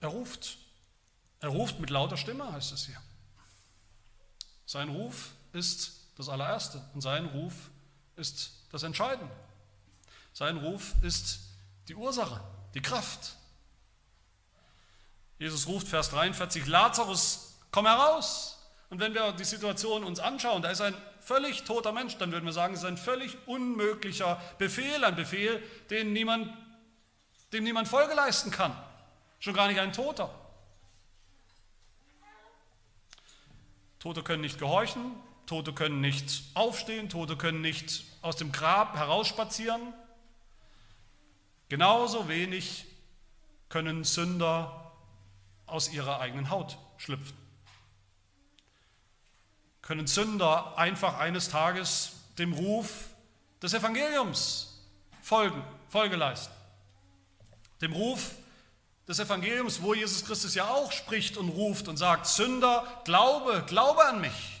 Er 0.00 0.08
ruft. 0.08 0.58
Er 1.40 1.48
ruft 1.48 1.80
mit 1.80 1.90
lauter 1.90 2.16
Stimme, 2.16 2.52
heißt 2.52 2.72
es 2.72 2.86
hier. 2.86 3.00
Sein 4.66 4.88
Ruf 4.90 5.32
ist 5.52 6.00
das 6.16 6.28
allererste 6.28 6.82
und 6.94 7.00
sein 7.00 7.26
Ruf 7.26 7.70
ist 8.16 8.52
das 8.70 8.82
Entscheidende. 8.82 9.32
Sein 10.32 10.56
Ruf 10.56 10.94
ist 11.02 11.40
die 11.88 11.94
Ursache, 11.94 12.40
die 12.74 12.80
Kraft. 12.80 13.36
Jesus 15.38 15.66
ruft 15.66 15.88
Vers 15.88 16.10
43, 16.10 16.66
Lazarus, 16.66 17.58
komm 17.70 17.86
heraus. 17.86 18.58
Und 18.90 19.00
wenn 19.00 19.14
wir 19.14 19.32
die 19.32 19.44
Situation 19.44 20.04
uns 20.04 20.20
anschauen, 20.20 20.62
da 20.62 20.70
ist 20.70 20.80
ein 20.80 20.94
völlig 21.20 21.64
toter 21.64 21.92
Mensch, 21.92 22.16
dann 22.18 22.32
würden 22.32 22.44
wir 22.44 22.52
sagen, 22.52 22.74
es 22.74 22.80
ist 22.80 22.86
ein 22.86 22.98
völlig 22.98 23.36
unmöglicher 23.46 24.40
Befehl, 24.58 25.04
ein 25.04 25.16
Befehl, 25.16 25.62
den 25.90 26.12
niemand, 26.12 26.52
dem 27.52 27.64
niemand 27.64 27.88
Folge 27.88 28.14
leisten 28.14 28.50
kann. 28.50 28.76
Schon 29.38 29.54
gar 29.54 29.68
nicht 29.68 29.80
ein 29.80 29.92
Toter. 29.92 30.32
Tote 33.98 34.22
können 34.22 34.42
nicht 34.42 34.58
gehorchen, 34.58 35.14
Tote 35.46 35.72
können 35.72 36.00
nicht 36.00 36.42
aufstehen, 36.54 37.08
Tote 37.08 37.36
können 37.36 37.60
nicht 37.60 38.04
aus 38.20 38.36
dem 38.36 38.52
Grab 38.52 38.96
herausspazieren. 38.96 39.94
Genauso 41.72 42.28
wenig 42.28 42.84
können 43.70 44.04
Sünder 44.04 44.92
aus 45.64 45.90
ihrer 45.90 46.20
eigenen 46.20 46.50
Haut 46.50 46.76
schlüpfen. 46.98 47.34
Können 49.80 50.06
Sünder 50.06 50.76
einfach 50.76 51.18
eines 51.18 51.48
Tages 51.48 52.12
dem 52.36 52.52
Ruf 52.52 53.06
des 53.62 53.72
Evangeliums 53.72 54.82
folgen, 55.22 55.64
Folge 55.88 56.16
leisten. 56.16 56.52
Dem 57.80 57.94
Ruf 57.94 58.32
des 59.08 59.18
Evangeliums, 59.18 59.80
wo 59.80 59.94
Jesus 59.94 60.26
Christus 60.26 60.54
ja 60.54 60.68
auch 60.68 60.92
spricht 60.92 61.38
und 61.38 61.48
ruft 61.48 61.88
und 61.88 61.96
sagt, 61.96 62.26
Sünder, 62.26 62.84
glaube, 63.06 63.64
glaube 63.66 64.04
an 64.04 64.20
mich. 64.20 64.60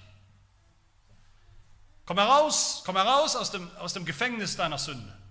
Komm 2.06 2.18
heraus, 2.18 2.82
komm 2.86 2.96
heraus 2.96 3.36
aus 3.36 3.50
dem, 3.50 3.70
aus 3.76 3.92
dem 3.92 4.06
Gefängnis 4.06 4.56
deiner 4.56 4.78
Sünde. 4.78 5.21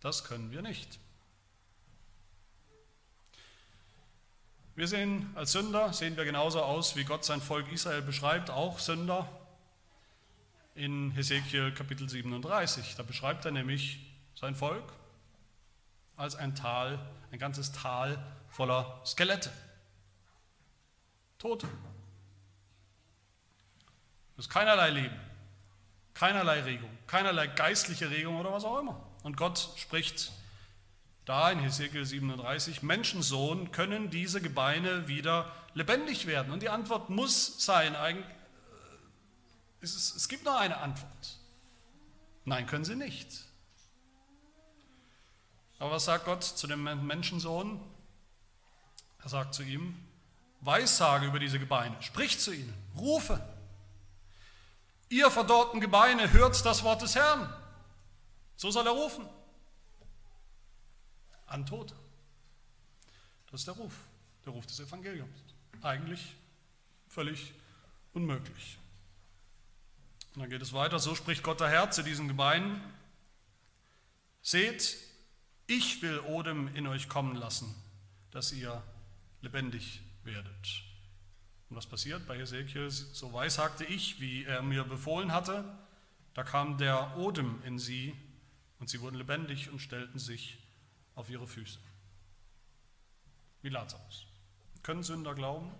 Das 0.00 0.24
können 0.24 0.52
wir 0.52 0.62
nicht. 0.62 0.98
Wir 4.76 4.86
sehen 4.86 5.32
als 5.34 5.52
Sünder, 5.52 5.92
sehen 5.92 6.16
wir 6.16 6.24
genauso 6.24 6.62
aus, 6.62 6.94
wie 6.94 7.02
Gott 7.02 7.24
sein 7.24 7.40
Volk 7.40 7.72
Israel 7.72 8.02
beschreibt, 8.02 8.48
auch 8.48 8.78
Sünder. 8.78 9.28
in 10.76 11.10
Hesekiel 11.10 11.72
Kapitel 11.72 12.08
37. 12.08 12.94
Da 12.94 13.02
beschreibt 13.02 13.44
er 13.44 13.50
nämlich 13.50 13.98
sein 14.36 14.54
Volk 14.54 14.84
als 16.16 16.36
ein 16.36 16.54
Tal, 16.54 17.00
ein 17.32 17.40
ganzes 17.40 17.72
Tal 17.72 18.24
voller 18.48 19.00
Skelette. 19.04 19.50
Tote. 21.38 21.66
Es 24.36 24.44
ist 24.44 24.50
keinerlei 24.50 24.90
Leben, 24.90 25.20
keinerlei 26.14 26.60
Regung, 26.60 26.90
keinerlei 27.08 27.48
geistliche 27.48 28.08
Regung 28.08 28.36
oder 28.36 28.52
was 28.52 28.62
auch 28.62 28.78
immer. 28.78 29.07
Und 29.28 29.36
Gott 29.36 29.68
spricht 29.76 30.32
da 31.26 31.50
in 31.50 31.58
Hesekiel 31.58 32.06
37, 32.06 32.82
Menschensohn, 32.82 33.72
können 33.72 34.08
diese 34.08 34.40
Gebeine 34.40 35.06
wieder 35.06 35.54
lebendig 35.74 36.24
werden? 36.26 36.50
Und 36.50 36.62
die 36.62 36.70
Antwort 36.70 37.10
muss 37.10 37.62
sein, 37.62 37.94
äh, 37.94 38.14
es, 39.82 40.28
gibt 40.28 40.46
nur 40.46 40.58
eine 40.58 40.78
Antwort. 40.78 41.36
Nein, 42.46 42.66
können 42.66 42.86
sie 42.86 42.96
nicht. 42.96 43.44
Aber 45.78 45.90
was 45.90 46.06
sagt 46.06 46.24
Gott 46.24 46.42
zu 46.42 46.66
dem 46.66 46.84
Menschensohn? 47.06 47.78
Er 49.22 49.28
sagt 49.28 49.52
zu 49.52 49.62
ihm, 49.62 49.94
Weissage 50.62 51.26
über 51.26 51.38
diese 51.38 51.58
Gebeine, 51.58 51.94
sprich 52.00 52.40
zu 52.40 52.50
ihnen, 52.50 52.72
rufe. 52.96 53.46
Ihr 55.10 55.30
verdorrten 55.30 55.82
Gebeine, 55.82 56.32
hört 56.32 56.64
das 56.64 56.82
Wort 56.82 57.02
des 57.02 57.14
Herrn. 57.14 57.52
So 58.58 58.72
soll 58.72 58.86
er 58.86 58.92
rufen. 58.92 59.24
An 61.46 61.64
Tod. 61.64 61.94
Das 63.50 63.60
ist 63.60 63.68
der 63.68 63.74
Ruf, 63.74 63.94
der 64.44 64.52
Ruf 64.52 64.66
des 64.66 64.80
Evangeliums. 64.80 65.38
Eigentlich 65.80 66.34
völlig 67.06 67.54
unmöglich. 68.12 68.78
Und 70.34 70.42
dann 70.42 70.50
geht 70.50 70.60
es 70.60 70.72
weiter, 70.72 70.98
so 70.98 71.14
spricht 71.14 71.44
Gott 71.44 71.60
der 71.60 71.68
Herr 71.68 71.90
zu 71.92 72.02
diesen 72.02 72.26
Gebeinen. 72.26 72.82
Seht, 74.42 74.98
ich 75.68 76.02
will 76.02 76.18
Odem 76.20 76.74
in 76.74 76.88
euch 76.88 77.08
kommen 77.08 77.36
lassen, 77.36 77.72
dass 78.32 78.52
ihr 78.52 78.82
lebendig 79.40 80.00
werdet. 80.24 80.82
Und 81.70 81.76
was 81.76 81.86
passiert 81.86 82.26
bei 82.26 82.36
Ezekiel? 82.38 82.90
So 82.90 83.32
weissagte 83.32 83.84
ich, 83.84 84.20
wie 84.20 84.44
er 84.44 84.62
mir 84.62 84.82
befohlen 84.82 85.32
hatte. 85.32 85.64
Da 86.34 86.42
kam 86.42 86.76
der 86.76 87.16
Odem 87.16 87.62
in 87.64 87.78
sie 87.78 88.16
und 88.78 88.88
sie 88.88 89.00
wurden 89.00 89.16
lebendig 89.16 89.70
und 89.70 89.80
stellten 89.80 90.18
sich 90.18 90.58
auf 91.14 91.30
ihre 91.30 91.46
Füße. 91.46 91.78
Wie 93.62 93.68
Lazarus. 93.68 94.26
Können 94.82 95.02
Sünder 95.02 95.34
glauben? 95.34 95.72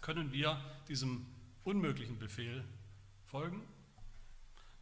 Können 0.00 0.32
wir 0.32 0.60
diesem 0.88 1.26
unmöglichen 1.64 2.18
Befehl 2.18 2.64
folgen? 3.24 3.62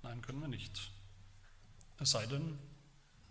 Nein, 0.03 0.20
können 0.20 0.41
wir 0.41 0.49
nicht. 0.49 0.91
Es 1.99 2.11
sei 2.11 2.27
denn, 2.27 2.59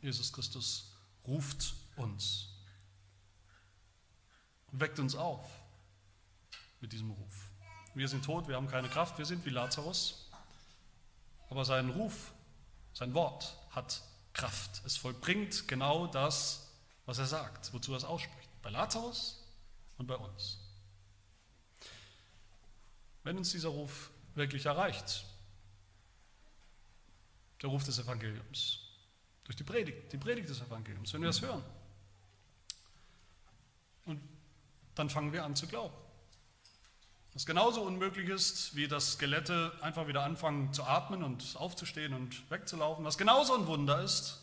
Jesus 0.02 0.34
Christus 0.34 0.98
ruft 1.28 1.76
uns 1.96 2.50
und 4.72 4.80
weckt 4.80 4.98
uns 5.00 5.16
auf 5.16 5.48
mit 6.82 6.91
diesem 6.91 7.12
Ruf. 7.12 7.52
Wir 7.94 8.08
sind 8.08 8.26
tot, 8.26 8.48
wir 8.48 8.56
haben 8.56 8.68
keine 8.68 8.89
Kraft, 8.89 9.20
wir 9.20 9.26
sind 9.26 9.46
wie 9.46 9.52
Lazarus, 9.52 10.30
aber 11.50 11.64
sein 11.64 11.89
Ruf, 11.91 12.34
sein 12.94 13.14
Wort 13.14 13.56
hat 13.74 14.01
Kraft. 14.34 14.82
Es 14.86 14.97
vollbringt 14.97 15.67
genau 15.67 16.07
das, 16.07 16.71
was 17.05 17.17
er 17.17 17.26
sagt, 17.26 17.74
wozu 17.74 17.93
er 17.93 17.97
es 17.97 18.03
ausspricht. 18.03 18.49
Bei 18.61 18.69
Lazarus 18.69 19.43
und 19.97 20.07
bei 20.07 20.15
uns. 20.15 20.59
Wenn 23.24 23.38
uns 23.38 23.51
dieser 23.51 23.69
Ruf 23.69 24.11
wirklich 24.36 24.65
erreicht, 24.65 25.26
der 27.61 27.69
Ruf 27.69 27.84
des 27.84 27.99
Evangeliums, 27.99 28.80
durch 29.45 29.55
die 29.55 29.63
Predigt, 29.63 30.11
die 30.11 30.17
Predigt 30.17 30.49
des 30.49 30.61
Evangeliums, 30.61 31.13
wenn 31.13 31.21
wir 31.21 31.28
das 31.28 31.41
hören, 31.41 31.63
und 34.05 34.21
dann 34.95 35.09
fangen 35.09 35.32
wir 35.32 35.43
an 35.45 35.55
zu 35.55 35.67
glauben. 35.67 35.95
Was 37.34 37.48
genauso 37.48 37.82
unmöglich 37.82 38.30
ist, 38.30 38.76
wie 38.76 38.88
dass 38.88 39.14
Skelette 39.14 39.72
einfach 39.82 40.08
wieder 40.08 40.24
anfangen 40.24 40.72
zu 40.72 40.84
atmen 40.84 41.24
und 41.24 41.56
aufzustehen 41.58 42.14
und 42.14 42.50
wegzulaufen. 42.52 43.04
Was 43.06 43.18
genauso 43.18 43.56
ein 43.56 43.66
Wunder 43.66 44.04
ist, 44.04 44.40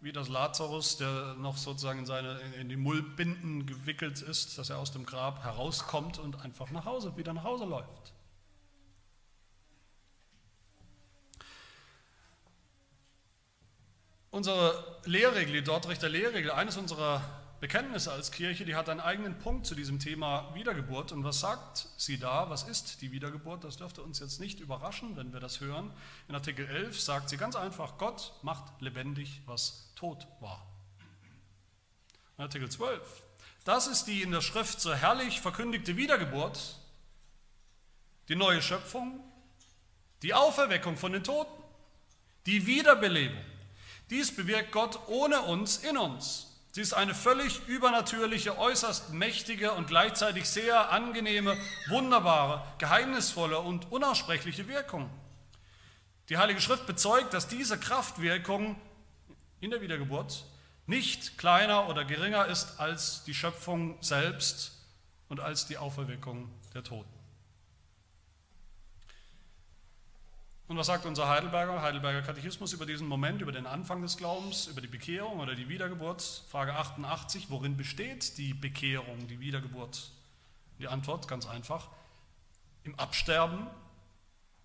wie 0.00 0.10
das 0.10 0.28
Lazarus, 0.28 0.96
der 0.96 1.34
noch 1.34 1.58
sozusagen 1.58 2.00
in, 2.00 2.06
seine, 2.06 2.40
in 2.58 2.70
die 2.70 2.76
Mullbinden 2.76 3.66
gewickelt 3.66 4.22
ist, 4.22 4.56
dass 4.56 4.70
er 4.70 4.78
aus 4.78 4.92
dem 4.92 5.04
Grab 5.04 5.44
herauskommt 5.44 6.18
und 6.18 6.42
einfach 6.42 6.70
nach 6.70 6.86
Hause, 6.86 7.14
wieder 7.18 7.34
nach 7.34 7.44
Hause 7.44 7.66
läuft. 7.66 8.14
Unsere 14.30 14.98
Lehrregel, 15.04 15.52
die 15.52 15.62
Dortrichter 15.62 16.08
Lehrregel, 16.08 16.52
eines 16.52 16.78
unserer 16.78 17.41
Bekenntnisse 17.62 18.10
als 18.10 18.32
Kirche, 18.32 18.64
die 18.64 18.74
hat 18.74 18.88
einen 18.88 18.98
eigenen 18.98 19.38
Punkt 19.38 19.66
zu 19.66 19.76
diesem 19.76 20.00
Thema 20.00 20.52
Wiedergeburt. 20.52 21.12
Und 21.12 21.22
was 21.22 21.38
sagt 21.38 21.86
sie 21.96 22.18
da? 22.18 22.50
Was 22.50 22.64
ist 22.64 23.02
die 23.02 23.12
Wiedergeburt? 23.12 23.62
Das 23.62 23.76
dürfte 23.76 24.02
uns 24.02 24.18
jetzt 24.18 24.40
nicht 24.40 24.58
überraschen, 24.58 25.16
wenn 25.16 25.32
wir 25.32 25.38
das 25.38 25.60
hören. 25.60 25.92
In 26.26 26.34
Artikel 26.34 26.66
11 26.66 27.00
sagt 27.00 27.28
sie 27.28 27.36
ganz 27.36 27.54
einfach, 27.54 27.98
Gott 27.98 28.32
macht 28.42 28.64
lebendig, 28.80 29.42
was 29.46 29.92
tot 29.94 30.26
war. 30.40 30.66
In 32.36 32.42
Artikel 32.42 32.68
12, 32.68 33.00
das 33.62 33.86
ist 33.86 34.06
die 34.06 34.22
in 34.22 34.32
der 34.32 34.40
Schrift 34.40 34.80
so 34.80 34.92
herrlich 34.92 35.40
verkündigte 35.40 35.96
Wiedergeburt, 35.96 36.80
die 38.28 38.34
neue 38.34 38.60
Schöpfung, 38.60 39.20
die 40.22 40.34
Auferweckung 40.34 40.96
von 40.96 41.12
den 41.12 41.22
Toten, 41.22 41.62
die 42.44 42.66
Wiederbelebung. 42.66 43.44
Dies 44.10 44.34
bewirkt 44.34 44.72
Gott 44.72 44.98
ohne 45.06 45.42
uns 45.42 45.76
in 45.76 45.96
uns. 45.96 46.51
Sie 46.72 46.80
ist 46.80 46.94
eine 46.94 47.14
völlig 47.14 47.60
übernatürliche, 47.68 48.56
äußerst 48.56 49.12
mächtige 49.12 49.72
und 49.72 49.88
gleichzeitig 49.88 50.48
sehr 50.48 50.90
angenehme, 50.90 51.58
wunderbare, 51.88 52.64
geheimnisvolle 52.78 53.58
und 53.58 53.92
unaussprechliche 53.92 54.66
Wirkung. 54.68 55.10
Die 56.30 56.38
Heilige 56.38 56.62
Schrift 56.62 56.86
bezeugt, 56.86 57.34
dass 57.34 57.46
diese 57.46 57.78
Kraftwirkung 57.78 58.80
in 59.60 59.70
der 59.70 59.82
Wiedergeburt 59.82 60.46
nicht 60.86 61.36
kleiner 61.36 61.90
oder 61.90 62.06
geringer 62.06 62.46
ist 62.46 62.80
als 62.80 63.22
die 63.24 63.34
Schöpfung 63.34 64.02
selbst 64.02 64.72
und 65.28 65.40
als 65.40 65.66
die 65.66 65.76
Auferweckung 65.76 66.50
der 66.72 66.82
Toten. 66.82 67.21
Und 70.72 70.78
was 70.78 70.86
sagt 70.86 71.04
unser 71.04 71.28
Heidelberger, 71.28 71.82
Heidelberger 71.82 72.22
Katechismus 72.22 72.72
über 72.72 72.86
diesen 72.86 73.06
Moment, 73.06 73.42
über 73.42 73.52
den 73.52 73.66
Anfang 73.66 74.00
des 74.00 74.16
Glaubens, 74.16 74.68
über 74.68 74.80
die 74.80 74.86
Bekehrung 74.86 75.38
oder 75.40 75.54
die 75.54 75.68
Wiedergeburt? 75.68 76.22
Frage 76.48 76.74
88, 76.74 77.50
worin 77.50 77.76
besteht 77.76 78.38
die 78.38 78.54
Bekehrung, 78.54 79.28
die 79.28 79.38
Wiedergeburt? 79.38 80.10
Die 80.78 80.88
Antwort 80.88 81.28
ganz 81.28 81.46
einfach, 81.46 81.90
im 82.84 82.98
Absterben 82.98 83.66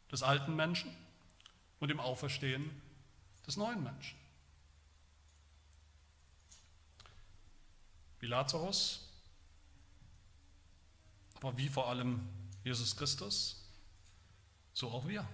des 0.10 0.24
alten 0.24 0.56
Menschen 0.56 0.96
und 1.82 1.92
im 1.92 2.00
Auferstehen 2.00 2.72
des 3.46 3.58
neuen 3.58 3.84
Menschen. 3.84 4.18
Wie 8.22 8.28
Lazarus, 8.28 9.10
aber 11.42 11.58
wie 11.58 11.68
vor 11.68 11.90
allem 11.90 12.30
Jesus 12.64 12.96
Christus, 12.96 13.62
so 14.72 14.90
auch 14.90 15.06
wir. 15.06 15.28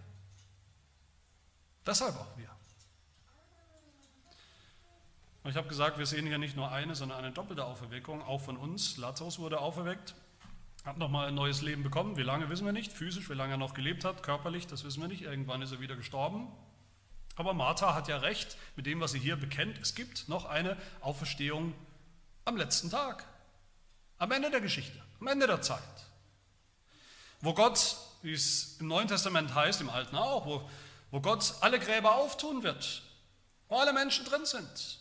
Deshalb 1.86 2.16
auch 2.16 2.38
wir. 2.38 2.50
Und 5.44 5.52
ich 5.52 5.58
habe 5.58 5.68
gesagt, 5.68 5.98
wir 5.98 6.06
sehen 6.06 6.26
hier 6.26 6.38
nicht 6.38 6.56
nur 6.56 6.72
eine, 6.72 6.96
sondern 6.96 7.20
eine 7.20 7.32
doppelte 7.32 7.66
Auferweckung, 7.66 8.22
auch 8.22 8.40
von 8.40 8.56
uns. 8.56 8.96
Lazarus 8.98 9.40
wurde 9.40 9.60
auferweckt, 9.60 10.16
hat 10.86 10.98
nochmal 10.98 11.28
ein 11.28 11.36
neues 11.36 11.62
Leben 11.62 11.84
bekommen. 11.84 12.16
Wie 12.16 12.24
lange 12.24 12.50
wissen 12.50 12.66
wir 12.66 12.72
nicht, 12.72 12.94
physisch, 12.94 13.30
wie 13.30 13.34
lange 13.34 13.56
er 13.56 13.58
noch 13.58 13.74
gelebt 13.74 14.06
hat, 14.06 14.24
körperlich, 14.24 14.68
das 14.68 14.86
wissen 14.86 15.02
wir 15.02 15.10
nicht. 15.10 15.22
Irgendwann 15.22 15.62
ist 15.62 15.74
er 15.74 15.82
wieder 15.82 15.98
gestorben. 15.98 16.48
Aber 17.36 17.54
Martha 17.54 17.94
hat 17.94 18.08
ja 18.08 18.18
recht 18.18 18.58
mit 18.76 18.86
dem, 18.86 19.02
was 19.02 19.12
sie 19.12 19.20
hier 19.20 19.36
bekennt. 19.36 19.80
Es 19.80 19.96
gibt 19.96 20.30
noch 20.30 20.46
eine 20.46 20.78
Auferstehung 21.02 21.74
am 22.46 22.56
letzten 22.56 22.90
Tag, 22.90 23.26
am 24.20 24.32
Ende 24.32 24.50
der 24.50 24.62
Geschichte, 24.62 25.02
am 25.20 25.28
Ende 25.28 25.48
der 25.48 25.62
Zeit. 25.62 25.82
Wo 27.42 27.54
Gott, 27.54 27.98
wie 28.22 28.34
es 28.34 28.80
im 28.80 28.88
Neuen 28.88 29.10
Testament 29.10 29.54
heißt, 29.54 29.82
im 29.82 29.90
Alten 29.90 30.16
auch, 30.16 30.46
wo 30.46 30.70
wo 31.14 31.22
Gott 31.22 31.54
alle 31.62 31.80
Gräber 31.80 32.16
auftun 32.16 32.64
wird, 32.64 33.04
wo 33.70 33.78
alle 33.78 33.94
Menschen 33.94 34.26
drin 34.26 34.48
sind, 34.48 34.98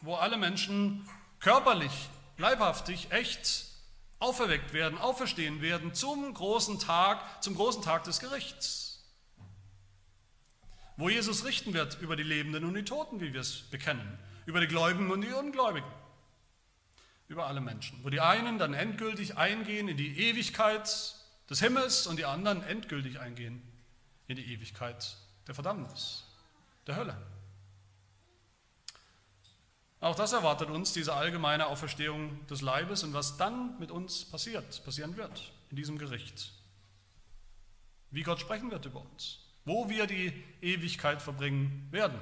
wo 0.00 0.14
alle 0.14 0.36
Menschen 0.36 1.04
körperlich, 1.40 1.90
leibhaftig, 2.38 3.10
echt 3.10 3.64
auferweckt 4.20 4.72
werden, 4.72 4.96
auferstehen 4.96 5.60
werden 5.62 5.92
zum 5.94 6.32
großen 6.32 6.78
Tag, 6.78 7.42
zum 7.42 7.56
großen 7.56 7.82
Tag 7.82 8.04
des 8.04 8.20
Gerichts. 8.20 9.04
Wo 10.96 11.08
Jesus 11.08 11.44
richten 11.44 11.74
wird 11.74 12.00
über 12.00 12.14
die 12.14 12.22
Lebenden 12.22 12.64
und 12.64 12.74
die 12.74 12.84
Toten, 12.84 13.20
wie 13.20 13.32
wir 13.32 13.40
es 13.40 13.62
bekennen, 13.62 14.20
über 14.46 14.60
die 14.60 14.68
Gläubigen 14.68 15.10
und 15.10 15.22
die 15.22 15.32
Ungläubigen, 15.32 15.90
über 17.26 17.48
alle 17.48 17.60
Menschen. 17.60 17.98
Wo 18.04 18.10
die 18.10 18.20
einen 18.20 18.60
dann 18.60 18.74
endgültig 18.74 19.36
eingehen 19.36 19.88
in 19.88 19.96
die 19.96 20.20
Ewigkeit 20.20 21.16
des 21.50 21.58
Himmels 21.58 22.06
und 22.06 22.16
die 22.16 22.26
anderen 22.26 22.62
endgültig 22.62 23.18
eingehen 23.18 23.60
in 24.28 24.36
die 24.36 24.52
Ewigkeit 24.52 25.16
der 25.46 25.54
Verdammnis, 25.54 26.24
der 26.86 26.96
Hölle. 26.96 27.16
Auch 30.00 30.14
das 30.14 30.32
erwartet 30.32 30.68
uns, 30.68 30.92
diese 30.92 31.14
allgemeine 31.14 31.66
Auferstehung 31.66 32.46
des 32.46 32.60
Leibes 32.60 33.02
und 33.02 33.14
was 33.14 33.36
dann 33.38 33.78
mit 33.78 33.90
uns 33.90 34.24
passiert, 34.24 34.84
passieren 34.84 35.16
wird 35.16 35.52
in 35.70 35.76
diesem 35.76 35.98
Gericht. 35.98 36.52
Wie 38.10 38.22
Gott 38.22 38.40
sprechen 38.40 38.70
wird 38.70 38.84
über 38.84 39.00
uns, 39.00 39.40
wo 39.64 39.88
wir 39.88 40.06
die 40.06 40.32
Ewigkeit 40.60 41.22
verbringen 41.22 41.88
werden. 41.90 42.20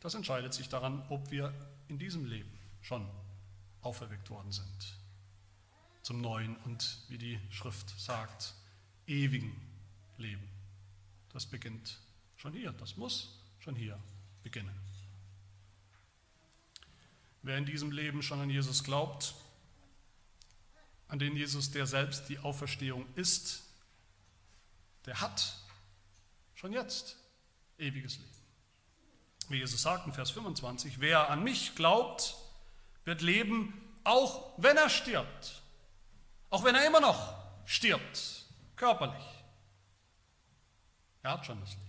Das 0.00 0.14
entscheidet 0.14 0.54
sich 0.54 0.68
daran, 0.68 1.04
ob 1.10 1.30
wir 1.30 1.52
in 1.88 1.98
diesem 1.98 2.24
Leben 2.24 2.58
schon 2.80 3.08
auferweckt 3.82 4.30
worden 4.30 4.52
sind. 4.52 4.98
Zum 6.02 6.20
neuen 6.20 6.56
und, 6.64 6.98
wie 7.08 7.18
die 7.18 7.38
Schrift 7.50 7.90
sagt, 8.00 8.54
ewigen 9.06 9.54
Leben. 10.18 10.48
Das 11.32 11.46
beginnt 11.46 11.98
schon 12.36 12.52
hier, 12.52 12.72
das 12.72 12.96
muss 12.96 13.38
schon 13.58 13.74
hier 13.74 13.98
beginnen. 14.42 14.78
Wer 17.42 17.58
in 17.58 17.66
diesem 17.66 17.90
Leben 17.90 18.22
schon 18.22 18.40
an 18.40 18.50
Jesus 18.50 18.84
glaubt, 18.84 19.34
an 21.08 21.18
den 21.18 21.36
Jesus, 21.36 21.70
der 21.70 21.86
selbst 21.86 22.28
die 22.28 22.38
Auferstehung 22.38 23.06
ist, 23.16 23.64
der 25.06 25.20
hat 25.20 25.56
schon 26.54 26.72
jetzt 26.72 27.16
ewiges 27.78 28.18
Leben. 28.18 28.30
Wie 29.48 29.58
Jesus 29.58 29.82
sagt 29.82 30.06
in 30.06 30.12
Vers 30.12 30.30
25, 30.30 31.00
wer 31.00 31.28
an 31.28 31.42
mich 31.42 31.74
glaubt, 31.74 32.36
wird 33.04 33.20
leben, 33.20 33.74
auch 34.04 34.52
wenn 34.58 34.76
er 34.76 34.88
stirbt. 34.88 35.62
Auch 36.50 36.64
wenn 36.64 36.74
er 36.74 36.86
immer 36.86 37.00
noch 37.00 37.34
stirbt, 37.66 38.46
körperlich. 38.76 39.31
Er 41.22 41.32
hat 41.32 41.46
schon 41.46 41.60
das 41.60 41.70
Leben. 41.70 41.86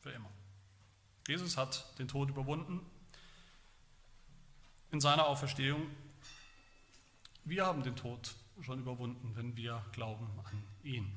Für 0.00 0.10
immer. 0.10 0.30
Jesus 1.28 1.56
hat 1.56 1.98
den 1.98 2.08
Tod 2.08 2.30
überwunden 2.30 2.80
in 4.90 5.00
seiner 5.00 5.26
Auferstehung. 5.26 5.86
Wir 7.44 7.66
haben 7.66 7.82
den 7.82 7.96
Tod 7.96 8.34
schon 8.60 8.80
überwunden, 8.80 9.34
wenn 9.36 9.56
wir 9.56 9.84
glauben 9.92 10.28
an 10.44 10.62
ihn. 10.82 11.12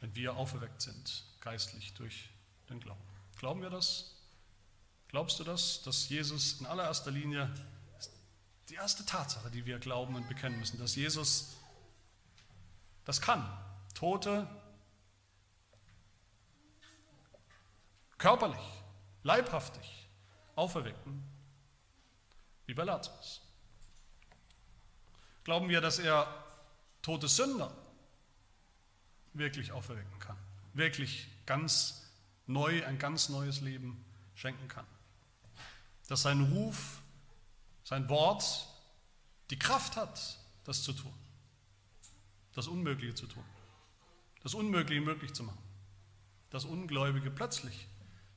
Wenn 0.00 0.14
wir 0.14 0.36
auferweckt 0.36 0.82
sind, 0.82 1.24
geistlich 1.40 1.94
durch 1.94 2.28
den 2.68 2.80
Glauben. 2.80 3.00
Glauben 3.38 3.62
wir 3.62 3.70
das? 3.70 4.16
Glaubst 5.08 5.38
du 5.38 5.44
das, 5.44 5.82
dass 5.82 6.08
Jesus 6.08 6.60
in 6.60 6.66
allererster 6.66 7.10
Linie 7.10 7.52
die 8.68 8.74
erste 8.74 9.04
Tatsache, 9.04 9.50
die 9.50 9.66
wir 9.66 9.78
glauben 9.78 10.14
und 10.16 10.28
bekennen 10.28 10.58
müssen, 10.58 10.78
dass 10.78 10.96
Jesus 10.96 11.56
das 13.04 13.20
kann, 13.20 13.46
Tote 13.94 14.48
körperlich, 18.22 18.84
leibhaftig 19.22 20.08
auferwecken, 20.56 21.22
wie 22.66 22.74
bei 22.74 22.84
Lazarus. 22.84 23.42
Glauben 25.44 25.68
wir, 25.68 25.80
dass 25.80 25.98
er 25.98 26.26
tote 27.02 27.28
Sünder 27.28 27.76
wirklich 29.34 29.72
auferwecken 29.72 30.18
kann, 30.18 30.38
wirklich 30.72 31.28
ganz 31.46 32.10
neu, 32.46 32.84
ein 32.86 32.98
ganz 32.98 33.28
neues 33.28 33.60
Leben 33.60 34.04
schenken 34.34 34.68
kann 34.68 34.86
dass 36.12 36.20
sein 36.20 36.42
Ruf, 36.42 37.00
sein 37.84 38.06
Wort 38.10 38.68
die 39.50 39.58
Kraft 39.58 39.96
hat, 39.96 40.38
das 40.64 40.82
zu 40.82 40.92
tun, 40.92 41.14
das 42.52 42.66
Unmögliche 42.66 43.14
zu 43.14 43.26
tun, 43.26 43.44
das 44.42 44.52
Unmögliche 44.52 45.00
möglich 45.00 45.32
zu 45.32 45.42
machen, 45.42 45.62
dass 46.50 46.66
Ungläubige 46.66 47.30
plötzlich 47.30 47.88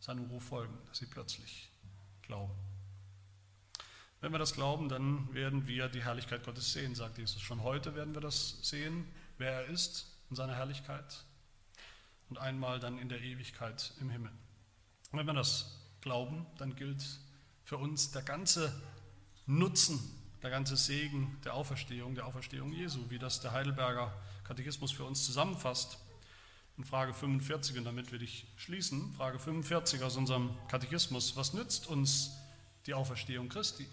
seinem 0.06 0.26
Ruf 0.26 0.44
folgen, 0.44 0.78
dass 0.88 1.00
sie 1.00 1.08
plötzlich 1.08 1.70
glauben. 2.22 2.54
Wenn 4.22 4.32
wir 4.32 4.40
das 4.40 4.54
glauben, 4.54 4.88
dann 4.88 5.34
werden 5.34 5.68
wir 5.68 5.90
die 5.90 6.04
Herrlichkeit 6.04 6.44
Gottes 6.44 6.74
sehen, 6.74 6.96
sagt 6.96 7.18
Jesus. 7.18 7.42
Schon 7.42 7.64
heute 7.64 7.96
werden 7.96 8.14
wir 8.14 8.22
das 8.22 8.60
sehen, 8.62 9.08
wer 9.38 9.52
er 9.52 9.66
ist 9.66 10.08
in 10.30 10.36
seiner 10.36 10.56
Herrlichkeit 10.56 11.26
und 12.30 12.38
einmal 12.38 12.80
dann 12.80 13.00
in 13.00 13.10
der 13.10 13.22
Ewigkeit 13.22 13.94
im 14.00 14.10
Himmel. 14.10 14.32
Und 15.12 15.20
wenn 15.20 15.26
wir 15.26 15.34
das 15.34 15.76
glauben, 16.02 16.46
dann 16.58 16.76
gilt 16.76 17.04
für 17.64 17.78
uns 17.78 18.12
der 18.12 18.22
ganze 18.22 18.72
Nutzen, 19.48 20.00
der 20.44 20.52
ganze 20.52 20.78
Segen 20.78 21.40
der 21.44 21.56
Auferstehung, 21.56 22.14
der 22.14 22.28
Auferstehung 22.28 22.72
Jesu, 22.72 23.10
wie 23.10 23.18
das 23.20 23.42
der 23.42 23.54
Heidelberger 23.54 24.14
Katechismus 24.44 24.92
für 24.92 25.04
uns 25.04 25.26
zusammenfasst. 25.26 25.98
In 26.78 26.84
Frage 26.84 27.14
45, 27.14 27.78
und 27.78 27.86
damit 27.86 28.12
will 28.12 28.22
ich 28.22 28.48
schließen, 28.58 29.14
Frage 29.14 29.40
45 29.40 30.04
aus 30.04 30.18
unserem 30.18 30.56
Katechismus, 30.68 31.38
was 31.38 31.54
nützt 31.54 31.88
uns 31.88 32.32
die 32.86 32.94
Auferstehung 32.94 33.48
Christi? 33.48 33.88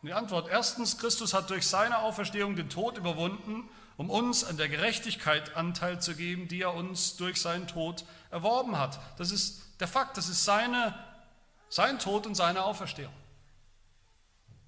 Und 0.00 0.08
die 0.08 0.12
Antwort, 0.12 0.48
erstens, 0.48 0.98
Christus 0.98 1.34
hat 1.34 1.50
durch 1.50 1.66
seine 1.66 1.98
Auferstehung 1.98 2.54
den 2.54 2.68
Tod 2.68 2.98
überwunden, 2.98 3.68
um 3.96 4.10
uns 4.10 4.44
an 4.44 4.56
der 4.56 4.68
Gerechtigkeit 4.68 5.56
Anteil 5.56 6.00
zu 6.00 6.14
geben, 6.14 6.48
die 6.48 6.62
er 6.62 6.74
uns 6.74 7.16
durch 7.16 7.40
seinen 7.40 7.66
Tod 7.66 8.04
erworben 8.30 8.78
hat. 8.78 9.00
Das 9.18 9.30
ist 9.30 9.80
der 9.80 9.88
Fakt, 9.88 10.16
das 10.16 10.28
ist 10.28 10.44
seine 10.44 10.94
sein 11.68 11.98
Tod 11.98 12.26
und 12.26 12.34
seine 12.34 12.64
Auferstehung, 12.64 13.14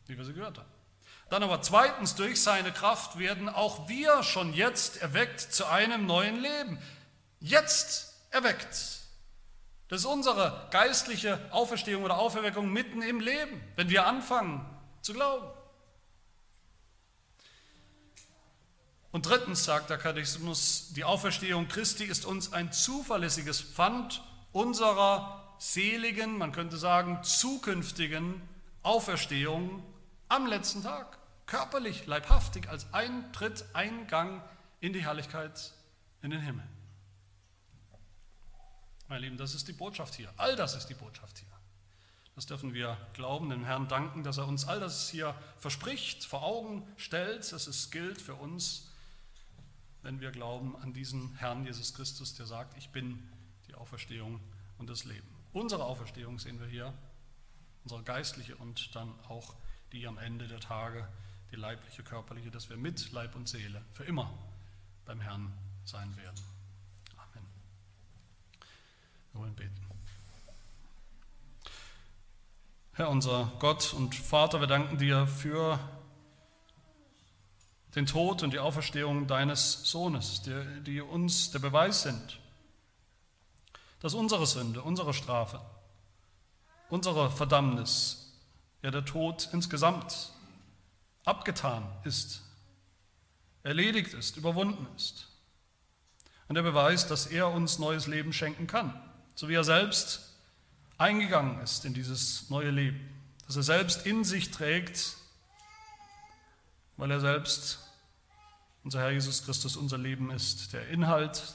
wie 0.07 0.16
wir 0.16 0.24
sie 0.24 0.32
gehört 0.32 0.59
haben. 0.59 0.74
Dann 1.31 1.43
aber 1.43 1.62
zweitens, 1.62 2.14
durch 2.14 2.43
seine 2.43 2.72
Kraft 2.72 3.18
werden 3.18 3.49
auch 3.49 3.89
wir 3.89 4.22
schon 4.22 4.53
jetzt 4.53 4.99
erweckt 4.99 5.41
zu 5.41 5.66
einem 5.66 6.07
neuen 6.07 6.41
Leben. 6.41 6.79
Jetzt 7.41 8.14
erweckt. 8.31 9.01
Das 9.89 10.01
ist 10.01 10.07
unsere 10.07 10.68
geistliche 10.70 11.39
Auferstehung 11.51 12.05
oder 12.05 12.18
Auferweckung 12.18 12.72
mitten 12.72 13.03
im 13.03 13.20
Leben, 13.20 13.61
wenn 13.77 13.89
wir 13.89 14.07
anfangen 14.07 14.64
zu 15.03 15.12
glauben. 15.12 15.47
Und 19.12 19.27
drittens 19.27 19.64
sagt 19.64 19.91
der 19.91 19.99
Katechismus, 19.99 20.93
die 20.97 21.05
Auferstehung 21.05 21.68
Christi 21.68 22.05
ist 22.05 22.25
uns 22.25 22.53
ein 22.53 22.72
zuverlässiges 22.72 23.61
Pfand 23.61 24.25
unserer 24.51 25.55
seligen, 25.59 26.37
man 26.37 26.51
könnte 26.51 26.77
sagen 26.77 27.22
zukünftigen 27.22 28.43
Auferstehung 28.83 29.85
am 30.29 30.47
letzten 30.47 30.83
Tag, 30.83 31.18
körperlich, 31.47 32.07
leibhaftig, 32.07 32.68
als 32.68 32.93
Eintritt, 32.93 33.64
Eingang 33.72 34.43
in 34.81 34.93
die 34.93 35.03
Herrlichkeit, 35.03 35.72
in 36.22 36.31
den 36.31 36.41
Himmel. 36.41 36.66
Meine 39.09 39.20
Lieben, 39.20 39.37
das 39.37 39.55
ist 39.55 39.68
die 39.68 39.72
Botschaft 39.72 40.14
hier. 40.14 40.33
All 40.37 40.57
das 40.57 40.75
ist 40.75 40.87
die 40.87 40.95
Botschaft 40.95 41.39
hier. 41.39 41.49
Das 42.35 42.47
dürfen 42.47 42.75
wir 42.75 42.97
glauben, 43.12 43.49
dem 43.51 43.64
Herrn 43.64 43.87
danken, 43.87 44.25
dass 44.25 44.39
er 44.39 44.49
uns 44.49 44.66
all 44.66 44.81
das 44.81 45.09
hier 45.09 45.35
verspricht, 45.57 46.25
vor 46.25 46.43
Augen 46.43 46.87
stellt, 46.97 47.53
dass 47.53 47.66
es 47.66 47.91
gilt 47.91 48.20
für 48.20 48.35
uns, 48.35 48.91
wenn 50.03 50.20
wir 50.20 50.33
glauben 50.33 50.77
an 50.77 50.93
diesen 50.93 51.35
Herrn 51.37 51.64
Jesus 51.64 51.95
Christus, 51.95 52.35
der 52.35 52.47
sagt, 52.47 52.77
ich 52.77 52.91
bin 52.91 53.22
die 53.68 53.75
Auferstehung 53.75 54.41
und 54.79 54.91
das 54.91 55.05
Leben. 55.05 55.29
Unsere 55.53 55.85
Auferstehung 55.85 56.39
sehen 56.39 56.59
wir 56.59 56.66
hier, 56.66 56.93
unsere 57.85 58.03
geistliche 58.03 58.57
und 58.57 58.95
dann 58.97 59.14
auch 59.29 59.55
die 59.95 60.07
am 60.07 60.18
Ende 60.18 60.47
der 60.47 60.61
Tage, 60.61 61.09
die 61.51 61.57
leibliche, 61.57 62.03
körperliche, 62.03 62.51
dass 62.51 62.68
wir 62.68 62.76
mit 62.76 63.12
Leib 63.12 63.34
und 63.34 63.49
Seele 63.49 63.82
für 63.92 64.05
immer 64.05 64.30
beim 65.07 65.20
Herrn 65.20 65.53
sein 65.84 66.14
werden. 66.16 66.40
Amen. 67.16 67.47
Wir 69.32 69.40
wollen 69.40 69.55
beten. 69.55 69.80
Herr 72.92 73.09
unser 73.09 73.51
Gott 73.59 73.95
und 73.95 74.14
Vater, 74.14 74.61
wir 74.61 74.66
danken 74.66 74.99
dir 74.99 75.26
für 75.26 75.78
den 77.95 78.07
Tod 78.07 78.42
und 78.42 78.53
die 78.53 78.59
Auferstehung 78.59 79.26
deines 79.26 79.90
Sohnes, 79.90 80.42
die, 80.42 80.82
die 80.82 81.01
uns 81.01 81.51
der 81.51 81.61
Beweis 81.61 82.03
sind 82.03 82.40
dass 84.05 84.12
unsere 84.12 84.47
Sünde, 84.47 84.82
unsere 84.82 85.14
Strafe, 85.14 85.62
unsere 86.90 87.30
Verdammnis, 87.30 88.24
ja 88.85 88.91
der 88.91 89.07
Tod 89.07 89.49
insgesamt 89.53 90.30
abgetan 91.24 91.91
ist, 92.05 92.43
erledigt 93.62 94.12
ist, 94.12 94.37
überwunden 94.37 94.87
ist. 94.95 95.28
Und 96.49 96.57
der 96.57 96.62
Beweis, 96.62 97.07
dass 97.07 97.26
er 97.26 97.51
uns 97.51 97.78
neues 97.78 98.07
Leben 98.07 98.35
schenken 98.35 98.66
kann, 98.66 98.93
so 99.35 99.49
wie 99.49 99.55
er 99.55 99.64
selbst 99.64 100.35
eingegangen 100.99 101.62
ist 101.62 101.87
in 101.87 101.95
dieses 101.95 102.51
neue 102.51 102.70
Leben, 102.70 103.01
dass 103.47 103.57
er 103.57 103.62
selbst 103.62 104.05
in 104.05 104.22
sich 104.22 104.51
trägt, 104.51 105.16
weil 106.99 107.11
er 107.11 107.20
selbst, 107.20 107.78
unser 108.85 109.01
Herr 109.01 109.12
Jesus 109.12 109.47
Christus, 109.47 109.76
unser 109.76 109.97
Leben 109.97 110.30
ist, 110.30 110.74
der 110.74 110.89
Inhalt 110.89 111.55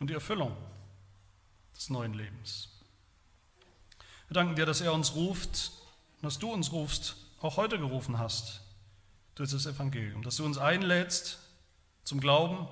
und 0.00 0.10
die 0.10 0.14
Erfüllung 0.14 0.54
des 1.74 1.88
neuen 1.88 2.12
Lebens. 2.12 2.68
Wir 4.28 4.34
danken 4.34 4.54
dir, 4.54 4.66
dass 4.66 4.82
er 4.82 4.92
uns 4.92 5.14
ruft, 5.14 5.72
dass 6.26 6.40
du 6.40 6.52
uns 6.52 6.72
rufst, 6.72 7.14
auch 7.40 7.56
heute 7.56 7.78
gerufen 7.78 8.18
hast 8.18 8.60
durch 9.36 9.52
das 9.52 9.64
Evangelium, 9.64 10.24
dass 10.24 10.34
du 10.34 10.44
uns 10.44 10.58
einlädst 10.58 11.38
zum 12.02 12.18
Glauben 12.18 12.66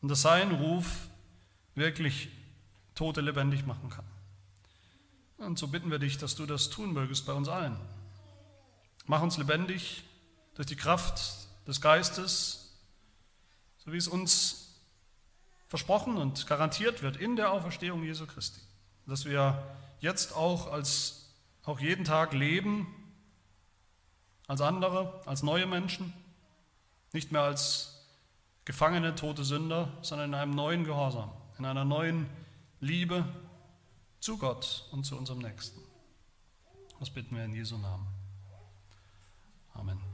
und 0.00 0.08
dass 0.08 0.22
sein 0.22 0.52
Ruf 0.52 0.86
wirklich 1.74 2.30
Tote 2.94 3.20
lebendig 3.20 3.66
machen 3.66 3.90
kann. 3.90 4.06
Und 5.36 5.58
so 5.58 5.68
bitten 5.68 5.90
wir 5.90 5.98
dich, 5.98 6.16
dass 6.16 6.34
du 6.34 6.46
das 6.46 6.70
tun 6.70 6.94
mögest 6.94 7.26
bei 7.26 7.34
uns 7.34 7.46
allen. 7.46 7.78
Mach 9.04 9.20
uns 9.20 9.36
lebendig 9.36 10.02
durch 10.54 10.66
die 10.66 10.76
Kraft 10.76 11.20
des 11.66 11.82
Geistes, 11.82 12.72
so 13.84 13.92
wie 13.92 13.98
es 13.98 14.08
uns 14.08 14.78
versprochen 15.68 16.16
und 16.16 16.46
garantiert 16.46 17.02
wird 17.02 17.18
in 17.18 17.36
der 17.36 17.52
Auferstehung 17.52 18.02
Jesu 18.02 18.26
Christi. 18.26 18.62
Dass 19.04 19.26
wir 19.26 19.62
jetzt 20.00 20.32
auch 20.34 20.72
als 20.72 21.17
auch 21.68 21.80
jeden 21.80 22.04
Tag 22.04 22.32
leben 22.32 22.86
als 24.46 24.62
andere, 24.62 25.20
als 25.26 25.42
neue 25.42 25.66
Menschen, 25.66 26.14
nicht 27.12 27.30
mehr 27.30 27.42
als 27.42 28.06
gefangene, 28.64 29.14
tote 29.14 29.44
Sünder, 29.44 29.92
sondern 30.00 30.30
in 30.30 30.34
einem 30.34 30.52
neuen 30.52 30.84
Gehorsam, 30.84 31.30
in 31.58 31.66
einer 31.66 31.84
neuen 31.84 32.26
Liebe 32.80 33.22
zu 34.18 34.38
Gott 34.38 34.88
und 34.92 35.04
zu 35.04 35.16
unserem 35.18 35.40
Nächsten. 35.40 35.80
Das 36.98 37.10
bitten 37.10 37.36
wir 37.36 37.44
in 37.44 37.54
Jesu 37.54 37.76
Namen. 37.76 38.06
Amen. 39.74 40.07